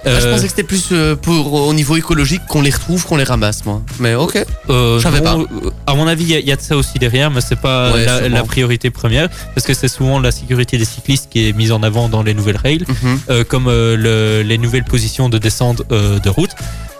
Ah, 0.07 0.11
je 0.21 0.27
Euh, 0.27 0.33
pensais 0.33 0.45
que 0.45 0.51
c'était 0.51 0.62
plus 0.62 0.88
euh, 0.93 1.17
pour 1.17 1.53
au 1.55 1.73
niveau 1.75 1.97
écologique 1.97 2.43
qu'on 2.49 2.61
les 2.62 2.71
retrouve, 2.71 3.05
qu'on 3.07 3.17
les 3.17 3.25
ramasse, 3.25 3.64
moi. 3.64 3.81
Mais 4.01 4.14
ok. 4.14 4.45
Euh, 4.71 4.99
Je 4.99 5.03
savais 5.03 5.21
non, 5.21 5.47
euh, 5.64 5.71
À 5.87 5.95
mon 5.95 6.07
avis, 6.07 6.25
il 6.25 6.31
y 6.31 6.35
a- 6.35 6.38
il 6.40 6.47
y, 6.47 6.53
a 6.53 6.57
de 6.57 6.61
ça 6.61 6.77
aussi 6.77 6.99
derrière, 6.99 7.31
mais 7.31 7.40
c'est 7.40 7.59
pas 7.61 7.93
Ouais, 7.93 8.05
la, 8.05 8.19
sûrement. 8.21 8.37
la 8.37 8.43
priorité 8.45 8.90
première, 8.90 9.29
parce 9.55 9.67
que 9.67 9.75
c'est 9.75 9.88
souvent 9.88 10.19
la 10.21 10.31
sécurité 10.31 10.77
des 10.79 10.85
cyclistes 10.85 11.29
qui 11.31 11.49
est 11.49 11.53
mise 11.53 11.73
en 11.73 11.83
avant 11.83 12.09
dans 12.09 12.23
les 12.23 12.35
nouvelles 12.35 12.57
règles, 12.59 12.87
Mhm. 12.88 13.19
euh, 13.31 13.45
comme 13.45 13.67
euh, 13.69 13.97
le- 13.97 14.43
les 14.47 14.59
nouvelles 14.59 14.85
positions 14.85 15.29
de 15.29 15.38
descente 15.38 15.83
euh, 15.93 16.19
de 16.19 16.29
route. 16.29 16.51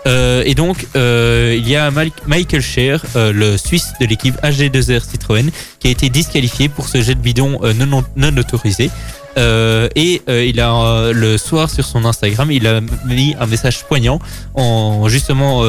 Euh, 0.07 0.43
et 0.45 0.53
donc, 0.53 0.85
euh, 0.95 1.55
il 1.57 1.67
y 1.67 1.75
a 1.75 1.89
Michael 2.27 2.61
Scher, 2.61 3.03
euh, 3.15 3.33
le 3.33 3.57
Suisse 3.57 3.93
de 3.99 4.05
l'équipe 4.05 4.35
AG2R 4.43 5.03
Citroën, 5.03 5.49
qui 5.79 5.87
a 5.87 5.91
été 5.91 6.09
disqualifié 6.09 6.69
pour 6.69 6.87
ce 6.89 7.01
jet 7.01 7.15
de 7.15 7.19
bidon 7.21 7.59
euh, 7.63 7.73
non, 7.73 8.03
non 8.15 8.37
autorisé. 8.37 8.91
Euh, 9.37 9.89
et 9.95 10.21
euh, 10.29 10.45
il 10.45 10.59
a 10.59 10.73
euh, 10.73 11.13
le 11.13 11.37
soir 11.37 11.69
sur 11.69 11.85
son 11.85 12.05
Instagram, 12.05 12.51
il 12.51 12.67
a 12.67 12.79
mis 13.05 13.35
un 13.39 13.47
message 13.47 13.83
poignant 13.83 14.19
en 14.53 15.07
justement, 15.09 15.63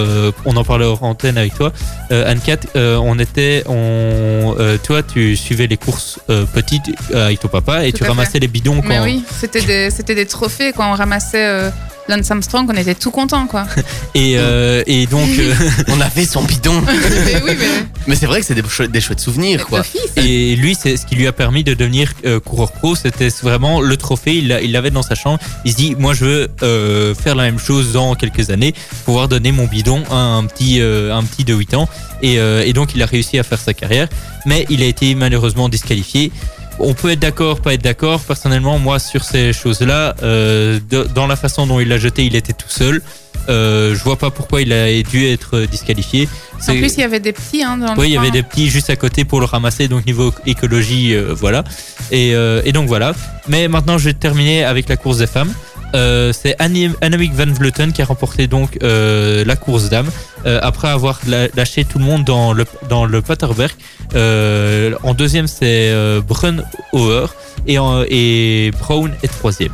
on 0.45 0.57
en 0.57 0.65
parlait 0.65 0.85
hors 0.85 1.03
antenne 1.03 1.39
avec 1.39 1.55
toi, 1.55 1.73
Anne-Cat, 2.11 2.59
on 2.75 3.19
était, 3.19 3.65
on, 3.67 4.55
toi 4.85 5.03
tu 5.03 5.37
suivais 5.37 5.67
les 5.67 5.77
courses 5.77 6.21
petites 6.55 6.91
avec 7.13 7.41
ton 7.41 7.49
papa 7.49 7.85
et 7.85 7.93
Tout 7.93 7.99
tu 7.99 8.05
fait. 8.05 8.11
ramassais 8.11 8.39
les 8.39 8.49
bidons 8.49 8.81
quand. 8.81 8.89
Mais 8.89 9.01
oui, 9.01 9.25
c'était 9.31 9.63
des, 9.63 9.91
c'était 9.91 10.15
des 10.15 10.27
trophées 10.27 10.73
quand 10.73 10.91
on 10.91 10.95
ramassait 10.95 11.71
Lance 12.09 12.31
Armstrong, 12.31 12.67
on 12.73 12.77
était 12.77 12.95
tout 12.95 13.11
contents 13.11 13.47
quoi. 13.47 13.67
Et, 14.15 14.35
euh, 14.39 14.83
et 14.87 15.07
donc. 15.07 15.29
euh, 15.39 15.53
On 15.89 16.01
avait 16.01 16.25
son 16.25 16.43
bidon. 16.43 16.81
mais 17.27 17.43
oui, 17.45 17.53
mais 17.59 17.67
Mais 18.07 18.15
c'est 18.17 18.27
vrai 18.27 18.41
que 18.41 18.47
c'est 18.47 18.55
des, 18.55 18.63
chouettes- 18.63 18.91
des 18.91 19.01
chouettes 19.01 19.21
souvenirs, 19.21 19.67
quoi. 19.67 19.83
Et 20.17 20.57
lui, 20.57 20.75
c'est 20.81 20.97
ce 20.97 21.05
qui 21.05 21.17
lui 21.17 21.27
a 21.27 21.33
permis 21.33 21.65
de 21.65 21.75
devenir 21.75 22.13
euh, 22.25 22.41
coureur 22.41 22.73
pro. 22.73 22.95
C'était 22.95 23.29
vraiment 23.43 23.81
le 23.81 23.97
trophée. 23.97 24.37
Il 24.39 24.49
l'a- 24.49 24.63
il 24.63 24.73
l'avait 24.73 24.91
dans 24.91 25.03
sa 25.03 25.15
chambre. 25.15 25.39
Il 25.65 25.73
se 25.73 25.77
dit, 25.77 25.95
moi, 25.99 26.15
je 26.15 26.25
veux 26.25 26.49
euh, 26.63 27.15
faire 27.15 27.35
la 27.35 27.45
même 27.45 27.59
chose 27.59 27.93
dans 27.93 28.15
quelques 28.15 28.49
années, 28.51 28.73
pouvoir 29.05 29.29
donner 29.29 29.53
mon 29.53 29.67
bidon 29.67 30.03
à 30.11 30.15
un 30.17 30.45
petit, 30.47 30.81
euh, 30.81 31.15
un 31.15 31.25
petit 31.25 31.45
de 31.45 31.53
8 31.55 31.75
ans. 31.75 31.89
Et, 32.23 32.39
euh, 32.39 32.63
et 32.65 32.73
donc, 32.73 32.95
il 32.95 33.03
a 33.03 33.07
réussi 33.07 33.39
à 33.39 33.43
faire 33.43 33.61
sa 33.61 33.75
carrière. 33.75 34.09
Mais 34.47 34.65
il 34.71 34.83
a 34.83 34.87
été 34.87 35.15
malheureusement 35.15 35.69
disqualifié. 35.69 36.31
On 36.79 36.95
peut 36.95 37.11
être 37.11 37.21
d'accord, 37.21 37.61
pas 37.61 37.75
être 37.75 37.83
d'accord. 37.83 38.21
Personnellement, 38.21 38.79
moi, 38.79 38.99
sur 38.99 39.25
ces 39.25 39.53
choses-là, 39.53 40.15
euh, 40.23 40.79
dans 41.15 41.27
la 41.27 41.37
façon 41.37 41.67
dont 41.67 41.81
il 41.81 41.89
l'a 41.89 41.99
jeté, 41.99 42.25
il 42.25 42.37
était 42.37 42.53
tout 42.53 42.69
seul. 42.69 43.03
Euh, 43.49 43.95
je 43.95 44.03
vois 44.03 44.17
pas 44.17 44.31
pourquoi 44.31 44.63
il 44.63 44.73
a 44.73 45.03
dû 45.03 45.27
être 45.27 45.61
disqualifié. 45.61 46.29
En 46.69 46.73
plus, 46.73 46.95
il 46.95 47.01
y 47.01 47.05
avait 47.05 47.21
des 47.21 47.33
petits 47.33 47.63
hein, 47.63 47.79
dans 47.79 47.95
oui, 47.97 48.09
il 48.09 48.15
y 48.15 48.19
avait 48.19 48.31
des 48.31 48.43
petits 48.43 48.69
juste 48.69 48.91
à 48.91 48.97
côté 48.97 49.25
pour 49.25 49.41
le 49.41 49.47
ramasser, 49.47 49.89
donc 49.89 50.07
niveau 50.07 50.33
écologie, 50.47 51.15
euh, 51.15 51.33
voilà. 51.35 51.63
Et, 52.11 52.35
euh, 52.35 52.63
et 52.65 52.73
donc 52.73 52.89
voilà. 52.89 53.15
Mais 53.49 53.69
maintenant, 53.69 53.99
je 53.99 54.07
vais 54.07 54.15
terminer 54.15 54.65
avec 54.65 54.89
la 54.89 54.97
course 54.97 55.19
des 55.19 55.27
femmes. 55.27 55.53
Euh, 55.95 56.33
c'est 56.33 56.57
Annemiek 56.59 57.33
van 57.33 57.47
Vleuten 57.47 57.93
qui 57.93 58.03
a 58.03 58.05
remporté 58.05 58.47
donc 58.47 58.79
euh, 58.83 59.45
la 59.45 59.57
course 59.57 59.89
d'âme 59.89 60.11
euh, 60.45 60.59
après 60.63 60.89
avoir 60.89 61.21
lâché 61.27 61.85
tout 61.85 61.99
le 61.99 62.05
monde 62.05 62.25
dans 62.25 62.53
le 62.53 62.65
dans 62.89 63.05
le 63.05 63.23
Paterberg. 63.23 63.73
En 64.15 65.15
deuxième, 65.15 65.47
c'est 65.47 65.91
euh, 65.91 66.21
Brun 66.21 66.59
Auer 66.93 67.27
et, 67.67 67.77
et 68.09 68.71
Brown 68.73 69.13
est 69.23 69.29
troisième. 69.29 69.73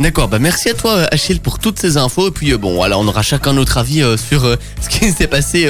D'accord, 0.00 0.28
bah 0.28 0.38
merci 0.38 0.68
à 0.68 0.74
toi 0.74 1.08
Achille 1.10 1.40
pour 1.40 1.58
toutes 1.58 1.78
ces 1.78 1.96
infos. 1.96 2.28
Et 2.28 2.30
puis 2.30 2.56
bon, 2.56 2.74
voilà, 2.74 2.98
on 2.98 3.06
aura 3.08 3.22
chacun 3.22 3.52
notre 3.52 3.78
avis 3.78 4.02
sur 4.16 4.42
ce 4.80 4.88
qui 4.88 5.10
s'est 5.10 5.26
passé 5.26 5.68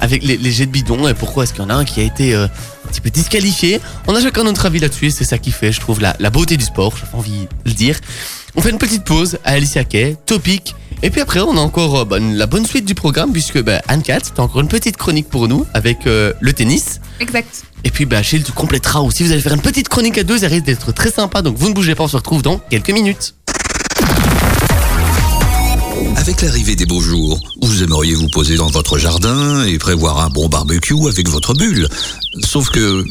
avec 0.00 0.22
les, 0.22 0.50
jets 0.50 0.66
de 0.66 0.70
bidon 0.70 1.08
et 1.08 1.14
pourquoi 1.14 1.44
est-ce 1.44 1.52
qu'il 1.52 1.62
y 1.62 1.66
en 1.66 1.70
a 1.70 1.74
un 1.74 1.84
qui 1.84 2.00
a 2.00 2.04
été 2.04 2.34
un 2.34 2.48
petit 2.88 3.00
peu 3.00 3.10
disqualifié. 3.10 3.80
On 4.06 4.14
a 4.14 4.20
chacun 4.20 4.44
notre 4.44 4.64
avis 4.64 4.78
là-dessus 4.78 5.10
c'est 5.10 5.24
ça 5.24 5.38
qui 5.38 5.50
fait, 5.50 5.72
je 5.72 5.80
trouve, 5.80 6.00
la, 6.00 6.16
la 6.20 6.30
beauté 6.30 6.56
du 6.56 6.64
sport, 6.64 6.94
j'ai 6.96 7.16
envie 7.16 7.40
de 7.40 7.48
le 7.66 7.72
dire. 7.72 8.00
On 8.56 8.62
fait 8.62 8.70
une 8.70 8.78
petite 8.78 9.04
pause 9.04 9.38
à 9.44 9.52
Alicia 9.52 9.84
Kay, 9.84 10.16
Topic, 10.24 10.74
et 11.02 11.10
puis 11.10 11.20
après 11.20 11.40
on 11.40 11.56
a 11.58 11.60
encore 11.60 12.00
euh, 12.00 12.04
bah, 12.06 12.18
la 12.18 12.46
bonne 12.46 12.64
suite 12.64 12.86
du 12.86 12.94
programme 12.94 13.30
puisque 13.30 13.62
bah, 13.62 13.82
Anne-Cat, 13.86 14.20
t'as 14.34 14.42
encore 14.42 14.62
une 14.62 14.68
petite 14.68 14.96
chronique 14.96 15.28
pour 15.28 15.46
nous 15.46 15.66
avec 15.74 16.06
euh, 16.06 16.32
le 16.40 16.54
tennis. 16.54 17.00
Exact. 17.20 17.64
Et 17.84 17.90
puis 17.90 18.06
bah, 18.06 18.18
Achille, 18.18 18.42
tu 18.42 18.52
compléteras 18.52 19.00
aussi, 19.00 19.24
vous 19.24 19.32
allez 19.32 19.42
faire 19.42 19.52
une 19.52 19.60
petite 19.60 19.88
chronique 19.88 20.16
à 20.16 20.24
deux, 20.24 20.38
ça 20.38 20.48
risque 20.48 20.64
d'être 20.64 20.92
très 20.92 21.10
sympa, 21.10 21.42
donc 21.42 21.56
vous 21.58 21.68
ne 21.68 21.74
bougez 21.74 21.94
pas, 21.94 22.04
on 22.04 22.08
se 22.08 22.16
retrouve 22.16 22.40
dans 22.40 22.58
quelques 22.58 22.90
minutes. 22.90 23.34
Avec 26.16 26.40
l'arrivée 26.40 26.76
des 26.76 26.86
beaux 26.86 27.00
jours, 27.00 27.38
vous 27.60 27.82
aimeriez 27.82 28.14
vous 28.14 28.28
poser 28.28 28.56
dans 28.56 28.68
votre 28.68 28.96
jardin 28.98 29.64
et 29.64 29.78
prévoir 29.78 30.20
un 30.20 30.30
bon 30.30 30.48
barbecue 30.48 31.08
avec 31.08 31.28
votre 31.28 31.54
bulle. 31.54 31.88
Sauf 32.42 32.70
que 32.70 33.04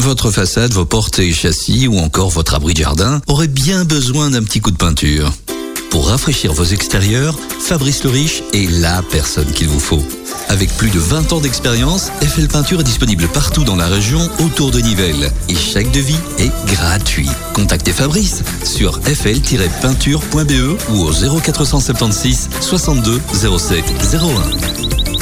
votre 0.00 0.30
façade, 0.30 0.72
vos 0.72 0.84
portes 0.84 1.18
et 1.18 1.32
châssis 1.32 1.86
ou 1.86 1.98
encore 1.98 2.30
votre 2.30 2.54
abri 2.54 2.74
de 2.74 2.78
jardin 2.78 3.20
auraient 3.28 3.48
bien 3.48 3.84
besoin 3.84 4.30
d'un 4.30 4.42
petit 4.42 4.60
coup 4.60 4.70
de 4.70 4.76
peinture. 4.76 5.32
Pour 5.90 6.08
rafraîchir 6.08 6.52
vos 6.52 6.64
extérieurs, 6.64 7.38
Fabrice 7.60 8.02
le 8.02 8.10
Riche 8.10 8.42
est 8.52 8.68
la 8.68 9.02
personne 9.02 9.50
qu'il 9.52 9.68
vous 9.68 9.78
faut. 9.78 10.02
Avec 10.48 10.76
plus 10.76 10.90
de 10.90 10.98
20 10.98 11.32
ans 11.32 11.40
d'expérience, 11.40 12.10
FL 12.20 12.48
Peinture 12.48 12.80
est 12.80 12.84
disponible 12.84 13.28
partout 13.28 13.62
dans 13.62 13.76
la 13.76 13.86
région 13.86 14.28
autour 14.40 14.72
de 14.72 14.80
Nivelles 14.80 15.30
et 15.48 15.54
chaque 15.54 15.90
devis 15.92 16.18
est 16.38 16.50
gratuit. 16.66 17.30
Contactez 17.52 17.92
Fabrice 17.92 18.42
sur 18.64 19.00
fl-peinture.be 19.04 20.76
ou 20.90 21.04
au 21.04 21.12
0476 21.40 22.48
62 22.60 23.20
07 23.56 23.84
01. 24.14 25.13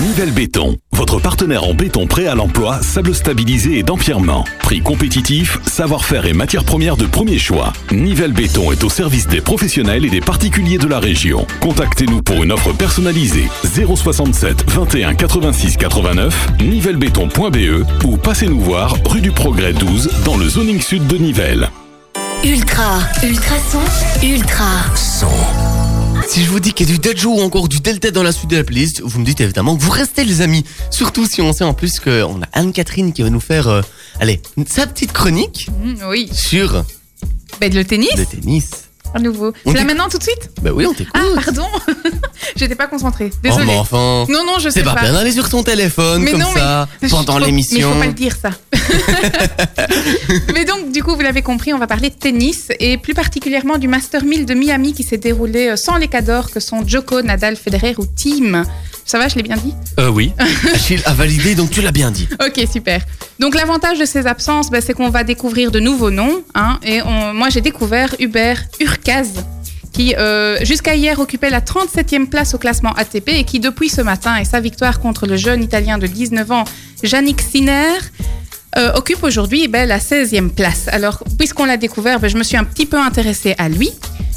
Nivelle 0.00 0.30
Béton, 0.30 0.78
votre 0.92 1.20
partenaire 1.20 1.64
en 1.64 1.74
béton 1.74 2.06
prêt 2.06 2.26
à 2.26 2.34
l'emploi, 2.34 2.80
sable 2.80 3.14
stabilisé 3.14 3.78
et 3.78 3.82
d'empierrement. 3.82 4.46
Prix 4.60 4.80
compétitif, 4.80 5.58
savoir-faire 5.66 6.24
et 6.24 6.32
matières 6.32 6.64
premières 6.64 6.96
de 6.96 7.04
premier 7.04 7.38
choix. 7.38 7.74
Nivelle 7.92 8.32
Béton 8.32 8.72
est 8.72 8.82
au 8.82 8.88
service 8.88 9.26
des 9.26 9.42
professionnels 9.42 10.06
et 10.06 10.08
des 10.08 10.22
particuliers 10.22 10.78
de 10.78 10.86
la 10.86 11.00
région. 11.00 11.46
Contactez-nous 11.60 12.22
pour 12.22 12.42
une 12.42 12.52
offre 12.52 12.72
personnalisée 12.72 13.48
067 13.62 14.70
21 14.70 15.14
86 15.14 15.76
89 15.76 16.48
nivellebéton.be 16.62 18.04
ou 18.04 18.16
passez-nous 18.16 18.60
voir 18.60 18.96
rue 19.04 19.20
du 19.20 19.32
Progrès 19.32 19.74
12 19.74 20.10
dans 20.24 20.38
le 20.38 20.48
zoning 20.48 20.80
sud 20.80 21.06
de 21.08 21.18
Nivelles. 21.18 21.68
Ultra, 22.42 23.00
ultrason, 23.22 23.80
ultra. 24.22 25.69
Si 26.26 26.44
je 26.44 26.50
vous 26.50 26.60
dis 26.60 26.72
qu'il 26.72 26.88
y 26.88 26.92
a 26.92 26.96
du 26.96 27.00
Dejo 27.00 27.30
ou 27.30 27.40
encore 27.40 27.68
du 27.68 27.80
Delta 27.80 28.10
dans 28.10 28.22
la 28.22 28.32
suite 28.32 28.50
de 28.50 28.56
la 28.56 28.64
playlist, 28.64 29.00
vous 29.04 29.18
me 29.18 29.24
dites 29.24 29.40
évidemment 29.40 29.76
que 29.76 29.82
vous 29.82 29.90
restez 29.90 30.24
les 30.24 30.42
amis. 30.42 30.64
Surtout 30.90 31.26
si 31.26 31.40
on 31.40 31.52
sait 31.52 31.64
en 31.64 31.74
plus 31.74 31.98
qu'on 31.98 32.42
a 32.42 32.46
Anne-Catherine 32.52 33.12
qui 33.12 33.22
va 33.22 33.30
nous 33.30 33.40
faire, 33.40 33.66
euh, 33.68 33.82
allez, 34.20 34.40
sa 34.68 34.86
petite 34.86 35.12
chronique 35.12 35.68
Mm, 35.82 35.94
oui. 36.08 36.28
sur 36.32 36.84
Ben, 37.60 37.72
le 37.74 37.84
tennis, 37.84 38.14
le 38.16 38.26
tennis. 38.26 38.70
À 39.14 39.18
nouveau. 39.18 39.52
C'est 39.66 39.72
là 39.74 39.84
maintenant 39.84 40.08
tout 40.08 40.18
de 40.18 40.22
suite? 40.22 40.50
Bah 40.62 40.70
oui, 40.72 40.86
on 40.86 40.92
t'écoute. 40.94 41.12
Ah, 41.14 41.40
pardon. 41.44 41.66
J'étais 42.56 42.74
pas 42.74 42.86
concentrée. 42.86 43.30
Oh, 43.32 43.36
Désolée. 43.42 43.66
mais 43.66 43.76
enfin, 43.76 44.26
non, 44.28 44.44
non, 44.44 44.58
je 44.58 44.68
sais 44.68 44.80
c'est 44.80 44.82
pas 44.84 44.94
pas. 44.94 45.02
bien 45.02 45.12
d'aller 45.12 45.32
sur 45.32 45.48
ton 45.48 45.62
téléphone 45.62 46.22
Mais 46.22 46.32
comme 46.32 46.40
non, 46.40 46.52
ça 46.54 46.88
mais- 47.02 47.08
pendant 47.08 47.38
l'émission. 47.38 47.88
Mais 47.88 47.94
faut 47.94 48.00
pas 48.00 48.06
le 48.06 48.12
dire 48.12 48.36
ça. 48.40 48.50
mais 50.54 50.64
donc, 50.64 50.92
du 50.92 51.02
coup, 51.02 51.14
vous 51.14 51.20
l'avez 51.22 51.42
compris, 51.42 51.72
on 51.72 51.78
va 51.78 51.86
parler 51.86 52.10
de 52.10 52.14
tennis 52.14 52.68
et 52.78 52.98
plus 52.98 53.14
particulièrement 53.14 53.78
du 53.78 53.88
Master 53.88 54.24
1000 54.24 54.46
de 54.46 54.54
Miami 54.54 54.92
qui 54.94 55.02
s'est 55.02 55.16
déroulé 55.18 55.68
euh, 55.68 55.76
sans 55.76 55.96
les 55.96 56.08
cadors 56.08 56.50
que 56.50 56.60
sont 56.60 56.86
Joko, 56.86 57.22
Nadal, 57.22 57.56
Federer 57.56 57.94
ou 57.98 58.06
Team. 58.06 58.64
Ça 59.04 59.18
va, 59.18 59.28
je 59.28 59.34
l'ai 59.36 59.42
bien 59.42 59.56
dit 59.56 59.74
Euh, 59.98 60.08
oui. 60.08 60.32
Achille 60.74 61.02
a 61.04 61.12
validé, 61.14 61.54
donc 61.54 61.70
tu 61.70 61.82
l'as 61.82 61.90
bien 61.92 62.10
dit. 62.10 62.28
Ok, 62.46 62.64
super. 62.70 63.00
Donc 63.40 63.54
l'avantage 63.54 63.98
de 63.98 64.04
ces 64.04 64.26
absences, 64.26 64.70
ben, 64.70 64.80
c'est 64.80 64.92
qu'on 64.94 65.10
va 65.10 65.24
découvrir 65.24 65.70
de 65.70 65.80
nouveaux 65.80 66.10
noms. 66.10 66.42
hein, 66.54 66.78
et 66.84 67.02
on- 67.02 67.34
moi, 67.34 67.48
j'ai 67.48 67.60
découvert 67.60 68.14
Hubert 68.20 68.62
Urcaz, 68.80 69.44
qui 69.92 70.14
euh, 70.16 70.64
jusqu'à 70.64 70.94
hier 70.94 71.18
occupait 71.18 71.50
la 71.50 71.60
37e 71.60 72.28
place 72.28 72.54
au 72.54 72.58
classement 72.58 72.92
ATP 72.94 73.30
et 73.30 73.44
qui 73.44 73.58
depuis 73.58 73.88
ce 73.88 74.00
matin 74.02 74.36
et 74.36 74.44
sa 74.44 74.60
victoire 74.60 75.00
contre 75.00 75.26
le 75.26 75.36
jeune 75.36 75.62
Italien 75.64 75.98
de 75.98 76.06
19 76.06 76.50
ans, 76.52 76.64
Yannick 77.02 77.40
Sinner, 77.40 77.96
euh, 78.76 78.92
occupe 78.94 79.22
aujourd'hui 79.22 79.68
ben, 79.68 79.88
la 79.88 79.98
16e 79.98 80.50
place. 80.50 80.88
Alors, 80.88 81.22
puisqu'on 81.38 81.64
l'a 81.64 81.76
découvert, 81.76 82.20
ben, 82.20 82.28
je 82.28 82.36
me 82.36 82.42
suis 82.42 82.56
un 82.56 82.64
petit 82.64 82.86
peu 82.86 82.98
intéressée 82.98 83.54
à 83.58 83.68
lui. 83.68 83.90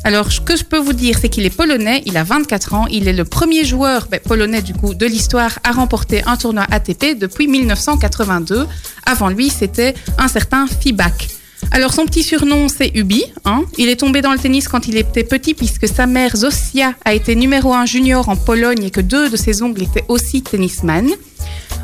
Alors, 0.05 0.31
ce 0.31 0.41
que 0.41 0.55
je 0.57 0.63
peux 0.63 0.79
vous 0.79 0.93
dire, 0.93 1.17
c'est 1.19 1.29
qu'il 1.29 1.45
est 1.45 1.55
polonais, 1.55 2.03
il 2.05 2.17
a 2.17 2.23
24 2.23 2.73
ans, 2.73 2.87
il 2.87 3.07
est 3.07 3.13
le 3.13 3.23
premier 3.23 3.63
joueur 3.63 4.07
ben, 4.09 4.19
polonais 4.19 4.61
du 4.61 4.73
coup 4.73 4.93
de 4.95 5.05
l'histoire 5.05 5.59
à 5.63 5.71
remporter 5.71 6.23
un 6.25 6.35
tournoi 6.35 6.65
ATP 6.69 7.17
depuis 7.17 7.47
1982. 7.47 8.67
Avant 9.05 9.29
lui, 9.29 9.49
c'était 9.49 9.93
un 10.17 10.27
certain 10.27 10.67
Fibak. 10.67 11.29
Alors 11.71 11.93
son 11.93 12.05
petit 12.05 12.23
surnom 12.23 12.67
c'est 12.67 12.91
Ubi. 12.93 13.23
Hein. 13.45 13.63
Il 13.77 13.89
est 13.89 13.95
tombé 13.95 14.21
dans 14.21 14.33
le 14.33 14.39
tennis 14.39 14.67
quand 14.67 14.87
il 14.87 14.97
était 14.97 15.23
petit 15.23 15.53
puisque 15.53 15.87
sa 15.87 16.05
mère 16.05 16.35
Zosia 16.35 16.93
a 17.05 17.13
été 17.13 17.35
numéro 17.35 17.73
1 17.73 17.85
junior 17.85 18.27
en 18.29 18.35
Pologne 18.35 18.83
et 18.83 18.91
que 18.91 19.01
deux 19.01 19.29
de 19.29 19.37
ses 19.37 19.61
oncles 19.63 19.83
étaient 19.83 20.05
aussi 20.07 20.41
tennisman. 20.41 21.07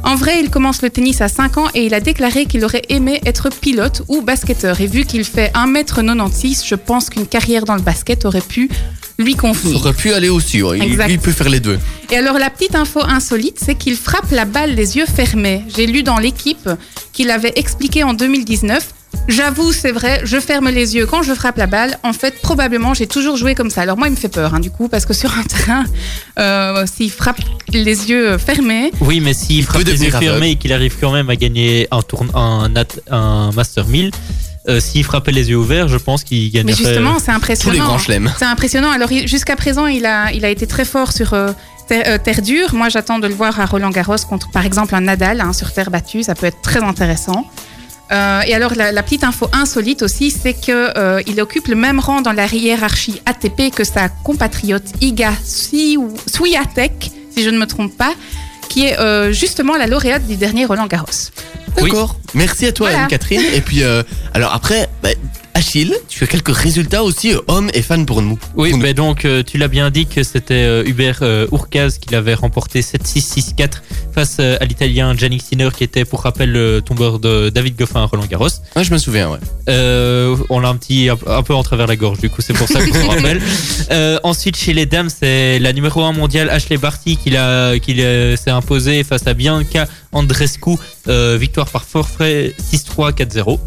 En 0.03 0.15
vrai, 0.15 0.39
il 0.41 0.49
commence 0.49 0.81
le 0.81 0.89
tennis 0.89 1.21
à 1.21 1.27
5 1.27 1.57
ans 1.57 1.67
et 1.73 1.85
il 1.85 1.93
a 1.93 1.99
déclaré 1.99 2.45
qu'il 2.45 2.63
aurait 2.65 2.83
aimé 2.89 3.21
être 3.25 3.49
pilote 3.49 4.01
ou 4.07 4.21
basketteur. 4.21 4.79
Et 4.81 4.87
vu 4.87 5.05
qu'il 5.05 5.23
fait 5.23 5.51
1m96, 5.53 6.65
je 6.65 6.75
pense 6.75 7.09
qu'une 7.09 7.27
carrière 7.27 7.65
dans 7.65 7.75
le 7.75 7.81
basket 7.81 8.25
aurait 8.25 8.41
pu 8.41 8.69
lui 9.17 9.33
Ça 9.33 9.39
convenir. 9.39 9.75
aurait 9.77 9.93
pu 9.93 10.13
aller 10.13 10.29
aussi, 10.29 10.63
ouais. 10.63 10.79
il, 10.79 10.97
il 11.09 11.19
peut 11.19 11.31
faire 11.33 11.49
les 11.49 11.59
deux. 11.59 11.77
Et 12.09 12.15
alors 12.17 12.37
la 12.39 12.49
petite 12.49 12.75
info 12.75 13.01
insolite, 13.03 13.57
c'est 13.63 13.75
qu'il 13.75 13.95
frappe 13.97 14.31
la 14.31 14.45
balle 14.45 14.73
les 14.75 14.95
yeux 14.97 15.05
fermés. 15.05 15.63
J'ai 15.75 15.85
lu 15.87 16.03
dans 16.03 16.17
l'équipe 16.17 16.69
qu'il 17.11 17.29
avait 17.29 17.53
expliqué 17.57 18.03
en 18.03 18.13
2019. 18.13 18.93
J'avoue, 19.27 19.71
c'est 19.71 19.91
vrai, 19.91 20.21
je 20.23 20.39
ferme 20.39 20.69
les 20.69 20.95
yeux 20.95 21.05
quand 21.05 21.21
je 21.21 21.33
frappe 21.33 21.57
la 21.57 21.67
balle. 21.67 21.97
En 22.03 22.13
fait, 22.13 22.41
probablement, 22.41 22.93
j'ai 22.93 23.05
toujours 23.07 23.37
joué 23.37 23.53
comme 23.53 23.69
ça. 23.69 23.81
Alors 23.81 23.97
moi, 23.97 24.07
il 24.07 24.11
me 24.11 24.15
fait 24.15 24.27
peur, 24.29 24.53
hein, 24.55 24.59
du 24.59 24.71
coup, 24.71 24.87
parce 24.87 25.05
que 25.05 25.13
sur 25.13 25.31
un 25.37 25.43
terrain, 25.47 25.85
euh, 26.39 26.85
s'il 26.87 27.11
frappe 27.11 27.39
les 27.71 28.09
yeux 28.09 28.37
fermés, 28.37 28.91
Oui, 29.01 29.19
mais 29.19 29.33
s'il 29.33 29.63
frappe 29.63 29.83
les 29.83 30.03
yeux 30.03 30.11
fermés 30.11 30.51
et 30.51 30.55
qu'il 30.55 30.73
arrive 30.73 30.95
quand 30.99 31.11
même 31.11 31.29
à 31.29 31.35
gagner 31.35 31.87
un, 31.91 32.01
tourne, 32.01 32.29
un, 32.33 33.51
Master 33.51 33.85
1000, 33.87 34.11
euh, 34.67 34.79
s'il 34.79 35.03
frappait 35.03 35.31
les 35.31 35.49
yeux 35.49 35.57
ouverts, 35.57 35.87
je 35.87 35.97
pense 35.97 36.23
qu'il 36.23 36.45
mais 36.45 36.49
gagnerait. 36.49 36.75
justement, 36.75 37.17
c'est 37.19 37.25
Tous 37.25 37.31
les 37.31 37.35
impressionnant. 37.37 37.85
grands 37.85 37.97
chelems. 37.97 38.33
C'est 38.37 38.45
impressionnant. 38.45 38.91
Alors 38.91 39.09
jusqu'à 39.25 39.55
présent, 39.55 39.85
il 39.85 40.05
a, 40.05 40.31
il 40.33 40.43
a 40.43 40.49
été 40.49 40.67
très 40.67 40.85
fort 40.85 41.11
sur 41.11 41.33
euh, 41.33 41.51
terre, 41.87 42.03
euh, 42.07 42.17
terre 42.17 42.41
dure. 42.41 42.73
Moi, 42.73 42.89
j'attends 42.89 43.19
de 43.19 43.27
le 43.27 43.33
voir 43.33 43.59
à 43.59 43.65
Roland 43.65 43.89
Garros 43.89 44.15
contre, 44.27 44.49
par 44.51 44.65
exemple, 44.65 44.95
un 44.95 45.01
Nadal 45.01 45.41
hein, 45.41 45.53
sur 45.53 45.71
terre 45.71 45.91
battue. 45.91 46.23
Ça 46.23 46.35
peut 46.35 46.45
être 46.47 46.61
très 46.61 46.83
intéressant. 46.83 47.45
Euh, 48.11 48.41
et 48.47 48.55
alors, 48.55 48.73
la, 48.75 48.91
la 48.91 49.03
petite 49.03 49.23
info 49.23 49.47
insolite 49.53 50.01
aussi, 50.01 50.31
c'est 50.31 50.53
que 50.53 50.97
euh, 50.97 51.21
il 51.27 51.39
occupe 51.41 51.67
le 51.67 51.75
même 51.75 51.99
rang 51.99 52.21
dans 52.21 52.31
la 52.33 52.47
hiérarchie 52.47 53.21
ATP 53.25 53.71
que 53.73 53.83
sa 53.83 54.09
compatriote 54.09 54.83
Iga 55.01 55.31
Swi- 55.45 55.97
Swiatek, 56.25 57.11
si 57.35 57.43
je 57.43 57.49
ne 57.49 57.57
me 57.59 57.65
trompe 57.67 57.95
pas, 57.95 58.13
qui 58.69 58.85
est 58.87 58.99
euh, 58.99 59.31
justement 59.31 59.75
la 59.77 59.85
lauréate 59.87 60.25
du 60.27 60.35
dernier 60.37 60.65
Roland 60.65 60.87
Garros. 60.87 61.07
D'accord. 61.75 62.15
Merci 62.33 62.65
à 62.65 62.71
toi, 62.71 62.87
Voilà. 62.89 63.03
Anne-Catherine. 63.03 63.43
Et 63.53 63.61
puis, 63.61 63.83
euh, 63.83 64.01
alors 64.33 64.53
après, 64.53 64.89
bah, 65.03 65.09
Achille, 65.59 65.93
tu 66.07 66.23
as 66.23 66.27
quelques 66.27 66.55
résultats 66.55 67.03
aussi, 67.03 67.33
euh, 67.33 67.41
hommes 67.49 67.69
et 67.73 67.81
fans 67.81 68.05
pour 68.05 68.21
nous. 68.21 68.39
Oui, 68.55 68.71
mais 68.77 68.93
donc 68.93 69.25
euh, 69.25 69.43
tu 69.43 69.57
l'as 69.57 69.67
bien 69.67 69.89
dit 69.89 70.05
que 70.05 70.23
c'était 70.23 70.53
euh, 70.53 70.85
Hubert 70.85 71.19
euh, 71.21 71.47
Urkaz 71.51 71.97
qui 71.99 72.13
l'avait 72.13 72.33
remporté 72.33 72.79
7-6-6-4 72.79 73.71
face 74.15 74.39
à 74.39 74.63
l'Italien 74.63 75.13
Yannick 75.15 75.41
Sinner 75.41 75.67
qui 75.75 75.83
était 75.83 76.05
pour 76.05 76.21
rappel 76.21 76.53
le 76.53 76.81
tombeur 76.81 77.19
de 77.19 77.49
David 77.49 77.75
Goffin 77.77 78.01
à 78.03 78.05
Roland 78.05 78.25
Garros. 78.25 78.47
Ouais, 78.77 78.85
je 78.85 78.93
me 78.93 78.97
souviens, 78.97 79.29
ouais. 79.31 79.39
On 80.49 80.59
l'a 80.61 80.69
un 80.69 80.77
petit 80.77 81.09
un, 81.09 81.17
un 81.27 81.43
peu 81.43 81.53
en 81.53 81.61
travers 81.63 81.87
la 81.87 81.97
gorge 81.97 82.19
du 82.19 82.29
coup 82.29 82.41
c'est 82.41 82.53
pour 82.53 82.67
ça 82.69 82.79
qu'on 82.79 82.93
se 82.93 83.05
rappelle. 83.07 83.41
Ensuite 84.23 84.55
chez 84.55 84.73
les 84.73 84.85
dames 84.85 85.09
c'est 85.09 85.59
la 85.59 85.73
numéro 85.73 86.01
1 86.03 86.13
mondiale 86.13 86.49
Ashley 86.49 86.77
Barty 86.77 87.17
qui, 87.17 87.31
l'a- 87.31 87.77
qui 87.79 87.95
s'est 87.97 88.49
imposée 88.49 89.03
face 89.03 89.27
à 89.27 89.33
Bianca 89.33 89.87
Andrescu. 90.13 90.75
Victoire 91.07 91.67
par 91.69 91.83
forfait 91.83 92.55
6-3 92.73 93.11
4-0. 93.13 93.59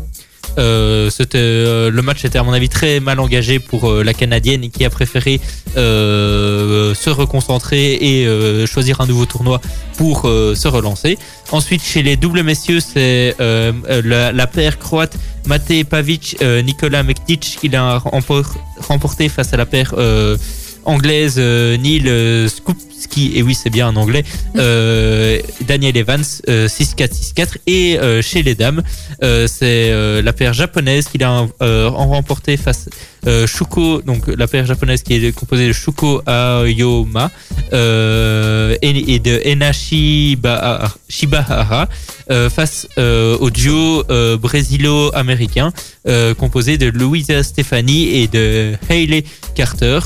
Euh, 0.58 1.08
c'était 1.10 1.38
euh, 1.38 1.90
le 1.90 2.02
match 2.02 2.24
était 2.24 2.38
à 2.38 2.42
mon 2.42 2.52
avis 2.52 2.68
très 2.68 3.00
mal 3.00 3.20
engagé 3.20 3.58
pour 3.58 3.90
euh, 3.90 4.02
la 4.04 4.12
canadienne 4.14 4.68
qui 4.70 4.84
a 4.84 4.90
préféré 4.90 5.40
se 5.74 7.10
reconcentrer 7.10 7.94
et 7.94 8.66
choisir 8.66 9.00
un 9.00 9.06
nouveau 9.06 9.24
tournoi 9.24 9.60
pour 9.96 10.22
se 10.24 10.68
relancer. 10.68 11.18
Ensuite 11.50 11.82
chez 11.82 12.02
les 12.02 12.16
doubles 12.16 12.42
messieurs 12.42 12.80
c'est 12.80 13.34
la, 13.38 14.46
paire 14.46 14.78
croate 14.78 15.16
Matej 15.46 15.84
Pavic 15.84 16.36
Nicolas 16.64 17.02
Mektic 17.02 17.56
qui 17.60 17.68
l'a 17.68 17.98
rempor- 17.98 18.56
remporté 18.86 19.30
face 19.30 19.54
à 19.54 19.56
la 19.56 19.64
paire 19.64 19.94
anglaise 20.84 21.38
Neil 21.38 22.04
euh, 22.06 22.48
Skupski 23.02 23.32
et 23.36 23.42
oui 23.42 23.54
c'est 23.54 23.70
bien 23.70 23.88
un 23.88 23.96
anglais 23.96 24.22
euh, 24.56 25.38
Daniel 25.66 25.96
Evans 25.96 26.22
euh, 26.48 26.68
6-4 26.68 27.10
6-4 27.34 27.46
et 27.66 27.98
euh, 27.98 28.22
chez 28.22 28.42
les 28.42 28.54
dames 28.54 28.82
euh, 29.22 29.46
c'est 29.48 30.22
la 30.22 30.32
paire 30.32 30.52
japonaise 30.52 31.06
qui 31.08 31.18
l'a 31.18 31.46
euh, 31.62 31.88
remporté 31.88 32.56
face 32.56 32.88
Shuko 33.46 34.02
donc 34.02 34.26
la 34.26 34.46
paire 34.48 34.66
japonaise 34.66 35.02
qui 35.02 35.14
est 35.14 35.32
composée 35.32 35.68
de 35.68 35.72
Shuko 35.72 36.22
Aoyama 36.26 37.30
et, 37.72 39.14
et 39.14 39.18
de 39.20 39.40
Ena 39.44 39.70
Shiba- 39.72 40.90
Shibahara 41.08 41.88
face 42.50 42.86
au 42.98 43.50
duo 43.50 44.02
brésilo-américain 44.40 45.72
composé 46.38 46.78
de 46.78 46.86
Louisa 46.86 47.42
Stefani 47.44 48.08
et 48.22 48.26
de 48.28 48.72
Hayley 48.88 49.24
Carter. 49.54 50.00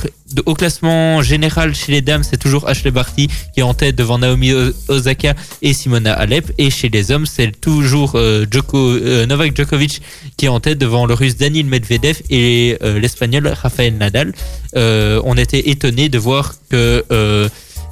Au 0.44 0.54
classement 0.54 1.22
général 1.22 1.72
chez 1.74 1.92
les 1.92 2.02
dames, 2.02 2.24
c'est 2.24 2.36
toujours 2.36 2.68
Ashley 2.68 2.85
Barty 2.90 3.28
qui 3.54 3.60
est 3.60 3.62
en 3.62 3.74
tête 3.74 3.96
devant 3.96 4.18
Naomi 4.18 4.52
Osaka 4.88 5.34
et 5.62 5.72
Simona 5.72 6.12
Alep. 6.12 6.52
Et 6.58 6.70
chez 6.70 6.88
les 6.88 7.10
hommes, 7.10 7.26
c'est 7.26 7.52
toujours 7.60 8.12
euh, 8.14 8.44
euh, 8.74 9.26
Novak 9.26 9.56
Djokovic 9.56 10.02
qui 10.36 10.46
est 10.46 10.48
en 10.48 10.60
tête 10.60 10.78
devant 10.78 11.06
le 11.06 11.14
russe 11.14 11.36
Daniil 11.36 11.66
Medvedev 11.66 12.20
et 12.30 12.76
euh, 12.82 12.98
l'espagnol 12.98 13.48
Rafael 13.48 13.96
Nadal. 13.96 14.32
On 14.74 15.36
était 15.36 15.70
étonné 15.70 16.08
de 16.08 16.18
voir 16.18 16.54
que 16.68 17.04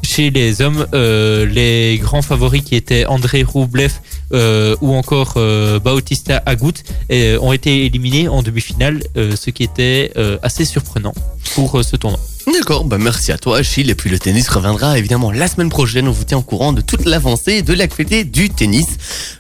chez 0.03 0.31
les 0.31 0.61
hommes, 0.61 0.87
les 0.93 1.99
grands 2.03 2.21
favoris 2.21 2.63
qui 2.63 2.77
étaient 2.77 3.07
André 3.07 3.43
Roublev 3.43 3.93
ou 4.33 4.95
encore 4.95 5.39
Bautista 5.83 6.43
Agut 6.45 6.75
ont 7.11 7.53
été 7.53 7.87
éliminés 7.87 8.29
en 8.29 8.43
demi-finale, 8.43 9.03
ce 9.15 9.49
qui 9.49 9.63
était 9.63 10.13
assez 10.43 10.67
surprenant 10.67 11.15
pour 11.55 11.83
ce 11.83 11.97
tournoi. 11.97 12.21
D'accord, 12.53 12.85
bah 12.85 12.99
merci 12.99 13.33
à 13.33 13.39
toi 13.39 13.59
Achille. 13.59 13.89
Et 13.91 13.95
puis 13.95 14.11
le 14.11 14.19
tennis 14.19 14.49
reviendra 14.49 14.99
évidemment 14.99 15.33
la 15.33 15.49
semaine 15.49 15.71
prochaine. 15.71 16.07
On 16.09 16.13
vous 16.13 16.25
tient 16.25 16.39
au 16.39 16.43
courant 16.43 16.73
de 16.73 16.83
toute 16.83 17.07
l'avancée 17.07 17.63
de 17.63 17.73
l'actualité 17.73 18.25
du 18.25 18.51
tennis. 18.51 18.87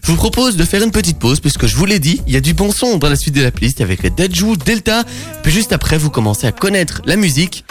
Je 0.03 0.11
vous 0.11 0.17
propose 0.17 0.57
de 0.57 0.65
faire 0.65 0.83
une 0.83 0.91
petite 0.91 1.19
pause 1.19 1.41
puisque 1.41 1.67
je 1.67 1.77
vous 1.77 1.85
l'ai 1.85 1.99
dit, 1.99 2.23
il 2.27 2.33
y 2.33 2.37
a 2.37 2.41
du 2.41 2.55
bon 2.55 2.71
son 2.73 2.97
dans 2.97 3.09
la 3.11 3.17
suite 3.17 3.35
de 3.35 3.43
la 3.43 3.51
playlist 3.51 3.81
avec 3.81 4.15
Dajou, 4.15 4.57
Delta. 4.57 5.05
Puis 5.43 5.53
juste 5.53 5.73
après, 5.73 5.99
vous 5.99 6.11
commencez 6.11 6.47
à 6.47 6.53
connaître 6.53 7.03
la 7.05 7.17
musique. 7.17 7.65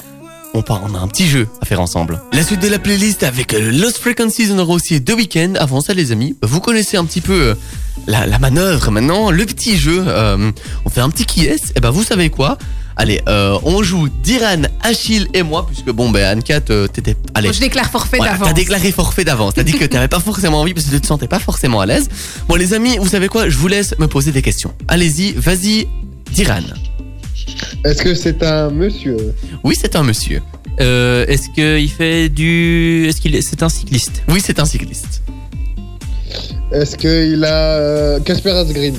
On, 0.56 0.62
part, 0.62 0.82
on 0.88 0.94
a 0.94 1.00
un 1.00 1.08
petit 1.08 1.28
jeu 1.28 1.48
à 1.62 1.66
faire 1.66 1.82
ensemble. 1.82 2.22
La 2.32 2.44
suite 2.44 2.62
de 2.62 2.68
la 2.68 2.78
playlist 2.78 3.24
avec 3.24 3.56
euh, 3.56 3.72
Lost 3.72 3.98
Frequencies, 3.98 4.50
on 4.52 4.60
aura 4.60 4.76
aussi 4.76 5.02
deux 5.02 5.16
week-ends. 5.16 5.54
Avant 5.58 5.82
ça, 5.82 5.96
les 5.96 6.12
amis, 6.12 6.36
bah, 6.40 6.48
vous 6.50 6.60
connaissez 6.60 6.96
un 6.96 7.06
petit 7.06 7.22
peu 7.22 7.34
euh, 7.34 7.56
la, 8.06 8.38
manœuvre 8.38 8.92
maintenant, 8.92 9.32
le 9.32 9.46
petit 9.48 9.78
jeu. 9.78 10.04
euh, 10.08 10.52
on 10.86 10.90
fait 10.92 11.02
un 11.02 11.10
petit 11.10 11.26
qui 11.26 11.46
est. 11.46 11.74
Et 11.76 11.80
ben 11.80 11.90
vous 11.90 12.04
savez 12.04 12.30
quoi? 12.30 12.60
Allez, 12.96 13.22
euh, 13.28 13.58
on 13.64 13.82
joue 13.82 14.08
Diran, 14.24 14.62
Achille 14.82 15.28
et 15.34 15.42
moi, 15.42 15.66
puisque 15.66 15.92
bon, 15.92 16.10
ben 16.12 16.24
Anne-Cat, 16.24 16.62
euh, 16.70 16.88
t'étais. 16.88 17.16
Allez. 17.34 17.52
Je 17.52 17.60
déclare 17.60 17.90
forfait 17.90 18.18
Voilà, 18.18 18.34
d'avance. 18.34 18.48
T'as 18.48 18.54
déclaré 18.54 18.92
forfait 18.92 19.24
d'avance. 19.24 19.54
T'as 19.56 19.64
dit 19.64 19.74
que 19.74 19.86
t'avais 19.86 20.08
pas 20.08 20.20
forcément 20.20 20.62
envie 20.62 20.74
parce 20.74 20.86
que 20.86 20.92
tu 20.92 21.02
te 21.02 21.08
sentais 21.08 21.28
pas 21.28 21.40
forcément 21.40 21.82
à 21.82 21.86
l'aise. 21.86 22.08
Bon, 22.48 22.56
les 22.56 22.74
amis, 22.74 22.98
vous 23.00 23.08
savez 23.08 23.28
quoi? 23.28 23.50
Je 23.50 23.58
vous 23.58 23.68
laisse 23.68 23.96
me 23.98 24.08
poser 24.08 24.32
des 24.32 24.42
questions. 24.42 24.74
Allez-y, 24.88 25.34
vas-y, 25.34 25.88
Diran. 26.32 26.62
Est-ce 27.84 28.02
que 28.04 28.14
c'est 28.14 28.44
un 28.44 28.70
monsieur? 28.70 29.34
Oui, 29.64 29.76
c'est 29.80 29.96
un 29.96 30.04
monsieur. 30.04 30.42
Euh, 30.80 31.26
Est-ce 31.28 31.50
qu'il 31.50 31.90
fait 31.90 32.30
du... 32.30 33.06
Est-ce 33.08 33.20
qu'il 33.22 33.36
est... 33.36 33.42
C'est 33.42 33.64
un 33.64 33.70
cycliste? 33.70 34.24
Oui, 34.28 34.42
c'est 34.44 34.60
un 34.60 34.66
cycliste. 34.66 35.22
Est-ce 36.72 36.96
qu'il 36.96 37.44
a 37.44 37.54
euh, 37.78 38.20
Casper 38.22 38.52
Asgreen? 38.52 38.96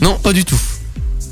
Non, 0.00 0.18
pas 0.22 0.32
du 0.32 0.44
tout. 0.44 0.60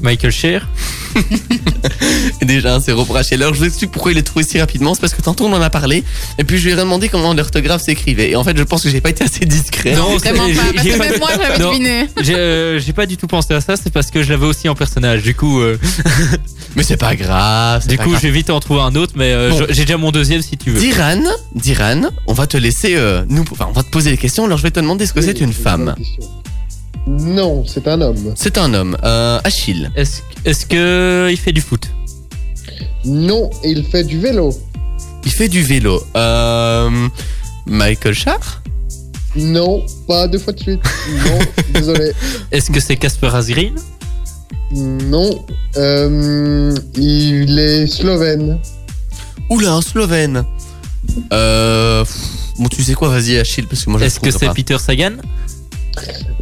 Michael 0.02 0.30
Scher 0.32 0.68
Et 2.40 2.44
déjà, 2.44 2.78
c'est 2.80 2.92
reproché. 2.92 3.36
Alors, 3.36 3.54
je 3.54 3.60
vous 3.60 3.64
explique 3.64 3.90
pourquoi 3.90 4.12
il 4.12 4.18
est 4.18 4.22
trouvé 4.22 4.44
si 4.44 4.60
rapidement. 4.60 4.94
C'est 4.94 5.00
parce 5.00 5.14
que 5.14 5.22
tantôt 5.22 5.46
on 5.46 5.52
en 5.54 5.62
a 5.62 5.70
parlé. 5.70 6.04
Et 6.38 6.44
puis, 6.44 6.58
je 6.58 6.64
lui 6.66 6.72
ai 6.72 6.76
demandé 6.76 7.08
comment 7.08 7.32
l'orthographe 7.32 7.82
s'écrivait. 7.82 8.30
Et 8.30 8.36
en 8.36 8.44
fait, 8.44 8.56
je 8.56 8.62
pense 8.62 8.82
que 8.82 8.90
j'ai 8.90 9.00
pas 9.00 9.10
été 9.10 9.24
assez 9.24 9.46
discret. 9.46 9.94
Non, 9.94 10.16
Vraiment 10.18 10.46
c'est- 10.48 10.54
pas, 10.54 10.62
j'ai- 10.66 10.72
parce 10.74 10.86
que 10.88 10.98
pas- 10.98 11.08
même 11.08 11.18
moi 11.18 11.30
j'avais 11.36 11.58
deviné. 11.58 12.06
J'ai 12.20 12.34
euh, 12.34 12.78
j'ai 12.78 12.92
pas 12.92 13.06
du 13.06 13.16
tout 13.16 13.26
pensé 13.26 13.54
à 13.54 13.60
ça, 13.60 13.76
c'est 13.76 13.90
parce 13.92 14.10
que 14.10 14.22
je 14.22 14.30
l'avais 14.30 14.46
aussi 14.46 14.68
en 14.68 14.74
personnage. 14.74 15.22
Du 15.22 15.34
coup, 15.34 15.60
euh, 15.60 15.78
Mais 16.76 16.82
c'est 16.82 16.96
pas 16.98 17.16
grave. 17.16 17.86
du 17.86 17.96
pas 17.96 18.02
coup, 18.04 18.10
grave. 18.10 18.22
je 18.22 18.28
vais 18.28 18.34
vite 18.34 18.50
en 18.50 18.60
trouver 18.60 18.80
un 18.82 18.94
autre, 18.94 19.14
mais 19.16 19.32
euh, 19.32 19.50
Bon. 19.50 19.66
j'ai 19.70 19.84
déjà 19.86 19.96
mon 19.96 20.10
deuxième 20.10 20.42
si 20.42 20.56
tu 20.58 20.70
veux. 20.70 20.78
Diran, 20.80 21.22
Diran, 21.54 22.02
on 22.26 22.34
va 22.34 22.46
te 22.46 22.56
laisser 22.58 22.94
euh, 22.96 23.24
nous, 23.28 23.44
enfin, 23.50 23.66
on 23.70 23.72
va 23.72 23.82
te 23.82 23.90
poser 23.90 24.10
des 24.10 24.18
questions. 24.18 24.44
Alors, 24.44 24.58
je 24.58 24.62
vais 24.62 24.70
te 24.70 24.80
demander 24.80 25.06
ce 25.06 25.14
que 25.14 25.22
c'est 25.22 25.40
une 25.40 25.54
femme. 25.54 25.94
Non, 27.06 27.64
c'est 27.66 27.86
un 27.88 28.00
homme. 28.00 28.32
C'est 28.36 28.58
un 28.58 28.72
homme. 28.74 28.96
Euh, 29.04 29.38
Achille. 29.44 29.90
Est-ce 29.96 30.66
que 30.66 31.28
il 31.30 31.36
fait 31.36 31.52
du 31.52 31.60
foot? 31.60 31.88
Non, 33.04 33.50
il 33.64 33.84
fait 33.84 34.04
du 34.04 34.18
vélo. 34.18 34.52
Il 35.24 35.30
fait 35.32 35.48
du 35.48 35.62
vélo. 35.62 36.02
Euh, 36.16 37.08
Michael 37.66 38.14
Char 38.14 38.62
Non, 39.36 39.84
pas 40.08 40.26
deux 40.28 40.38
fois 40.38 40.52
de 40.52 40.60
suite. 40.60 40.80
Non, 41.26 41.38
désolé. 41.74 42.12
Est-ce 42.50 42.70
que 42.70 42.80
c'est 42.80 42.96
Casper 42.96 43.28
Asgreen 43.34 43.74
Non, 44.72 45.44
euh, 45.76 46.74
il 46.96 47.58
est 47.58 47.86
slovène. 47.86 48.58
Oula, 49.50 49.74
un 49.74 49.82
Slovène. 49.82 50.44
Euh, 51.32 52.02
pff, 52.04 52.16
bon, 52.58 52.68
tu 52.68 52.82
sais 52.82 52.94
quoi, 52.94 53.08
vas-y, 53.08 53.38
Achille, 53.38 53.66
parce 53.66 53.84
que 53.84 53.90
moi 53.90 54.00
je 54.00 54.06
Est-ce 54.06 54.18
que 54.18 54.32
c'est. 54.32 54.52
Peter 54.52 54.76
Sagan? 54.78 55.12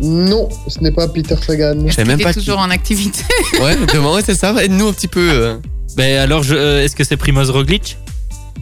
Non, 0.02 0.48
ce 0.68 0.80
n'est 0.80 0.90
pas 0.92 1.08
Peter 1.08 1.36
Sagan. 1.46 1.76
Je 1.86 1.92
savais 1.92 2.08
même 2.08 2.20
pas 2.20 2.32
qui. 2.32 2.40
toujours 2.40 2.58
en 2.58 2.70
activité. 2.70 3.22
Ouais, 3.60 3.76
demain, 3.92 4.12
ouais, 4.14 4.22
c'est 4.24 4.34
ça. 4.34 4.54
Aide-nous 4.62 4.88
un 4.88 4.92
petit 4.92 5.08
peu. 5.08 5.28
euh. 5.30 5.56
Ben 5.96 6.18
alors, 6.18 6.42
je- 6.42 6.54
euh, 6.54 6.82
est-ce 6.84 6.96
que 6.96 7.04
c'est 7.04 7.16
Primoz 7.16 7.50
Roglic? 7.50 7.96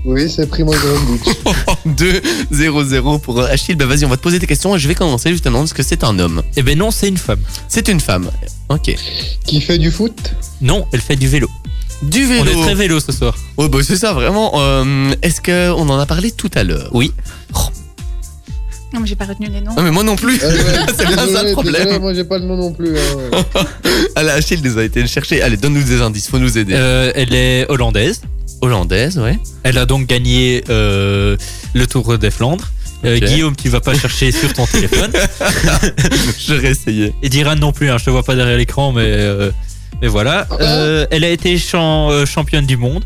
Oui, 0.04 0.28
c'est 0.28 0.46
Primo 0.48 0.72
Roglic. 0.72 1.22
2-0-0 2.50 3.20
pour 3.20 3.40
Achille. 3.40 3.76
Bah 3.76 3.86
vas-y, 3.86 4.04
on 4.04 4.08
va 4.08 4.16
te 4.16 4.22
poser 4.22 4.38
des 4.38 4.46
questions 4.46 4.74
et 4.76 4.78
je 4.78 4.88
vais 4.88 4.94
commencer 4.94 5.30
justement 5.30 5.60
parce 5.60 5.72
que 5.72 5.82
c'est 5.82 6.04
un 6.04 6.18
homme. 6.18 6.42
Eh 6.56 6.62
ben 6.62 6.76
non, 6.76 6.90
c'est 6.90 7.08
une 7.08 7.16
femme. 7.16 7.40
C'est 7.68 7.88
une 7.88 8.00
femme. 8.00 8.30
Ok. 8.68 8.94
Qui 9.46 9.60
fait 9.60 9.78
du 9.78 9.90
foot? 9.90 10.32
Non, 10.60 10.86
elle 10.92 11.00
fait 11.00 11.16
du 11.16 11.28
vélo. 11.28 11.48
Du 12.02 12.26
vélo. 12.26 12.42
On 12.42 12.58
est 12.58 12.62
très 12.62 12.74
vélo 12.74 12.98
ce 13.00 13.12
soir. 13.12 13.34
Ouais, 13.56 13.68
bah 13.68 13.78
c'est 13.86 13.96
ça, 13.96 14.12
vraiment. 14.12 14.52
Euh, 14.56 15.14
Est-ce 15.22 15.40
qu'on 15.40 15.88
en 15.88 15.98
a 15.98 16.06
parlé 16.06 16.32
tout 16.32 16.50
à 16.54 16.64
l'heure? 16.64 16.90
Oui. 16.92 17.12
Non, 18.94 19.00
mais 19.00 19.06
j'ai 19.06 19.16
pas 19.16 19.24
retenu 19.24 19.48
les 19.48 19.60
noms. 19.60 19.74
Non, 19.74 19.82
mais 19.82 19.90
moi 19.90 20.02
non 20.02 20.16
plus. 20.16 20.34
Ouais, 20.34 20.40
C'est 20.96 21.06
bien 21.06 21.16
ça, 21.26 21.42
le 21.42 21.52
problème. 21.52 21.74
désolé, 21.84 21.98
moi 21.98 22.12
j'ai 22.14 22.24
pas 22.24 22.38
le 22.38 22.44
nom 22.44 22.56
non 22.56 22.72
plus. 22.72 22.94
hein. 22.98 23.44
Allez, 24.16 24.28
Achille 24.30 24.60
nous 24.62 24.76
a 24.78 24.84
été 24.84 25.00
le 25.00 25.06
chercher. 25.08 25.40
Allez, 25.42 25.56
donne-nous 25.56 25.82
des 25.84 26.00
indices, 26.02 26.28
faut 26.28 26.38
nous 26.38 26.58
aider. 26.58 26.74
Euh, 26.76 27.10
elle 27.14 27.34
est 27.34 27.66
hollandaise. 27.70 28.20
Hollandaise, 28.60 29.18
ouais. 29.18 29.38
Elle 29.62 29.78
a 29.78 29.86
donc 29.86 30.06
gagné 30.06 30.62
euh, 30.68 31.36
le 31.74 31.86
Tour 31.86 32.18
des 32.18 32.30
Flandres. 32.30 32.68
Euh. 33.04 33.18
Guillaume, 33.18 33.56
tu 33.56 33.68
vas 33.68 33.80
pas 33.80 33.94
chercher 33.94 34.30
sur 34.30 34.52
ton 34.52 34.64
téléphone. 34.66 35.10
J'aurais 36.46 36.70
essayé. 36.70 37.12
Et 37.22 37.28
Diran 37.28 37.56
non 37.56 37.72
plus, 37.72 37.90
hein, 37.90 37.98
je 37.98 38.04
te 38.04 38.10
vois 38.10 38.22
pas 38.22 38.36
derrière 38.36 38.56
l'écran, 38.56 38.92
mais, 38.92 39.02
euh, 39.06 39.50
mais 40.00 40.06
voilà. 40.08 40.46
Euh, 40.60 41.06
elle 41.10 41.24
a 41.24 41.28
été 41.30 41.58
champ- 41.58 42.10
euh, 42.10 42.26
championne 42.26 42.66
du 42.66 42.76
monde. 42.76 43.04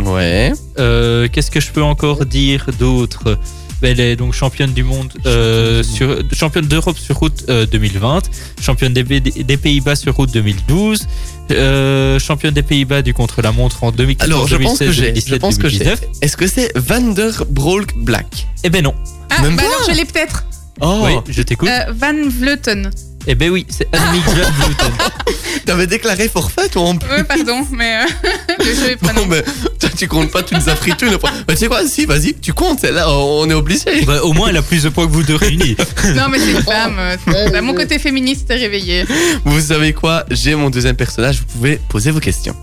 Ouais. 0.00 0.52
Euh, 0.78 1.28
Qu'est-ce 1.30 1.50
que 1.50 1.60
je 1.60 1.70
peux 1.70 1.82
encore 1.82 2.24
dire 2.26 2.66
d'autre? 2.78 3.38
Elle 3.82 4.00
est 4.00 4.16
donc 4.16 4.34
championne 4.34 4.72
du 4.72 4.84
monde, 4.84 5.12
euh, 5.26 5.82
sur, 5.82 6.18
championne 6.34 6.66
d'Europe 6.66 6.98
sur 6.98 7.16
route 7.16 7.44
euh, 7.48 7.66
2020, 7.66 8.22
championne 8.60 8.92
des, 8.92 9.02
des 9.20 9.56
Pays-Bas 9.56 9.96
sur 9.96 10.14
route 10.14 10.30
2012, 10.32 11.06
euh, 11.50 12.18
championne 12.18 12.54
des 12.54 12.62
Pays-Bas 12.62 13.02
du 13.02 13.14
contre-la-montre 13.14 13.84
en 13.84 13.92
2014, 13.92 14.30
Alors, 14.30 14.46
je 14.46 14.56
pense 14.56 14.78
2016, 14.78 14.88
que 14.88 14.92
j'ai. 14.92 15.02
2017, 15.12 15.32
Je 15.32 15.36
pense 15.40 15.58
que 15.58 15.68
j'ai. 15.68 15.78
2019. 15.78 16.10
Est-ce 16.22 16.36
que 16.36 16.46
c'est 16.46 16.72
Vander 16.76 17.30
Broek 17.48 17.96
Black? 17.96 18.46
Eh 18.64 18.70
ben 18.70 18.82
non. 18.84 18.94
Ah, 19.30 19.42
Même 19.42 19.56
bah 19.56 19.62
pas. 19.62 19.68
alors 19.68 19.90
je 19.90 19.94
l'ai 19.96 20.04
peut-être. 20.04 20.44
Oh, 20.80 21.00
Oui, 21.04 21.12
je 21.28 21.42
t'écoute. 21.42 21.68
Euh, 21.68 21.92
Van 21.92 22.28
Vleuten. 22.28 22.90
Eh 23.32 23.36
ben 23.36 23.48
oui, 23.48 23.64
c'est 23.68 23.86
van 23.94 24.10
Vleuten. 24.10 24.92
t'avais 25.64 25.86
déclaré 25.86 26.28
forfait 26.28 26.68
toi 26.68 26.82
en 26.82 26.96
plus. 26.96 27.08
Ouais, 27.08 27.22
pardon, 27.22 27.64
mais 27.70 27.98
euh, 28.02 28.32
le 28.58 28.64
jeu 28.64 28.90
est 28.90 28.96
prenant. 28.96 29.20
Bon, 29.22 29.26
mais 29.28 29.44
toi, 29.78 29.88
tu 29.96 30.08
comptes 30.08 30.32
pas, 30.32 30.42
tu 30.42 30.56
nous 30.56 30.68
as 30.68 30.74
pris 30.74 30.90
tout. 30.96 31.06
Bah, 31.22 31.30
tu 31.50 31.56
sais 31.56 31.68
quoi, 31.68 31.86
si, 31.86 32.06
vas-y, 32.06 32.34
tu 32.34 32.52
comptes, 32.52 32.82
là, 32.82 33.08
on 33.08 33.48
est 33.48 33.54
obligé. 33.54 34.04
Bah, 34.04 34.24
au 34.24 34.32
moins, 34.32 34.48
elle 34.48 34.56
a 34.56 34.62
plus 34.62 34.82
de 34.82 34.88
points 34.88 35.06
que 35.06 35.12
vous 35.12 35.22
deux 35.22 35.36
réunis. 35.36 35.76
Non, 36.16 36.28
mais 36.28 36.40
c'est 36.40 36.50
une 36.50 36.62
femme. 36.62 36.96
euh, 36.98 37.16
Ouais, 37.28 37.50
bah, 37.52 37.60
mon 37.62 37.72
côté 37.72 38.00
féministe 38.00 38.50
est 38.50 38.56
réveillé. 38.56 39.04
Vous 39.44 39.60
savez 39.60 39.92
quoi, 39.92 40.24
j'ai 40.28 40.56
mon 40.56 40.68
deuxième 40.68 40.96
personnage, 40.96 41.38
vous 41.38 41.46
pouvez 41.58 41.76
poser 41.88 42.10
vos 42.10 42.18
questions. 42.20 42.56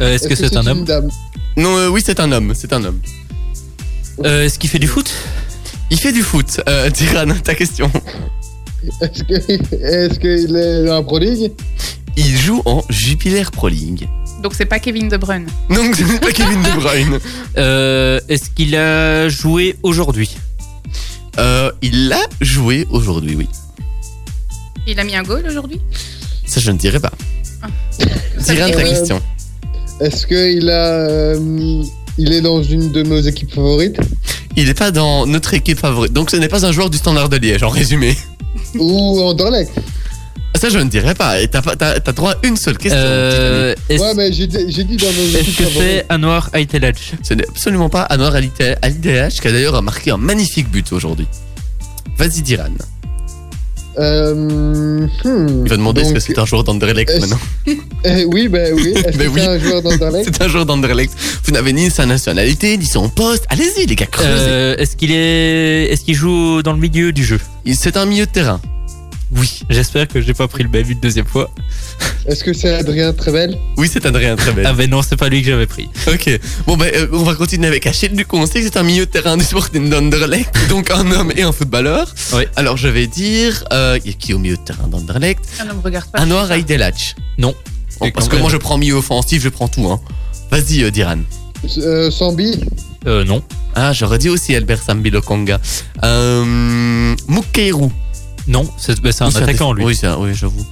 Euh, 0.00 0.14
Est-ce 0.14 0.28
que 0.28 0.36
c'est 0.36 0.56
un 0.56 0.62
une 0.62 0.68
homme 0.68 0.84
dame 0.84 1.08
Non, 1.56 1.76
euh, 1.76 1.88
oui, 1.88 2.02
c'est 2.06 2.20
un 2.20 2.30
homme, 2.30 2.52
c'est 2.54 2.72
un 2.72 2.84
homme. 2.84 3.00
Euh, 4.24 4.44
Est-ce 4.44 4.60
qu'il 4.60 4.70
fait 4.70 4.78
du 4.78 4.86
foot? 4.86 5.10
Il 5.90 5.98
fait 5.98 6.12
du 6.12 6.22
foot. 6.22 6.60
Euh, 6.68 6.88
Tiran, 6.90 7.26
ta 7.42 7.56
question. 7.56 7.90
Est-ce 9.00 9.22
que- 9.24 9.74
est-ce 9.74 10.18
qu'il 10.18 10.56
est 10.56 10.84
dans 10.86 10.94
la 10.94 11.02
Pro 11.02 11.18
League 11.18 11.52
Il 12.16 12.36
joue 12.38 12.62
en 12.64 12.82
Jupiler 12.88 13.44
Pro 13.52 13.68
League. 13.68 14.08
Donc 14.42 14.54
c'est 14.54 14.64
pas 14.64 14.78
Kevin 14.78 15.08
De 15.08 15.16
Bruyne. 15.18 15.46
Donc, 15.68 15.94
ce 15.96 16.02
n'est 16.04 16.18
pas 16.18 16.32
Kevin 16.32 16.62
De 16.62 16.80
Bruyne. 16.80 17.18
Euh, 17.58 18.20
Est-ce 18.28 18.48
qu'il 18.50 18.74
a 18.74 19.28
joué 19.28 19.76
aujourd'hui? 19.82 20.30
Euh, 21.38 21.70
il 21.82 22.08
l'a 22.08 22.22
joué 22.40 22.86
aujourd'hui, 22.90 23.36
oui. 23.36 23.48
Il 24.86 24.98
a 24.98 25.04
mis 25.04 25.14
un 25.14 25.22
goal 25.22 25.44
aujourd'hui? 25.46 25.80
Ça, 26.46 26.60
je 26.60 26.70
ne 26.70 26.78
dirais 26.78 27.00
pas. 27.00 27.12
Me 28.38 28.38
dit 28.40 28.56
ta 28.72 28.78
oui. 28.78 28.84
question. 28.84 29.20
Est-ce 30.00 30.26
qu'il 30.26 30.70
a. 30.70 30.86
euh, 30.86 31.82
il 32.18 32.32
est 32.32 32.40
dans 32.40 32.62
une 32.62 32.90
de 32.90 33.02
nos 33.02 33.20
équipes 33.20 33.52
favorites? 33.54 33.98
Il 34.56 34.66
n'est 34.66 34.74
pas 34.74 34.90
dans 34.90 35.26
notre 35.26 35.52
équipe 35.54 35.78
favorite. 35.78 36.12
Donc, 36.12 36.30
ce 36.30 36.36
n'est 36.36 36.48
pas 36.48 36.64
un 36.66 36.72
joueur 36.72 36.88
du 36.90 36.96
Standard 36.98 37.28
de 37.28 37.36
Liège, 37.36 37.62
en 37.62 37.68
résumé. 37.68 38.16
Ou 38.78 39.20
Anderlecht 39.22 39.72
Ça, 40.56 40.68
je 40.68 40.78
ne 40.78 40.88
dirais 40.90 41.14
pas. 41.14 41.40
Et 41.40 41.48
t'as 41.48 41.62
pas- 41.62 41.76
t'as 41.76 42.00
t'as 42.00 42.12
droit 42.12 42.32
à 42.32 42.46
une 42.46 42.56
seule 42.56 42.76
question. 42.76 42.98
euh, 43.00 43.74
Est-ce 43.88 44.02
Ouais, 44.02 44.14
mais 44.14 44.32
j'ai 44.32 44.46
dit 44.46 44.58
j'ai 44.68 44.84
dit 44.84 44.96
dans 44.96 45.06
nos 45.06 45.38
est-ce 45.38 45.56
que 45.56 45.64
c'est 45.64 46.06
Anwar 46.12 46.50
Aitelaj 46.52 46.96
Ce 47.22 47.34
n'est 47.34 47.48
absolument 47.48 47.88
pas 47.88 48.06
Anwar 48.10 48.34
Alideach 48.34 49.40
qui 49.40 49.48
a 49.48 49.52
d'ailleurs 49.52 49.80
marqué 49.82 50.10
un 50.10 50.16
magnifique 50.18 50.70
but 50.70 50.92
aujourd'hui. 50.92 51.26
Vas-y, 52.18 52.42
Diran. 52.42 52.64
Euh, 54.00 54.34
hmm, 54.34 55.62
Il 55.64 55.68
va 55.70 55.76
demander 55.76 56.00
est-ce 56.02 56.14
que 56.14 56.20
c'est 56.20 56.38
un 56.38 56.46
joueur 56.46 56.64
d'Anderlecht 56.64 57.10
est-ce- 57.10 57.20
maintenant. 57.20 57.38
eh, 58.04 58.24
oui, 58.24 58.48
ben 58.48 58.72
oui. 58.74 58.92
Est-ce 58.96 59.18
Ben 59.18 59.28
que 59.28 59.34
oui. 59.34 59.40
c'est 59.42 59.46
un 59.48 59.58
joueur 59.58 59.82
d'Anderlecht 59.82 60.24
C'est 60.32 60.42
un 60.42 60.48
joueur 60.48 60.66
d'Anderlecht. 60.66 61.12
Vous 61.44 61.52
n'avez 61.52 61.72
ni 61.72 61.90
sa 61.90 62.06
nationalité, 62.06 62.76
ni 62.78 62.86
son 62.86 63.08
poste. 63.08 63.44
Allez-y, 63.50 63.86
les 63.86 63.94
gars, 63.96 64.06
creusez. 64.06 64.30
Euh, 64.32 64.76
Est-ce 64.78 64.96
qu'il 64.96 65.12
est, 65.12 65.92
est-ce 65.92 66.02
qu'il 66.04 66.14
joue 66.14 66.62
dans 66.62 66.72
le 66.72 66.78
milieu 66.78 67.12
du 67.12 67.24
jeu? 67.24 67.40
Il- 67.64 67.76
C'est 67.76 67.96
un 67.96 68.06
milieu 68.06 68.26
de 68.26 68.30
terrain. 68.30 68.60
Oui. 69.32 69.60
J'espère 69.70 70.08
que 70.08 70.20
j'ai 70.20 70.34
pas 70.34 70.48
pris 70.48 70.62
le 70.64 70.68
même 70.68 70.90
une 70.90 70.98
deuxième 71.00 71.26
fois. 71.26 71.50
Est-ce 72.26 72.42
que 72.42 72.52
c'est 72.52 72.74
Adrien 72.74 73.12
Trevel 73.12 73.56
Oui, 73.76 73.88
c'est 73.92 74.04
Adrien 74.04 74.34
très 74.36 74.52
Ah 74.64 74.72
ben 74.72 74.90
non, 74.90 75.02
c'est 75.02 75.16
pas 75.16 75.28
lui 75.28 75.40
que 75.42 75.48
j'avais 75.50 75.66
pris. 75.66 75.88
Ok. 76.08 76.40
Bon, 76.66 76.76
ben, 76.76 76.90
euh, 76.94 77.06
on 77.12 77.22
va 77.22 77.34
continuer 77.34 77.68
avec 77.68 77.86
Achille. 77.86 78.10
Du 78.10 78.26
coup, 78.26 78.36
on 78.36 78.46
sait 78.46 78.60
que 78.60 78.64
c'est 78.64 78.76
un 78.76 78.82
milieu 78.82 79.06
de 79.06 79.10
terrain 79.10 79.36
du 79.36 79.44
Sporting 79.44 79.88
d'Anderlecht. 79.88 80.52
Donc, 80.68 80.90
un 80.90 81.10
homme 81.12 81.32
et 81.36 81.42
un 81.42 81.52
footballeur. 81.52 82.12
Oui. 82.34 82.42
Alors, 82.56 82.76
je 82.76 82.88
vais 82.88 83.06
dire. 83.06 83.64
euh, 83.72 83.98
Il 84.04 84.10
y 84.10 84.14
a 84.14 84.16
qui 84.16 84.34
au 84.34 84.38
milieu 84.38 84.56
de 84.56 84.62
terrain 84.62 84.88
d'Anderlecht 84.88 85.40
Ah 85.60 85.64
non, 85.64 85.74
me 85.74 85.80
regarde 85.80 86.10
pas. 86.10 86.20
Anwar 86.20 86.50
Aidelach. 86.50 87.14
Non. 87.38 87.54
Bon, 88.00 88.10
parce 88.10 88.28
que 88.28 88.36
moi, 88.36 88.50
je 88.50 88.56
prends 88.56 88.78
milieu 88.78 88.94
offensif, 88.94 89.42
je 89.42 89.48
prends 89.48 89.68
tout. 89.68 89.86
Hein. 89.90 90.00
Vas-y, 90.50 90.82
euh, 90.82 90.90
Diran. 90.90 91.18
euh, 91.78 92.10
Sambi? 92.10 92.60
Euh, 93.06 93.24
non. 93.24 93.42
Ah, 93.76 93.92
j'aurais 93.92 94.18
dit 94.18 94.28
aussi 94.28 94.54
Albert 94.56 94.82
Sambi 94.82 95.10
Lokonga. 95.10 95.60
Euh, 96.02 97.14
Mukeiru. 97.28 97.90
Non, 98.50 98.68
c'est 98.76 99.00
ben, 99.00 99.12
c'est 99.12 99.24
un 99.24 99.28
Oui, 99.28 99.36
attaquant 99.36 99.72
lui. 99.72 99.84
Oui, 99.84 99.96
c'est 99.96 100.06
un- 100.08 100.18
oui 100.18 100.34
j'avoue. 100.34 100.66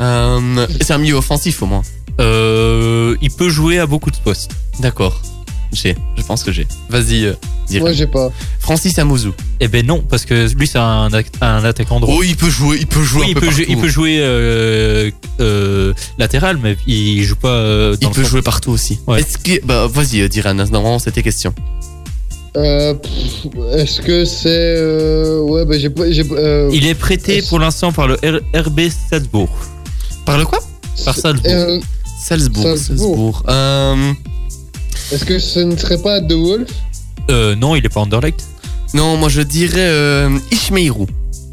Euh, 0.00 0.66
c'est 0.80 0.92
un 0.92 0.98
milieu 0.98 1.14
offensif 1.14 1.62
au 1.62 1.66
moins. 1.66 1.82
Euh, 2.20 3.16
il 3.22 3.30
peut 3.30 3.48
jouer 3.48 3.78
à 3.78 3.86
beaucoup 3.86 4.10
de 4.10 4.16
postes. 4.18 4.50
D'accord. 4.80 5.22
J'ai, 5.72 5.96
je 6.18 6.22
pense 6.22 6.42
que 6.42 6.52
j'ai. 6.52 6.66
Vas-y, 6.90 7.24
euh. 7.24 7.32
Moi, 7.80 7.92
j'ai 7.94 8.06
pas. 8.06 8.30
Francis 8.60 8.98
Amouzou. 8.98 9.32
Eh 9.60 9.68
ben 9.68 9.86
non, 9.86 10.00
parce 10.06 10.26
que 10.26 10.52
lui 10.54 10.66
c'est 10.66 10.78
un, 10.78 11.08
attaquant 11.40 12.00
droit. 12.00 12.14
Oh, 12.18 12.22
il 12.22 12.36
peut 12.36 12.50
jouer, 12.50 12.76
il 12.80 12.86
peut 12.86 13.02
jouer 13.02 13.20
Oui, 13.22 13.26
un 13.26 13.30
il, 13.30 13.34
peu 13.34 13.40
peut 13.40 13.50
jouer, 13.50 13.64
partout. 13.64 13.72
il 13.72 13.80
peut 13.80 13.88
jouer 13.88 14.16
euh, 14.20 15.10
euh, 15.40 15.94
latéral, 16.18 16.58
mais 16.62 16.76
il 16.86 17.22
joue 17.22 17.36
pas. 17.36 17.48
euh, 17.48 17.96
Il 18.02 18.10
peut 18.10 18.24
jouer 18.24 18.42
partout 18.42 18.70
aussi. 18.72 18.98
Ouais. 19.06 19.20
Est-ce 19.20 19.38
que, 19.38 19.64
bah, 19.64 19.86
vas-y, 19.86 20.20
euh, 20.20 20.28
Diran, 20.28 20.52
normalement, 20.52 20.98
c'était 20.98 21.22
question. 21.22 21.54
Euh, 22.56 22.94
Est-ce 23.74 24.00
que 24.02 24.24
c'est. 24.24 24.48
euh, 24.76 25.40
Ouais, 25.40 25.64
ben 25.64 25.78
j'ai 25.80 25.90
euh, 26.32 26.68
Il 26.72 26.86
est 26.86 26.94
prêté 26.94 27.40
pour 27.42 27.58
l'instant 27.58 27.92
par 27.92 28.08
le 28.08 28.16
R- 28.16 28.40
RB 28.54 28.80
Salzbourg. 29.10 29.48
Par 30.26 30.36
le 30.38 30.44
quoi? 30.44 30.60
Par 31.04 31.16
Salzbourg. 31.16 31.50
euh, 31.50 31.80
Salzbourg. 32.22 32.62
Salzbourg. 32.64 32.78
Salzbourg. 32.78 33.42
Euh, 33.48 34.12
Est-ce 35.12 35.24
que 35.24 35.38
ce 35.38 35.60
ne 35.60 35.76
serait 35.76 36.00
pas 36.02 36.20
De 36.20 36.34
Wolf? 36.34 36.68
Euh, 37.30 37.54
non, 37.56 37.74
il 37.76 37.84
est 37.86 37.88
pas 37.88 38.00
Anderlecht. 38.00 38.44
non, 38.94 39.16
moi 39.16 39.28
je 39.30 39.40
dirais 39.42 39.78
euh, 39.78 40.28
Ishmeirou. 40.50 41.06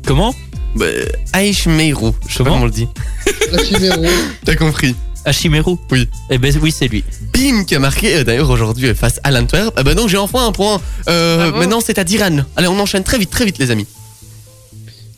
Comment? 0.06 0.34
Bah, 0.76 0.86
Aishmeirou. 1.34 2.14
Je 2.28 2.34
sais 2.38 2.44
pas 2.44 2.50
Comment? 2.50 2.62
on 2.64 2.66
le 2.66 2.72
dit. 2.72 2.88
T'as 4.46 4.56
compris. 4.56 4.96
Hachimeru 5.26 5.76
Oui. 5.92 6.08
Eh 6.30 6.38
ben 6.38 6.54
oui, 6.62 6.72
c'est 6.72 6.88
lui. 6.88 7.04
Bim 7.34 7.64
qui 7.66 7.76
a 7.76 7.80
marqué 7.80 8.18
euh, 8.18 8.24
d'ailleurs 8.24 8.50
aujourd'hui 8.50 8.88
euh, 8.90 8.96
face 8.96 9.20
à 9.24 9.32
l'Antwerp. 9.32 9.74
Ah 9.78 9.84
bah 9.84 9.94
donc 9.94 10.10
j'ai 10.10 10.18
enfin 10.18 10.48
un 10.48 10.52
point. 10.52 10.80
Euh, 11.08 11.38
Bravo. 11.38 11.58
maintenant 11.58 11.82
c'est 11.82 11.98
à 12.00 12.04
Diran. 12.04 12.40
Allez, 12.56 12.68
on 12.68 12.80
enchaîne 12.80 13.04
très 13.04 13.18
vite, 13.18 13.30
très 13.30 13.46
vite 13.46 13.58
les 13.58 13.72
amis. 13.72 13.88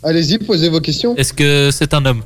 Allez-y, 0.04 0.39
posez 0.39 0.70
vos 0.70 0.82
questions. 0.82 1.16
Est-ce 1.16 1.34
que 1.34 1.70
c'est 1.72 1.93
un 1.93 2.04
homme 2.06 2.24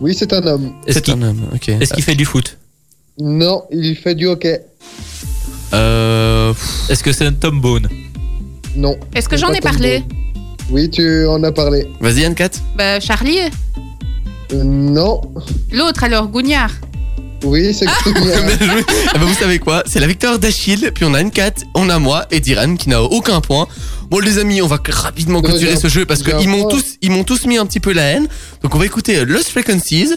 Oui, 0.00 0.14
c'est 0.18 0.32
un 0.32 0.44
homme. 0.46 0.72
Est-ce 0.86 0.94
C'est 0.94 1.02
qu'il 1.04 1.14
un 1.14 1.22
homme, 1.22 1.42
ok. 1.54 1.68
est-ce 1.68 1.94
qu'il 1.94 2.02
fait 2.02 2.16
du 2.16 2.24
foot 2.24 2.58
Non, 3.18 3.62
il 3.70 3.94
fait 3.96 4.14
du 4.16 4.26
hockey. 4.26 4.60
Euh, 5.72 6.52
pff, 6.52 6.90
Est-ce 6.90 7.02
que 7.04 7.12
c'est 7.12 7.26
un 7.26 7.32
Tom 7.32 7.60
Bone 7.60 7.88
Non. 8.76 8.96
Est-ce 9.14 9.28
que 9.28 9.36
c'est 9.36 9.42
j'en 9.42 9.48
pas 9.52 9.54
ai 9.58 9.60
Tom 9.60 9.70
parlé 9.72 10.00
Bone. 10.00 10.08
Oui, 10.70 10.90
tu 10.90 11.26
en 11.26 11.42
as 11.44 11.52
parlé. 11.52 11.86
Vas-y 12.00 12.24
Anne-Cat. 12.24 12.50
Bah, 12.76 12.98
Charlie 12.98 13.38
non. 14.62 15.20
L'autre 15.72 16.04
alors, 16.04 16.28
Gougnard. 16.28 16.70
Oui, 17.44 17.74
c'est 17.74 17.86
Gougnard. 18.04 18.42
Bien 18.46 18.58
joué. 18.72 18.84
Ah 19.12 19.18
bah, 19.18 19.24
vous 19.26 19.34
savez 19.34 19.58
quoi? 19.58 19.82
C'est 19.86 20.00
la 20.00 20.06
victoire 20.06 20.38
d'Achille, 20.38 20.90
puis 20.94 21.04
on 21.04 21.12
a 21.14 21.18
Anne-Cat, 21.18 21.52
on 21.74 21.88
a 21.90 21.98
moi 21.98 22.26
et 22.30 22.40
Diran 22.40 22.76
qui 22.76 22.88
n'a 22.88 23.02
aucun 23.02 23.40
point. 23.40 23.66
Bon 24.10 24.18
les 24.20 24.38
amis, 24.38 24.62
on 24.62 24.66
va 24.66 24.78
rapidement 24.86 25.40
Non, 25.42 25.48
clôturer 25.48 25.72
un- 25.72 25.76
ce 25.80 25.88
jeu 25.88 26.04
parce 26.06 26.22
j'ai 26.24 26.32
un 26.32 26.38
qu'ils 26.38 26.48
m'ont 26.48 26.62
point. 26.62 26.70
tous, 26.70 26.84
ils 27.02 27.10
m'ont 27.10 27.24
tous 27.24 27.46
mis 27.46 27.56
un 27.58 27.66
petit 27.66 27.80
peu 27.80 27.92
la 27.92 28.02
haine. 28.02 28.28
Donc 28.62 28.74
on 28.74 28.78
va 28.78 28.86
écouter 28.86 29.16
euh, 29.18 29.24
Lost 29.24 29.48
Frequencies. 29.48 30.14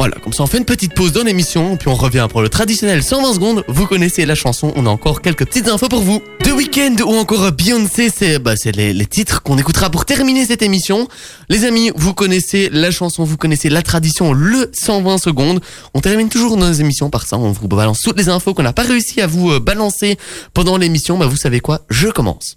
Voilà, 0.00 0.16
comme 0.24 0.32
ça 0.32 0.44
on 0.44 0.46
fait 0.46 0.56
une 0.56 0.64
petite 0.64 0.94
pause 0.94 1.12
dans 1.12 1.24
l'émission, 1.24 1.76
puis 1.76 1.88
on 1.88 1.94
revient 1.94 2.26
pour 2.30 2.40
le 2.40 2.48
traditionnel 2.48 3.02
120 3.02 3.34
secondes. 3.34 3.64
Vous 3.68 3.86
connaissez 3.86 4.24
la 4.24 4.34
chanson, 4.34 4.72
on 4.74 4.86
a 4.86 4.88
encore 4.88 5.20
quelques 5.20 5.44
petites 5.44 5.68
infos 5.68 5.90
pour 5.90 6.00
vous. 6.00 6.22
The 6.42 6.52
Weeknd 6.52 7.02
ou 7.04 7.12
encore 7.16 7.52
Beyoncé, 7.52 8.08
c'est 8.08 8.38
bah, 8.38 8.54
les, 8.74 8.94
les 8.94 9.04
titres 9.04 9.42
qu'on 9.42 9.58
écoutera 9.58 9.90
pour 9.90 10.06
terminer 10.06 10.46
cette 10.46 10.62
émission. 10.62 11.06
Les 11.50 11.66
amis, 11.66 11.92
vous 11.96 12.14
connaissez 12.14 12.70
la 12.72 12.90
chanson, 12.90 13.24
vous 13.24 13.36
connaissez 13.36 13.68
la 13.68 13.82
tradition, 13.82 14.32
le 14.32 14.70
120 14.72 15.18
secondes. 15.18 15.60
On 15.92 16.00
termine 16.00 16.30
toujours 16.30 16.56
nos 16.56 16.72
émissions 16.72 17.10
par 17.10 17.26
ça, 17.26 17.36
on 17.36 17.52
vous 17.52 17.68
balance 17.68 18.00
toutes 18.00 18.16
les 18.16 18.30
infos 18.30 18.54
qu'on 18.54 18.62
n'a 18.62 18.72
pas 18.72 18.84
réussi 18.84 19.20
à 19.20 19.26
vous 19.26 19.50
euh, 19.50 19.60
balancer 19.60 20.16
pendant 20.54 20.78
l'émission. 20.78 21.18
Bah 21.18 21.26
vous 21.26 21.36
savez 21.36 21.60
quoi, 21.60 21.82
je 21.90 22.08
commence. 22.08 22.56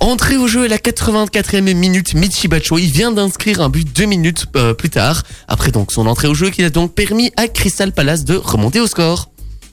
Entrée 0.00 0.36
au 0.36 0.46
jeu 0.46 0.64
à 0.64 0.68
la 0.68 0.78
84e 0.78 1.74
minute, 1.74 2.14
Michi 2.14 2.46
Batshuayi 2.46 2.88
vient 2.90 3.10
d'inscrire 3.10 3.60
un 3.60 3.68
but 3.68 3.86
deux 3.96 4.04
minutes 4.06 4.46
euh, 4.56 4.72
plus 4.72 4.90
tard. 4.90 5.24
Après 5.48 5.72
donc 5.72 5.90
son 5.92 6.06
entrée 6.06 6.28
au 6.28 6.34
jeu 6.34 6.50
qui 6.50 6.62
a 6.62 6.70
donc 6.70 6.94
permis 6.94 7.32
à 7.36 7.48
Crystal 7.48 7.90
Palace 7.92 8.24
de 8.24 8.36
remonter 8.36 8.80
au 8.80 8.86
score. 8.86 9.30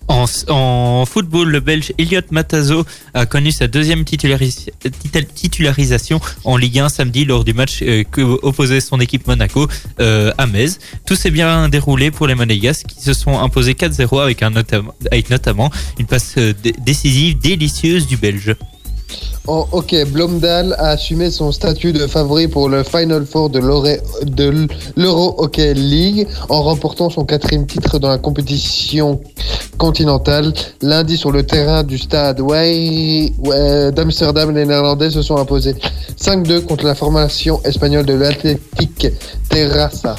En, 0.07 1.05
football, 1.07 1.49
le 1.49 1.59
Belge 1.59 1.91
Elliot 1.97 2.21
Matazo 2.29 2.85
a 3.15 3.25
connu 3.25 3.51
sa 3.51 3.67
deuxième 3.67 4.03
titularisation 4.05 6.21
en 6.43 6.57
Ligue 6.57 6.77
1 6.77 6.89
samedi 6.89 7.25
lors 7.25 7.43
du 7.43 7.53
match 7.53 7.79
euh, 7.81 8.03
que 8.03 8.21
opposait 8.21 8.81
son 8.81 8.99
équipe 8.99 9.25
Monaco 9.25 9.67
euh, 9.99 10.31
à 10.37 10.45
Metz. 10.45 10.77
Tout 11.07 11.15
s'est 11.15 11.31
bien 11.31 11.69
déroulé 11.69 12.11
pour 12.11 12.27
les 12.27 12.35
Monégasques 12.35 12.85
qui 12.87 13.01
se 13.01 13.13
sont 13.13 13.39
imposés 13.39 13.73
4-0 13.73 14.21
avec, 14.21 14.41
notamment 15.31 15.71
une 15.99 16.05
passe 16.05 16.35
euh, 16.37 16.53
dé- 16.63 16.75
décisive 16.79 17.39
délicieuse 17.39 18.05
du 18.05 18.17
Belge. 18.17 18.55
En 19.47 19.67
hockey, 19.71 20.05
Blomdahl 20.05 20.73
a 20.79 20.89
assumé 20.89 21.29
son 21.29 21.51
statut 21.51 21.93
de 21.93 22.07
favori 22.07 22.47
pour 22.47 22.67
le 22.67 22.83
Final 22.83 23.27
Four 23.27 23.51
de 23.51 23.59
l'Euro 23.59 25.35
Hockey 25.37 25.75
League 25.75 26.27
en 26.49 26.63
remportant 26.63 27.11
son 27.11 27.25
quatrième 27.25 27.67
titre 27.67 27.99
dans 27.99 28.09
la 28.09 28.17
compétition 28.17 29.21
continentale. 29.77 30.51
Lundi, 30.81 31.15
sur 31.15 31.31
le 31.31 31.45
terrain 31.45 31.83
du 31.83 31.99
stade 31.99 32.37
d'Amsterdam, 32.37 34.55
les 34.55 34.65
Néerlandais 34.65 35.11
se 35.11 35.21
sont 35.21 35.37
imposés 35.37 35.75
5-2 36.19 36.61
contre 36.61 36.85
la 36.85 36.95
formation 36.95 37.61
espagnole 37.63 38.07
de 38.07 38.13
l'Athletic 38.13 39.09
Terrassa. 39.49 40.15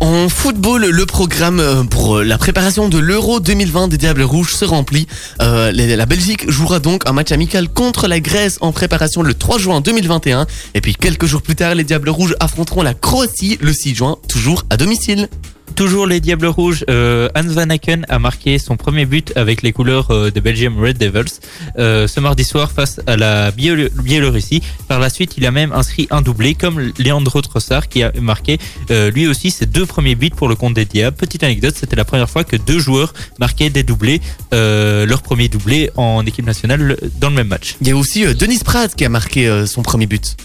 En 0.00 0.28
football, 0.28 0.84
le 0.84 1.06
programme 1.06 1.58
euh, 1.58 1.84
pour 1.84 2.18
la 2.18 2.36
préparation 2.36 2.88
de 2.88 2.98
l'Euro 2.98 3.40
2020 3.40 3.88
des 3.88 3.96
Diables 3.96 4.22
Rouges 4.22 4.54
se 4.54 4.64
remplit. 4.64 5.06
Euh, 5.40 5.72
la 5.72 6.06
Belgique 6.06 6.50
jouera 6.50 6.80
donc 6.80 7.08
un 7.08 7.12
match 7.12 7.32
amical 7.32 7.68
contre 7.68 8.06
la 8.06 8.20
Grèce 8.20 8.58
en 8.60 8.72
préparation 8.72 9.22
le 9.22 9.32
3 9.32 9.58
juin 9.58 9.80
2021. 9.80 10.46
Et 10.74 10.80
puis 10.80 10.94
quelques 10.94 11.26
jours 11.26 11.40
plus 11.40 11.56
tard, 11.56 11.74
les 11.74 11.84
Diables 11.84 12.10
Rouges 12.10 12.36
affronteront 12.40 12.82
la 12.82 12.92
Croatie 12.92 13.58
le 13.60 13.72
6 13.72 13.94
juin, 13.94 14.18
toujours 14.28 14.64
à 14.68 14.76
domicile. 14.76 15.28
Toujours 15.74 16.06
les 16.06 16.20
Diables 16.20 16.46
Rouges, 16.46 16.84
euh, 16.88 17.28
Hans 17.36 17.42
Van 17.48 17.68
Aken 17.68 18.06
a 18.08 18.18
marqué 18.18 18.58
son 18.58 18.78
premier 18.78 19.04
but 19.04 19.32
avec 19.36 19.60
les 19.60 19.72
couleurs 19.72 20.10
euh, 20.10 20.30
de 20.30 20.40
Belgium 20.40 20.78
Red 20.82 20.96
Devils 20.96 21.38
euh, 21.78 22.08
ce 22.08 22.18
mardi 22.18 22.44
soir 22.44 22.72
face 22.72 22.98
à 23.06 23.16
la 23.18 23.50
Biélo- 23.50 23.90
Biélorussie. 24.02 24.62
Par 24.88 25.00
la 25.00 25.10
suite, 25.10 25.34
il 25.36 25.44
a 25.44 25.50
même 25.50 25.72
inscrit 25.72 26.06
un 26.10 26.22
doublé 26.22 26.54
comme 26.54 26.92
Leandro 26.98 27.42
Trossard 27.42 27.88
qui 27.88 28.02
a 28.02 28.10
marqué 28.18 28.58
euh, 28.90 29.10
lui 29.10 29.26
aussi 29.26 29.50
ses 29.50 29.66
deux 29.66 29.84
premiers 29.84 30.14
buts 30.14 30.30
pour 30.34 30.48
le 30.48 30.54
compte 30.54 30.72
des 30.72 30.86
Diables. 30.86 31.16
Petite 31.16 31.42
anecdote, 31.42 31.74
c'était 31.78 31.96
la 31.96 32.06
première 32.06 32.30
fois 32.30 32.42
que 32.44 32.56
deux 32.56 32.78
joueurs 32.78 33.12
marquaient 33.38 33.68
des 33.68 33.82
doublés, 33.82 34.22
leur 34.52 35.20
premier 35.20 35.48
doublé 35.50 35.90
en 35.96 36.24
équipe 36.24 36.46
nationale 36.46 36.80
le- 36.80 36.98
dans 37.20 37.28
le 37.28 37.36
même 37.36 37.48
match. 37.48 37.76
Il 37.82 37.88
y 37.88 37.90
a 37.90 37.96
aussi 37.96 38.24
Denis 38.34 38.60
Pratt 38.64 38.94
qui 38.94 39.04
a 39.04 39.10
marqué 39.10 39.66
son 39.66 39.82
premier 39.82 40.06
but. 40.06 40.36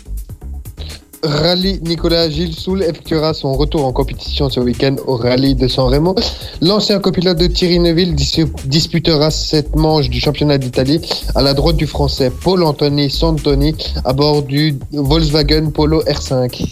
Rallye 1.23 1.79
Nicolas 1.83 2.29
Gilles 2.29 2.55
Soul 2.55 2.81
effectuera 2.83 3.33
son 3.33 3.53
retour 3.53 3.85
en 3.85 3.91
compétition 3.91 4.49
ce 4.49 4.59
week-end 4.59 4.95
au 5.05 5.15
Rallye 5.17 5.55
de 5.55 5.67
San 5.67 5.85
Remo. 5.87 6.15
L'ancien 6.61 6.99
copilote 6.99 7.37
de 7.37 7.47
Thierry 7.47 7.79
Neuville 7.79 8.15
dis- 8.15 8.43
disputera 8.65 9.29
cette 9.29 9.75
manche 9.75 10.09
du 10.09 10.19
championnat 10.19 10.57
d'Italie 10.57 10.99
à 11.35 11.41
la 11.41 11.53
droite 11.53 11.77
du 11.77 11.85
français 11.87 12.31
Paul 12.43 12.63
Anthony 12.63 13.09
Santoni 13.11 13.75
à 14.03 14.13
bord 14.13 14.43
du 14.43 14.77
Volkswagen 14.91 15.69
Polo 15.71 16.01
R5. 16.03 16.65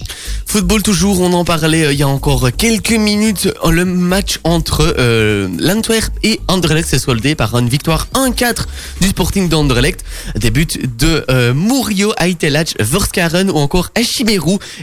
Football 0.45 0.81
toujours, 0.81 1.21
on 1.21 1.31
en 1.33 1.45
parlait 1.45 1.85
euh, 1.85 1.93
il 1.93 1.99
y 1.99 2.03
a 2.03 2.07
encore 2.07 2.49
quelques 2.57 2.91
minutes. 2.97 3.49
Le 3.69 3.85
match 3.85 4.39
entre 4.43 4.95
euh, 4.97 5.47
l'Antwerp 5.59 6.11
et 6.23 6.39
Anderlecht 6.47 6.89
s'est 6.89 6.97
soldé 6.97 7.35
par 7.35 7.55
une 7.57 7.69
victoire 7.69 8.07
1-4 8.15 8.65
du 8.99 9.09
Sporting 9.09 9.47
d'Anderlecht. 9.47 10.03
Des 10.35 10.49
buts 10.49 10.65
de 10.97 11.23
euh, 11.29 11.53
Murillo, 11.53 12.13
Aitelach, 12.17 12.73
Verskaren 12.79 13.51
ou 13.51 13.57
encore 13.57 13.89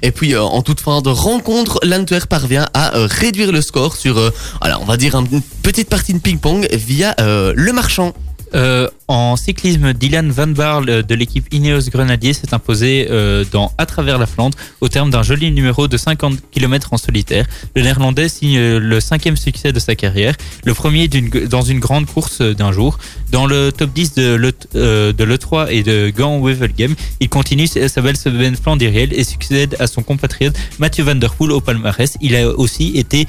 Et 0.03 0.13
puis 0.13 0.35
euh, 0.35 0.43
en 0.43 0.63
toute 0.63 0.81
fin 0.81 1.01
de 1.03 1.11
rencontre, 1.11 1.79
l'Antwerp 1.83 2.27
parvient 2.27 2.67
à 2.75 2.97
euh, 2.97 3.09
réduire 3.11 3.53
le 3.53 3.61
score 3.61 3.97
sur, 3.97 4.19
euh, 4.19 4.31
alors 4.61 4.81
on 4.83 4.85
va 4.85 4.97
dire 4.97 5.15
une 5.15 5.43
petite 5.63 5.89
partie 5.89 6.15
de 6.15 6.19
ping-pong 6.19 6.69
via 6.73 7.15
euh, 7.21 7.53
le 7.57 7.73
marchand. 7.73 8.13
Euh, 8.55 8.89
en 9.09 9.37
cyclisme, 9.37 9.93
Dylan 9.93 10.31
Van 10.31 10.47
Baarle 10.49 10.89
euh, 10.89 11.03
de 11.03 11.15
l'équipe 11.15 11.47
Ineos 11.53 11.91
Grenadier 11.91 12.33
s'est 12.33 12.53
imposé 12.55 13.07
euh, 13.11 13.45
dans 13.53 13.73
À 13.79 13.87
travers 13.87 14.19
la 14.19 14.27
Flandre 14.27 14.57
au 14.81 14.89
terme 14.89 15.11
d'un 15.11 15.23
joli 15.23 15.51
numéro 15.53 15.87
de 15.89 15.97
50 15.97 16.51
km 16.51 16.93
en 16.93 16.97
solitaire. 16.97 17.47
Le 17.75 17.83
Néerlandais 17.83 18.29
signe 18.29 18.59
le 18.59 19.01
cinquième 19.01 19.37
succès 19.37 19.73
de 19.73 19.79
sa 19.79 19.95
carrière, 19.95 20.35
le 20.65 20.75
premier 20.75 21.09
dans 21.09 21.63
une 21.63 21.79
grande 21.79 22.07
course 22.07 22.41
d'un 22.41 22.73
jour. 22.73 22.99
Dans 23.31 23.47
le 23.47 23.71
top 23.71 23.93
10 23.93 24.15
de 24.15 24.35
l'E 24.35 24.53
euh, 24.75 25.13
de 25.13 25.25
l'E3 25.25 25.69
et 25.71 25.83
de 25.83 26.11
Gand 26.11 26.41
Wevelgem, 26.41 26.95
il 27.21 27.29
continue 27.29 27.67
sa 27.67 28.01
belle 28.01 28.17
semaine 28.17 28.57
flandrienne 28.57 29.11
et 29.13 29.25
succède 29.25 29.77
à 29.79 29.87
son 29.87 30.03
compatriote 30.03 30.55
Mathieu 30.79 31.05
Van 31.05 31.15
Der 31.15 31.35
Poel 31.35 31.53
au 31.53 31.61
palmarès. 31.61 32.17
Il 32.21 32.35
a 32.37 32.49
aussi 32.49 32.93
été 32.97 33.27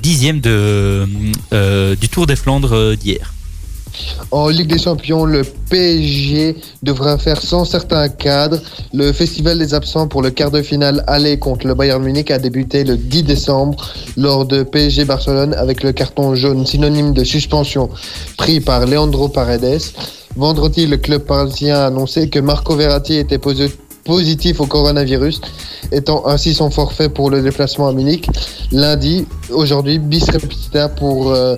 dixième 0.00 0.40
du 0.40 2.08
Tour 2.08 2.26
des 2.26 2.36
Flandres 2.36 2.96
d'hier. 2.96 3.32
En 4.30 4.48
Ligue 4.48 4.68
des 4.68 4.78
Champions, 4.78 5.24
le 5.24 5.42
PSG 5.70 6.56
devra 6.82 7.18
faire 7.18 7.40
sans 7.40 7.64
certains 7.64 8.08
cadres. 8.08 8.60
Le 8.92 9.12
Festival 9.12 9.58
des 9.58 9.74
absents 9.74 10.08
pour 10.08 10.22
le 10.22 10.30
quart 10.30 10.50
de 10.50 10.62
finale 10.62 11.02
aller 11.06 11.38
contre 11.38 11.66
le 11.66 11.74
Bayern 11.74 12.02
Munich 12.02 12.30
a 12.30 12.38
débuté 12.38 12.84
le 12.84 12.96
10 12.96 13.22
décembre 13.22 13.76
lors 14.16 14.44
de 14.44 14.62
PSG 14.62 15.04
Barcelone 15.04 15.54
avec 15.54 15.82
le 15.82 15.92
carton 15.92 16.34
jaune 16.34 16.66
synonyme 16.66 17.12
de 17.12 17.24
suspension 17.24 17.88
pris 18.36 18.60
par 18.60 18.86
Leandro 18.86 19.28
Paredes. 19.28 19.80
Vendredi, 20.36 20.86
le 20.86 20.98
club 20.98 21.22
parisien 21.22 21.76
a 21.76 21.86
annoncé 21.86 22.28
que 22.28 22.38
Marco 22.38 22.76
Verratti 22.76 23.16
était 23.16 23.38
posé 23.38 23.70
positif 24.08 24.58
au 24.60 24.66
coronavirus, 24.66 25.42
étant 25.92 26.26
ainsi 26.26 26.54
son 26.54 26.70
forfait 26.70 27.10
pour 27.10 27.28
le 27.28 27.42
déplacement 27.42 27.88
à 27.88 27.92
Munich. 27.92 28.26
Lundi, 28.72 29.26
aujourd'hui, 29.50 29.98
bis 29.98 30.24
repetita 30.30 30.88
pour 30.88 31.30
euh, 31.30 31.56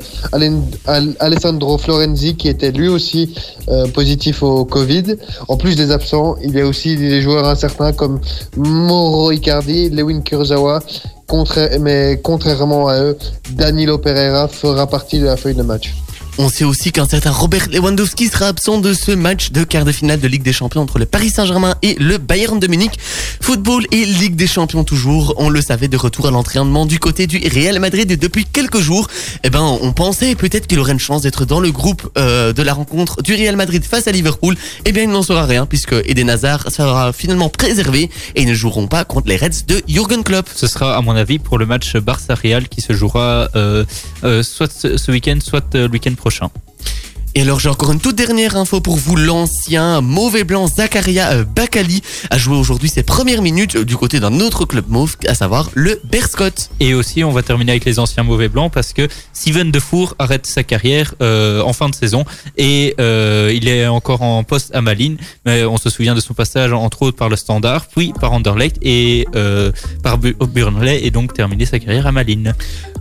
Alessandro 1.20 1.78
Florenzi 1.78 2.34
qui 2.34 2.48
était 2.48 2.72
lui 2.72 2.88
aussi 2.88 3.36
euh, 3.68 3.86
positif 3.86 4.42
au 4.42 4.64
Covid. 4.64 5.14
En 5.46 5.57
plus 5.57 5.76
des 5.76 5.92
absents, 5.92 6.34
il 6.42 6.53
y 6.53 6.61
a 6.61 6.66
aussi 6.66 6.96
des 6.96 7.22
joueurs 7.22 7.46
incertains 7.46 7.92
comme 7.92 8.18
Mauro 8.57 9.30
Icardi, 9.30 9.88
Lewin 9.90 10.20
Kurzawa. 10.20 10.80
Mais 11.78 12.18
contrairement 12.24 12.88
à 12.88 13.01
eux, 13.01 13.16
Danilo 13.53 13.98
Pereira 13.98 14.48
fera 14.48 14.88
partie 14.88 15.20
de 15.20 15.26
la 15.26 15.36
feuille 15.36 15.55
de 15.55 15.62
match. 15.62 15.94
On 16.43 16.49
sait 16.49 16.64
aussi 16.64 16.91
qu'un 16.91 17.07
certain 17.07 17.32
Robert 17.32 17.68
Lewandowski 17.70 18.28
sera 18.28 18.47
absent 18.47 18.78
de 18.78 18.95
ce 18.95 19.12
match 19.12 19.53
de 19.53 19.62
quart 19.62 19.84
de 19.84 19.93
finale 19.93 20.20
de 20.20 20.26
Ligue 20.26 20.43
des 20.43 20.55
Champions 20.55 20.80
entre 20.80 20.99
le 20.99 21.05
Paris 21.05 21.28
Saint-Germain 21.28 21.74
et 21.82 21.97
le 22.01 22.16
Bayern 22.16 22.59
de 22.59 22.66
Munich. 22.66 22.99
Football 23.43 23.84
et 23.93 24.07
Ligue 24.07 24.36
des 24.36 24.47
Champions 24.47 24.82
toujours, 24.82 25.34
on 25.36 25.51
le 25.51 25.61
savait 25.61 25.88
de 25.88 25.99
retour 25.99 26.28
à 26.28 26.30
l'entraînement 26.30 26.86
du 26.86 26.99
côté 26.99 27.26
du 27.26 27.47
Real 27.47 27.78
Madrid 27.78 28.18
depuis 28.18 28.47
quelques 28.47 28.80
jours. 28.80 29.09
Eh 29.45 29.51
ben, 29.51 29.61
on 29.82 29.93
pensait 29.93 30.34
peut-être 30.34 30.66
qu'il 30.66 30.78
aurait 30.78 30.93
une 30.93 30.99
chance 30.99 31.20
d'être 31.20 31.45
dans 31.45 31.61
le 31.61 31.70
groupe 31.72 32.09
euh, 32.16 32.55
de 32.55 32.62
la 32.62 32.72
rencontre 32.72 33.20
du 33.20 33.34
Real 33.34 33.57
Madrid 33.57 33.84
face 33.84 34.09
à 34.09 34.11
Liverpool. 34.11 34.57
Eh 34.86 34.93
bien, 34.93 35.03
il 35.03 35.11
n'en 35.11 35.22
sera 35.22 35.45
rien 35.45 35.66
puisque 35.66 35.93
Eden 36.07 36.30
Hazard 36.30 36.70
sera 36.70 37.12
finalement 37.12 37.51
préservé 37.51 38.09
et 38.34 38.47
ne 38.47 38.55
joueront 38.55 38.86
pas 38.86 39.05
contre 39.05 39.28
les 39.28 39.36
Reds 39.36 39.66
de 39.68 39.82
Jurgen 39.86 40.24
Klopp. 40.24 40.49
Ce 40.57 40.66
sera, 40.66 40.97
à 40.97 41.03
mon 41.03 41.16
avis, 41.16 41.38
pour 41.38 41.59
le 41.59 41.66
match 41.66 41.99
Barça-Real 41.99 42.66
qui 42.66 42.80
se 42.80 42.95
jouera 42.95 43.51
euh, 43.57 43.84
euh, 44.24 44.43
soit 44.43 44.72
ce 44.72 45.11
week-end, 45.11 45.36
soit 45.45 45.74
le 45.74 45.88
week-end 45.88 46.14
prochain. 46.14 46.30
Et 47.37 47.43
alors 47.43 47.61
j'ai 47.61 47.68
encore 47.68 47.93
une 47.93 48.01
toute 48.01 48.16
dernière 48.16 48.57
info 48.57 48.81
pour 48.81 48.97
vous. 48.97 49.14
L'ancien 49.14 50.01
mauvais 50.01 50.43
blanc 50.43 50.66
Zakaria 50.66 51.31
euh, 51.31 51.45
Bakali 51.45 52.03
a 52.28 52.39
joué 52.39 52.57
aujourd'hui 52.57 52.89
ses 52.89 53.05
premières 53.05 53.41
minutes 53.41 53.76
euh, 53.76 53.85
du 53.85 53.97
côté 53.97 54.18
d'un 54.18 54.41
autre 54.41 54.64
club 54.64 54.87
mauve, 54.89 55.14
à 55.28 55.35
savoir 55.37 55.70
le 55.74 56.01
Berscott. 56.03 56.70
Et 56.81 56.93
aussi, 56.93 57.22
on 57.22 57.31
va 57.31 57.45
terminer 57.45 57.70
avec 57.70 57.85
les 57.85 58.01
anciens 58.01 58.24
mauvais 58.24 58.49
blancs 58.49 58.72
parce 58.72 58.93
que 58.93 59.07
Steven 59.33 59.70
Defour 59.70 60.16
arrête 60.18 60.45
sa 60.45 60.64
carrière 60.64 61.14
euh, 61.22 61.62
en 61.62 61.72
fin 61.72 61.89
de 61.89 61.95
saison 61.95 62.24
et 62.57 62.97
euh, 62.99 63.53
il 63.55 63.68
est 63.68 63.87
encore 63.87 64.22
en 64.22 64.43
poste 64.43 64.74
à 64.74 64.81
Malines. 64.81 65.16
Mais 65.47 65.64
on 65.64 65.76
se 65.76 65.89
souvient 65.89 66.16
de 66.16 66.20
son 66.20 66.35
passage 66.35 66.72
entre 66.72 67.03
autres 67.03 67.16
par 67.16 67.28
le 67.28 67.37
Standard, 67.37 67.87
puis 67.87 68.12
par 68.20 68.33
Anderlecht 68.33 68.76
et 68.83 69.24
euh, 69.37 69.70
par 70.03 70.18
Bu- 70.18 70.35
Burnley 70.35 71.05
et 71.07 71.12
donc 71.12 71.33
terminé 71.33 71.64
sa 71.64 71.78
carrière 71.78 72.09
à 72.09 72.12
Malines. 72.12 72.57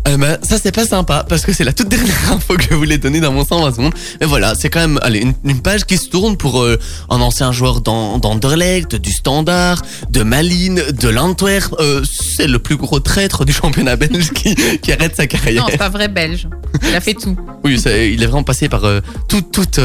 Euh, 0.07 0.17
bah, 0.17 0.37
ça 0.41 0.57
c'est 0.57 0.71
pas 0.71 0.85
sympa 0.85 1.25
parce 1.27 1.43
que 1.45 1.51
c'est 1.53 1.63
la 1.63 1.73
toute 1.73 1.89
dernière 1.95 2.31
info 2.33 2.55
que 2.55 2.63
je 2.69 2.73
voulais 2.73 2.97
donner 2.97 3.19
dans 3.19 3.31
mon 3.31 3.45
120 3.45 3.71
secondes. 3.71 3.93
Mais 4.19 4.25
voilà, 4.25 4.55
c'est 4.55 4.69
quand 4.69 4.79
même 4.79 4.99
allez, 5.01 5.19
une, 5.19 5.33
une 5.43 5.61
page 5.61 5.85
qui 5.85 5.97
se 5.97 6.09
tourne 6.09 6.37
pour 6.37 6.61
euh, 6.61 6.79
un 7.09 7.19
ancien 7.21 7.51
joueur 7.51 7.81
d'An- 7.81 8.17
d'Anderlecht, 8.17 8.95
du 8.95 9.11
Standard, 9.11 9.81
de 10.09 10.23
Malines, 10.23 10.81
de 10.99 11.09
l'Antwerp. 11.09 11.75
Euh, 11.79 12.01
c'est 12.35 12.47
le 12.47 12.59
plus 12.59 12.77
gros 12.77 12.99
traître 12.99 13.45
du 13.45 13.53
championnat 13.53 13.95
belge 13.97 14.29
qui, 14.31 14.55
qui 14.81 14.91
arrête 14.93 15.15
sa 15.15 15.27
carrière. 15.27 15.63
Non, 15.63 15.67
c'est 15.69 15.77
pas 15.77 15.89
vrai 15.89 16.07
belge. 16.07 16.47
Il 16.87 16.95
a 16.95 17.01
fait 17.01 17.13
tout. 17.13 17.37
Oui, 17.63 17.77
ça- 17.79 17.95
il 17.97 18.23
est 18.23 18.25
vraiment 18.27 18.43
passé 18.43 18.69
par 18.69 18.85
euh, 18.85 19.01
tout- 19.27 19.41
toutes, 19.41 19.79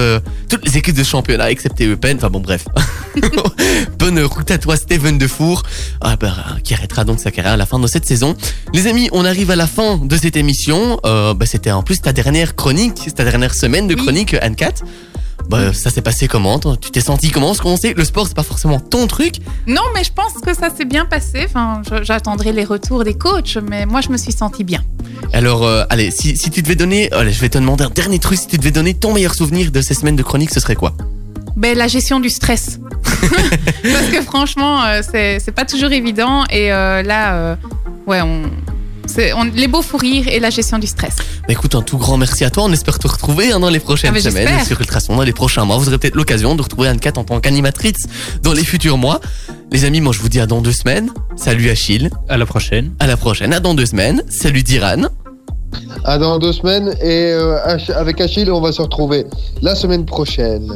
toutes 0.48 0.64
les 0.64 0.78
équipes 0.78 0.96
de 0.96 1.04
championnat, 1.04 1.50
excepté 1.50 1.86
Eupen. 1.86 2.16
Enfin 2.16 2.30
bon, 2.30 2.40
bref. 2.40 2.64
Bonne 3.98 4.20
route 4.22 4.50
à 4.50 4.58
toi, 4.58 4.76
Steven 4.76 5.18
Defour, 5.18 5.62
ah, 6.00 6.16
bah, 6.16 6.34
qui 6.62 6.74
arrêtera 6.74 7.04
donc 7.04 7.20
sa 7.20 7.30
carrière 7.30 7.54
à 7.54 7.56
la 7.56 7.66
fin 7.66 7.78
de 7.78 7.86
cette 7.86 8.06
saison. 8.06 8.36
Les 8.72 8.86
amis, 8.86 9.08
on 9.12 9.24
arrive 9.24 9.50
à 9.50 9.56
la 9.56 9.66
fin 9.66 9.96
de 10.04 10.16
cette 10.16 10.36
émission. 10.36 11.00
Euh, 11.04 11.34
bah, 11.34 11.46
C'était 11.46 11.70
en 11.70 11.82
plus 11.82 12.00
ta 12.00 12.12
dernière 12.12 12.54
chronique, 12.54 13.14
ta 13.14 13.24
dernière 13.24 13.54
semaine 13.54 13.88
de 13.88 13.94
chronique, 13.94 14.34
Anne-Cat. 14.40 14.74
Bah, 15.48 15.72
ça 15.74 15.90
s'est 15.90 16.00
passé 16.00 16.26
comment 16.26 16.58
Tu 16.58 16.90
t'es 16.90 17.00
senti 17.00 17.30
comment? 17.30 17.48
Parce 17.48 17.60
qu'on 17.60 17.76
sait 17.76 17.92
le 17.94 18.04
sport, 18.04 18.26
c'est 18.26 18.36
pas 18.36 18.42
forcément 18.42 18.80
ton 18.80 19.06
truc. 19.06 19.36
Non, 19.66 19.82
mais 19.94 20.04
je 20.04 20.12
pense 20.12 20.34
que 20.34 20.54
ça 20.54 20.70
s'est 20.74 20.86
bien 20.86 21.04
passé. 21.04 21.44
Enfin, 21.44 21.82
j'attendrai 22.02 22.52
les 22.52 22.64
retours 22.64 23.04
des 23.04 23.14
coachs, 23.14 23.58
mais 23.68 23.84
moi, 23.84 24.00
je 24.00 24.08
me 24.08 24.16
suis 24.16 24.32
sentie 24.32 24.64
bien. 24.64 24.82
Alors, 25.32 25.64
euh, 25.64 25.84
allez, 25.90 26.10
si, 26.10 26.36
si 26.36 26.50
tu 26.50 26.62
devais 26.62 26.76
donner, 26.76 27.12
allez, 27.12 27.32
je 27.32 27.40
vais 27.40 27.50
te 27.50 27.58
demander 27.58 27.84
un 27.84 27.90
dernier 27.90 28.18
truc. 28.18 28.38
Si 28.38 28.46
tu 28.46 28.56
devais 28.56 28.70
donner 28.70 28.94
ton 28.94 29.12
meilleur 29.12 29.34
souvenir 29.34 29.70
de 29.70 29.80
ces 29.80 29.94
semaines 29.94 30.16
de 30.16 30.22
chronique, 30.22 30.50
ce 30.50 30.60
serait 30.60 30.76
quoi? 30.76 30.94
Ben, 31.56 31.76
la 31.76 31.86
gestion 31.86 32.20
du 32.20 32.30
stress. 32.30 32.80
Parce 33.82 34.08
que 34.10 34.22
franchement, 34.22 34.82
euh, 34.84 35.02
c'est 35.02 35.54
pas 35.54 35.64
toujours 35.64 35.92
évident. 35.92 36.44
Et 36.50 36.72
euh, 36.72 37.02
là, 37.02 37.34
euh, 37.34 37.56
ouais, 38.06 38.20
on, 38.22 38.42
on- 39.36 39.44
les 39.44 39.68
beaux 39.68 39.82
fous 39.82 39.96
rires 39.98 40.28
et 40.28 40.40
la 40.40 40.50
gestion 40.50 40.78
du 40.78 40.86
stress. 40.86 41.16
Bah, 41.16 41.48
écoute, 41.50 41.74
un 41.74 41.82
tout 41.82 41.98
grand 41.98 42.16
merci 42.16 42.44
à 42.44 42.50
toi. 42.50 42.64
On 42.64 42.72
espère 42.72 42.98
te 42.98 43.06
retrouver 43.08 43.52
hein, 43.52 43.60
dans 43.60 43.70
les 43.70 43.80
prochaines 43.80 44.14
Ah, 44.16 44.20
semaines 44.20 44.64
sur 44.64 44.80
Ultrason, 44.80 45.16
dans 45.16 45.22
les 45.22 45.32
prochains 45.32 45.64
mois. 45.64 45.76
Vous 45.78 45.88
aurez 45.88 45.98
peut-être 45.98 46.14
l'occasion 46.14 46.54
de 46.54 46.62
retrouver 46.62 46.88
Anne-Cat 46.88 47.12
en 47.16 47.24
tant 47.24 47.40
qu'animatrice 47.40 48.06
dans 48.42 48.52
les 48.52 48.64
futurs 48.64 48.98
mois. 48.98 49.20
Les 49.72 49.84
amis, 49.84 50.00
moi 50.00 50.12
je 50.12 50.20
vous 50.20 50.28
dis 50.28 50.40
à 50.40 50.46
dans 50.46 50.60
deux 50.60 50.72
semaines. 50.72 51.10
Salut 51.36 51.70
Achille. 51.70 52.10
À 52.28 52.36
la 52.36 52.46
prochaine. 52.46 52.94
À 53.00 53.06
la 53.06 53.16
prochaine. 53.16 53.52
À 53.52 53.60
dans 53.60 53.74
deux 53.74 53.86
semaines. 53.86 54.22
Salut 54.28 54.62
Diran. 54.62 55.02
À 56.04 56.18
dans 56.18 56.38
deux 56.38 56.52
semaines 56.52 56.94
et 57.02 57.32
euh, 57.32 57.56
avec 57.96 58.20
Achille, 58.20 58.50
on 58.50 58.60
va 58.60 58.70
se 58.72 58.80
retrouver 58.82 59.26
la 59.62 59.74
semaine 59.74 60.04
prochaine. 60.04 60.72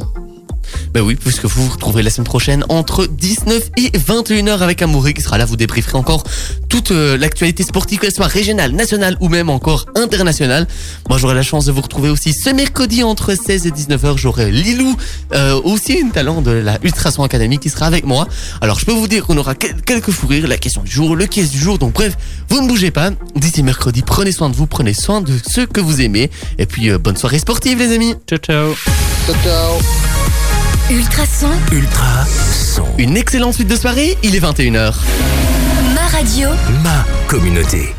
Ben 0.93 1.01
oui, 1.01 1.15
puisque 1.15 1.45
vous 1.45 1.65
vous 1.65 1.71
retrouverez 1.71 2.03
la 2.03 2.09
semaine 2.09 2.25
prochaine 2.25 2.63
entre 2.69 3.05
19 3.07 3.69
et 3.77 3.89
21h 3.97 4.59
avec 4.59 4.81
Amouré 4.81 5.13
qui 5.13 5.21
sera 5.21 5.37
là. 5.37 5.45
Vous 5.45 5.55
débrieferez 5.57 5.97
encore 5.97 6.23
toute 6.69 6.91
euh, 6.91 7.17
l'actualité 7.17 7.63
sportive, 7.63 7.99
qu'elle 7.99 8.13
soit 8.13 8.27
régionale, 8.27 8.71
nationale 8.71 9.17
ou 9.19 9.29
même 9.29 9.49
encore 9.49 9.85
internationale. 9.95 10.67
Moi, 11.09 11.17
j'aurai 11.17 11.33
la 11.35 11.41
chance 11.41 11.65
de 11.65 11.71
vous 11.71 11.81
retrouver 11.81 12.09
aussi 12.09 12.33
ce 12.33 12.49
mercredi 12.51 13.03
entre 13.03 13.33
16 13.35 13.67
et 13.67 13.71
19h. 13.71 14.17
J'aurai 14.17 14.51
Lilou, 14.51 14.95
euh, 15.33 15.59
aussi 15.63 15.93
une 15.93 16.11
talent 16.11 16.41
de 16.41 16.51
la 16.51 16.77
Ultrason 16.83 17.23
Academy 17.23 17.57
qui 17.59 17.69
sera 17.69 17.85
avec 17.87 18.05
moi. 18.05 18.27
Alors, 18.61 18.79
je 18.79 18.85
peux 18.85 18.91
vous 18.91 19.07
dire 19.07 19.25
qu'on 19.25 19.37
aura 19.37 19.55
quel- 19.55 19.81
quelques 19.81 20.11
fous 20.11 20.27
rires, 20.27 20.47
la 20.47 20.57
question 20.57 20.81
du 20.83 20.91
jour, 20.91 21.15
le 21.15 21.25
quiz 21.27 21.49
du 21.51 21.57
jour. 21.59 21.77
Donc, 21.79 21.93
bref, 21.93 22.15
vous 22.49 22.61
ne 22.61 22.67
bougez 22.67 22.91
pas. 22.91 23.11
D'ici 23.35 23.63
mercredi, 23.63 24.01
prenez 24.01 24.31
soin 24.31 24.49
de 24.49 24.55
vous, 24.55 24.67
prenez 24.67 24.93
soin 24.93 25.21
de 25.21 25.33
ceux 25.51 25.65
que 25.65 25.79
vous 25.81 26.01
aimez. 26.01 26.29
Et 26.57 26.65
puis, 26.65 26.89
euh, 26.89 26.97
bonne 26.97 27.17
soirée 27.17 27.39
sportive, 27.39 27.79
les 27.79 27.93
amis. 27.93 28.15
Ciao, 28.27 28.39
ciao. 28.39 28.75
Ciao, 29.25 29.35
ciao. 29.43 30.18
Ultrason, 30.91 31.51
Ultra 31.71 32.25
son. 32.25 32.83
Une 32.97 33.15
excellente 33.15 33.53
suite 33.53 33.67
de 33.67 33.75
soirée. 33.75 34.17
Il 34.23 34.35
est 34.35 34.39
21h. 34.39 34.95
ma 35.93 36.07
radio. 36.07 36.49
Ma 36.83 37.05
communauté. 37.27 37.93